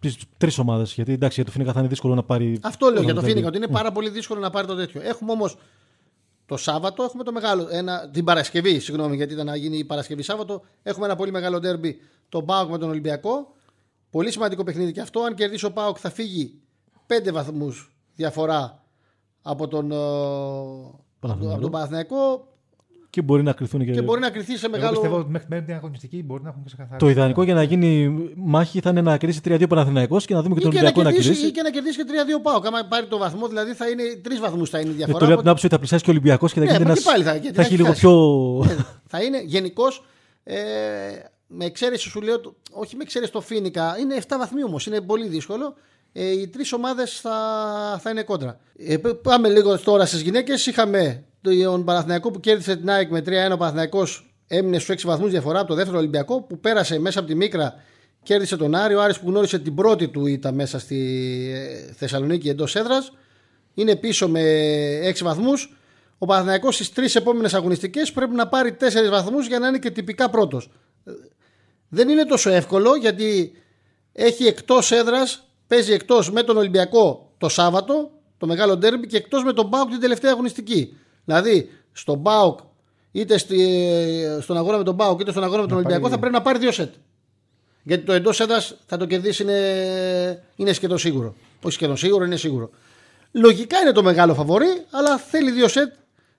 τις 0.00 0.16
τρεις 0.36 0.58
ομάδες. 0.58 0.94
Γιατί 0.94 1.12
εντάξει, 1.12 1.34
για 1.34 1.44
το 1.44 1.50
Φίνικα 1.50 1.72
θα 1.72 1.78
είναι 1.78 1.88
δύσκολο 1.88 2.14
να 2.14 2.22
πάρει. 2.22 2.58
Αυτό 2.62 2.90
λέω 2.90 3.02
για 3.02 3.14
το 3.14 3.22
Φίνικα, 3.22 3.46
ότι 3.46 3.56
είναι 3.56 3.68
πάρα 3.68 3.92
πολύ 3.92 4.10
δύσκολο 4.10 4.40
να 4.40 4.50
πάρει 4.50 4.66
το 4.66 4.74
τέτοιο. 4.74 5.00
Έχουμε 5.04 5.32
όμως 5.32 5.56
το 6.46 6.56
Σάββατο 6.56 7.02
έχουμε 7.02 7.24
το 7.24 7.32
μεγάλο. 7.32 7.68
Ένα, 7.70 8.10
την 8.10 8.24
Παρασκευή, 8.24 8.78
συγγνώμη, 8.78 9.16
γιατί 9.16 9.32
ήταν 9.32 9.46
να 9.46 9.56
γίνει 9.56 9.78
η 9.78 9.84
Παρασκευή 9.84 10.22
Σάββατο. 10.22 10.62
Έχουμε 10.82 11.06
ένα 11.06 11.16
πολύ 11.16 11.30
μεγάλο 11.30 11.60
ντέρμπι, 11.60 12.00
τον 12.28 12.44
Πάοκ 12.44 12.70
με 12.70 12.78
τον 12.78 12.88
Ολυμπιακό. 12.88 13.52
Πολύ 14.10 14.30
σημαντικό 14.30 14.64
παιχνίδι 14.64 14.92
και 14.92 15.00
αυτό. 15.00 15.20
Αν 15.20 15.34
κερδίσει 15.34 15.64
ο 15.64 15.72
Πάοκ, 15.72 15.96
θα 16.00 16.10
φύγει 16.10 16.62
5 17.06 17.32
βαθμούς 17.32 17.96
διαφορά 18.14 18.84
από 19.42 19.68
τον, 19.68 19.92
από 21.20 21.58
τον 21.60 21.70
Παναθηναϊκό. 21.70 22.53
Και 23.14 23.22
μπορεί 23.22 23.42
να 23.42 23.52
κρυθούν 23.52 23.84
και. 23.84 23.90
Και 23.90 24.02
μπορεί 24.02 24.20
να 24.20 24.30
κρυθεί 24.30 24.56
σε 24.56 24.68
μεγάλο. 24.68 24.90
Εγώ 24.92 25.00
πιστεύω 25.00 25.18
ότι 25.18 25.30
μέχρι 25.30 25.62
την 25.62 25.74
αγωνιστική 25.74 26.22
μπορεί 26.22 26.42
να 26.42 26.48
έχουν 26.48 26.62
ξεκαθαρίσει. 26.64 26.98
Το 26.98 27.08
ιδανικό 27.08 27.42
για 27.42 27.54
να 27.54 27.62
γίνει 27.62 28.10
μάχη 28.36 28.80
θα 28.80 28.90
είναι 28.90 29.00
να 29.00 29.16
κερδίσει 29.16 29.40
3-2 29.44 29.68
Παναθυναϊκό 29.68 30.18
και 30.18 30.34
να 30.34 30.42
δούμε 30.42 30.54
και 30.54 30.60
τον 30.60 30.70
Ολυμπιακό 30.70 31.02
να, 31.02 31.12
κερδίσει. 31.12 31.46
Ή 31.46 31.50
και 31.50 31.62
να 31.62 31.70
κερδίσει 31.70 31.96
και 31.96 32.04
3-2 32.38 32.42
πάω. 32.42 32.60
Άμα 32.64 32.84
πάρει 32.88 33.06
το 33.06 33.18
βαθμό, 33.18 33.48
δηλαδή 33.48 33.74
θα 33.74 33.88
είναι 33.88 34.02
τρεις 34.22 34.40
βαθμούς 34.40 34.70
θα 34.70 34.80
είναι 34.80 34.90
η 34.90 34.92
διαφορά. 34.92 35.16
Ε, 35.16 35.20
το 35.20 35.26
λέω 35.26 35.34
από 35.34 35.42
την 35.42 35.50
άποψη 35.50 35.66
ότι 35.66 35.74
θα 35.74 35.80
πλησιάσει 35.80 36.04
και 36.04 36.10
ο 36.10 36.12
Ολυμπιακός 36.12 36.52
και 36.52 36.60
θα 36.60 36.64
ναι, 36.64 36.72
γίνει 36.72 36.84
ένα. 36.84 36.94
Θα, 36.94 37.40
θα 37.52 37.62
έχει 37.62 37.74
λίγο 37.74 37.92
πιο. 37.92 38.12
Ναι, 38.66 38.74
θα 39.06 39.22
είναι 39.22 39.42
γενικώ. 39.44 39.84
Ε, 40.44 40.54
με 41.46 41.64
εξαίρεση 41.64 42.08
σου 42.08 42.20
λέω, 42.20 42.40
όχι 42.70 42.96
με 42.96 43.02
εξαίρεση 43.02 43.32
το 43.32 43.40
Φίνικα, 43.40 43.96
είναι 43.98 44.14
7 44.28 44.34
βαθμοί 44.38 44.64
όμως, 44.64 44.86
είναι 44.86 45.00
πολύ 45.00 45.28
δύσκολο. 45.28 45.74
Ε, 46.16 46.30
οι 46.30 46.48
τρεις 46.48 46.72
ομάδες 46.72 47.20
θα, 47.20 47.36
θα 48.02 48.10
είναι 48.10 48.22
κόντρα. 48.22 48.60
Ε, 48.76 48.96
πάμε 49.22 49.48
λίγο 49.48 49.78
τώρα 49.78 50.06
στις 50.06 50.20
γυναίκες. 50.20 50.66
Είχαμε 50.66 51.24
τον 51.40 51.84
Παναθηναϊκό 51.84 52.30
που 52.30 52.40
κέρδισε 52.40 52.76
την 52.76 52.90
ΑΕΚ 52.90 53.10
με 53.10 53.18
3-1. 53.18 53.52
Ο 53.52 53.56
Παναθηναϊκός 53.56 54.34
έμεινε 54.46 54.78
στους 54.78 54.94
6 54.94 55.06
βαθμούς 55.06 55.30
διαφορά 55.30 55.58
από 55.58 55.68
το 55.68 55.74
δεύτερο 55.74 55.98
Ολυμπιακό 55.98 56.42
που 56.42 56.58
πέρασε 56.58 56.98
μέσα 56.98 57.18
από 57.18 57.28
τη 57.28 57.34
Μίκρα. 57.34 57.74
Κέρδισε 58.22 58.56
τον 58.56 58.74
Άρη. 58.74 58.94
Ο 58.94 59.02
Άρης 59.02 59.18
που 59.18 59.28
γνώρισε 59.28 59.58
την 59.58 59.74
πρώτη 59.74 60.08
του 60.08 60.26
ήττα 60.26 60.52
μέσα 60.52 60.78
στη 60.78 60.98
ε, 61.54 61.92
Θεσσαλονίκη 61.92 62.48
εντός 62.48 62.76
έδρας. 62.76 63.12
Είναι 63.74 63.96
πίσω 63.96 64.28
με 64.28 64.42
6 65.04 65.18
βαθμούς. 65.22 65.76
Ο 66.18 66.26
Παναθηναϊκός 66.26 66.74
στις 66.74 66.92
τρεις 66.92 67.14
επόμενες 67.14 67.54
αγωνιστικές 67.54 68.12
πρέπει 68.12 68.34
να 68.34 68.48
πάρει 68.48 68.76
4 68.80 69.10
βαθμούς 69.10 69.46
για 69.46 69.58
να 69.58 69.68
είναι 69.68 69.78
και 69.78 69.90
τυπικά 69.90 70.30
πρώτος. 70.30 70.70
Δεν 71.88 72.08
είναι 72.08 72.24
τόσο 72.24 72.50
εύκολο 72.50 72.94
γιατί 72.94 73.52
έχει 74.12 74.44
εκτός 74.44 74.92
έδρας, 74.92 75.48
παίζει 75.74 75.92
εκτός 75.92 76.30
με 76.30 76.42
τον 76.42 76.56
Ολυμπιακό 76.56 77.32
το 77.38 77.48
Σάββατο, 77.48 78.10
το 78.38 78.46
μεγάλο 78.46 78.76
ντέρμπι 78.76 79.06
και 79.06 79.16
εκτός 79.16 79.44
με 79.44 79.52
τον 79.52 79.66
Μπάουκ 79.66 79.90
την 79.90 80.00
τελευταία 80.00 80.30
αγωνιστική. 80.32 80.96
Δηλαδή, 81.24 81.70
στον 81.92 82.18
Μπάουκ 82.18 82.58
είτε 83.12 83.38
στη, 83.38 83.58
στον 84.40 84.56
αγώνα 84.56 84.78
με 84.78 84.84
τον 84.84 84.96
Πάο 84.96 85.16
είτε 85.20 85.30
στον 85.30 85.44
αγώνα 85.44 85.60
με 85.62 85.66
τον 85.68 85.76
Ολυμπιακό, 85.76 86.00
πάρει- 86.02 86.14
θα 86.14 86.20
πρέπει 86.20 86.34
να 86.34 86.42
πάρει 86.42 86.58
δύο 86.58 86.72
σετ. 86.72 86.92
Γιατί 87.82 88.04
το 88.04 88.12
εντός 88.12 88.40
έδρας 88.40 88.76
θα 88.86 88.96
το 88.96 89.06
κερδίσει 89.06 89.42
είναι, 89.42 90.42
είναι 90.56 90.72
σχεδόν 90.72 90.98
σίγουρο. 90.98 91.34
Όχι 91.62 91.74
σχεδόν 91.74 91.96
σίγουρο, 91.96 92.24
είναι 92.24 92.36
σίγουρο. 92.36 92.70
Λογικά 93.32 93.78
είναι 93.80 93.92
το 93.92 94.02
μεγάλο 94.02 94.34
φαβορή, 94.34 94.84
αλλά 94.90 95.16
θέλει 95.18 95.50
δύο 95.50 95.68
σετ 95.68 95.92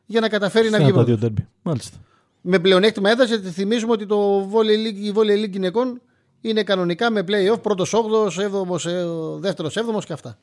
για 0.06 0.20
να 0.20 0.30
καταφέρει 0.30 0.70
να 0.70 0.76
Ένα 0.76 0.86
βγει 0.86 0.92
από 0.94 1.00
τα 1.00 1.06
πρώτος. 1.06 1.20
δύο 1.22 1.30
ντέρμπι. 1.30 1.50
Μάλιστα. 1.62 1.98
Με 2.42 2.60
πλεονέκτημα 2.60 3.10
έδρα, 3.10 3.26
γιατί 3.26 3.50
θυμίζουμε 3.50 3.92
ότι 3.92 4.06
το 4.06 4.50
Volley 4.54 4.88
League, 4.88 4.98
η 5.04 5.12
Volley 5.16 5.44
League 5.46 5.50
γυναικών 5.52 6.02
είναι 6.50 6.64
κανονικά 6.64 7.12
με 7.12 7.24
playoff 7.28 7.62
πρώτος 7.62 7.94
8ο, 7.96 8.28
7ο, 8.28 9.40
δεύτερος 9.40 9.78
7ο 9.78 10.04
και 10.06 10.14
αυτά. 10.14 10.38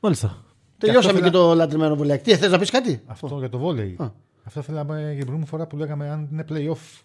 Μάλιστα. 0.00 0.36
Τελειώσαμε 0.78 1.20
και, 1.20 1.26
αυτό 1.26 1.38
το 1.38 1.54
λατρεμένο 1.54 1.96
βολέακ. 1.96 2.22
Τι 2.22 2.36
θες 2.36 2.50
να 2.50 2.58
πεις 2.58 2.70
κάτι; 2.70 3.02
Αυτό 3.06 3.36
για 3.38 3.48
το 3.48 3.58
βόλεϊ. 3.58 3.96
Α. 4.00 4.06
Αυτό 4.44 4.62
θέλαμε 4.62 4.94
για 4.98 5.06
την 5.08 5.16
προηγούμενη 5.18 5.46
φορά 5.46 5.66
που 5.66 5.76
λέγαμε 5.76 6.08
αν 6.10 6.28
είναι 6.32 6.44
playoff. 6.50 7.00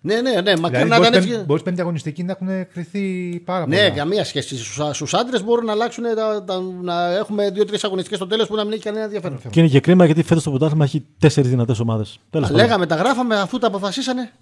Ναι, 0.00 0.20
ναι, 0.20 0.40
ναι. 0.40 0.56
Μακάρι 0.56 0.82
Δηλαδή, 0.84 0.88
να 0.88 0.96
μπορείς, 0.96 1.08
ήταν 1.08 1.22
πέμπ, 1.22 1.32
έτσι. 1.32 1.44
μπορείς 1.46 1.62
πέμπτη 1.62 1.80
αγωνιστική 1.80 2.22
να 2.22 2.32
έχουν 2.32 2.68
κρυθεί 2.72 3.40
πάρα 3.44 3.64
πολλά. 3.64 3.76
Ναι, 3.82 3.90
καμία 3.90 4.24
σχέση. 4.24 4.56
Στους 4.92 5.14
άντρες 5.14 5.44
μπορούν 5.44 5.64
να 5.64 5.72
αλλάξουν 5.72 6.04
τα, 6.16 6.44
τα- 6.44 6.60
να 6.82 7.14
έχουμε 7.16 7.50
δύο-τρεις 7.50 7.84
αγωνιστικές 7.84 8.18
στο 8.18 8.26
τέλος 8.26 8.48
που 8.48 8.54
να 8.54 8.64
μην 8.64 8.72
έχει 8.72 8.82
κανένα 8.82 9.04
ενδιαφέρον. 9.04 9.38
Και 9.50 9.60
είναι 9.60 9.68
και 9.68 9.80
κρίμα 9.80 10.04
γιατί 10.04 10.22
φέτος 10.22 10.42
το 10.42 10.50
πρωτάθλημα 10.50 10.84
έχει 10.84 11.06
τέσσερις 11.18 11.50
δυνατές 11.50 11.78
ομάδες. 11.80 12.18
Τέλος 12.30 12.48
πάντων. 12.48 12.64
Λέγαμε, 12.64 12.86
τα 12.86 12.94
γράφαμε 12.94 13.36
αφού 13.40 13.58
τα 13.58 13.66
αποφασίσανε. 13.66 14.32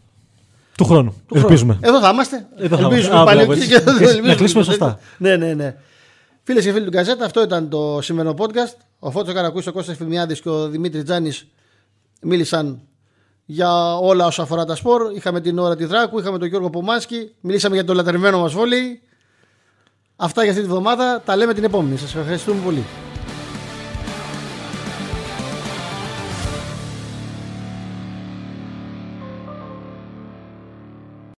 Του 0.76 0.84
χρόνου. 0.84 1.10
του 1.10 1.34
χρόνου. 1.34 1.44
Ελπίζουμε. 1.46 1.78
Εδώ 1.80 2.00
θα 2.00 2.10
είμαστε. 2.10 2.46
Εδώ 2.56 2.76
θα 2.76 2.82
Ελπίζουμε 2.82 3.14
είμαστε. 3.14 3.16
Α, 3.20 3.24
πάλι 3.24 3.36
μπράβο, 3.38 3.52
εκεί 3.52 3.62
έτσι. 3.62 3.74
και 3.74 3.80
θα 3.80 3.92
το 3.92 3.98
Να 3.98 4.08
ελπίζουμε. 4.10 4.34
κλείσουμε 4.34 4.62
σωστά. 4.62 4.98
Ναι, 5.18 5.36
ναι, 5.36 5.54
ναι. 5.54 5.76
Φίλες 6.42 6.64
και 6.64 6.72
φίλοι 6.72 6.84
του 6.84 6.90
Γκαζέτα, 6.90 7.24
αυτό 7.24 7.42
ήταν 7.42 7.68
το 7.68 7.98
σημερινό 8.02 8.34
podcast. 8.38 8.76
Ο 8.98 9.10
Φώτος 9.10 9.34
Καρακούση, 9.34 9.68
ο 9.68 9.72
Κώστας 9.72 9.96
Φημιάδης 9.96 10.40
και 10.40 10.48
ο 10.48 10.68
Δημήτρης 10.68 11.04
Τζάνης 11.04 11.46
μίλησαν 12.22 12.80
για 13.44 13.96
όλα 13.96 14.26
όσα 14.26 14.42
αφορά 14.42 14.64
τα 14.64 14.74
σπορ. 14.74 15.12
Είχαμε 15.14 15.40
την 15.40 15.58
ώρα 15.58 15.76
τη 15.76 15.84
Δράκου, 15.84 16.18
είχαμε 16.18 16.38
τον 16.38 16.48
Γιώργο 16.48 16.70
Πομάσκι, 16.70 17.30
μιλήσαμε 17.40 17.74
για 17.74 17.84
το 17.84 17.94
λατρεμένο 17.94 18.38
μας 18.38 18.52
βόλεϊ. 18.52 19.00
Αυτά 20.16 20.42
για 20.42 20.50
αυτή 20.50 20.62
τη 20.62 20.68
βδομάδα. 20.70 21.22
Τα 21.24 21.36
λέμε 21.36 21.54
την 21.54 21.64
επόμενη. 21.64 21.96
Σας 21.96 22.14
ευχαριστούμε 22.14 22.60
πολύ. 22.64 22.84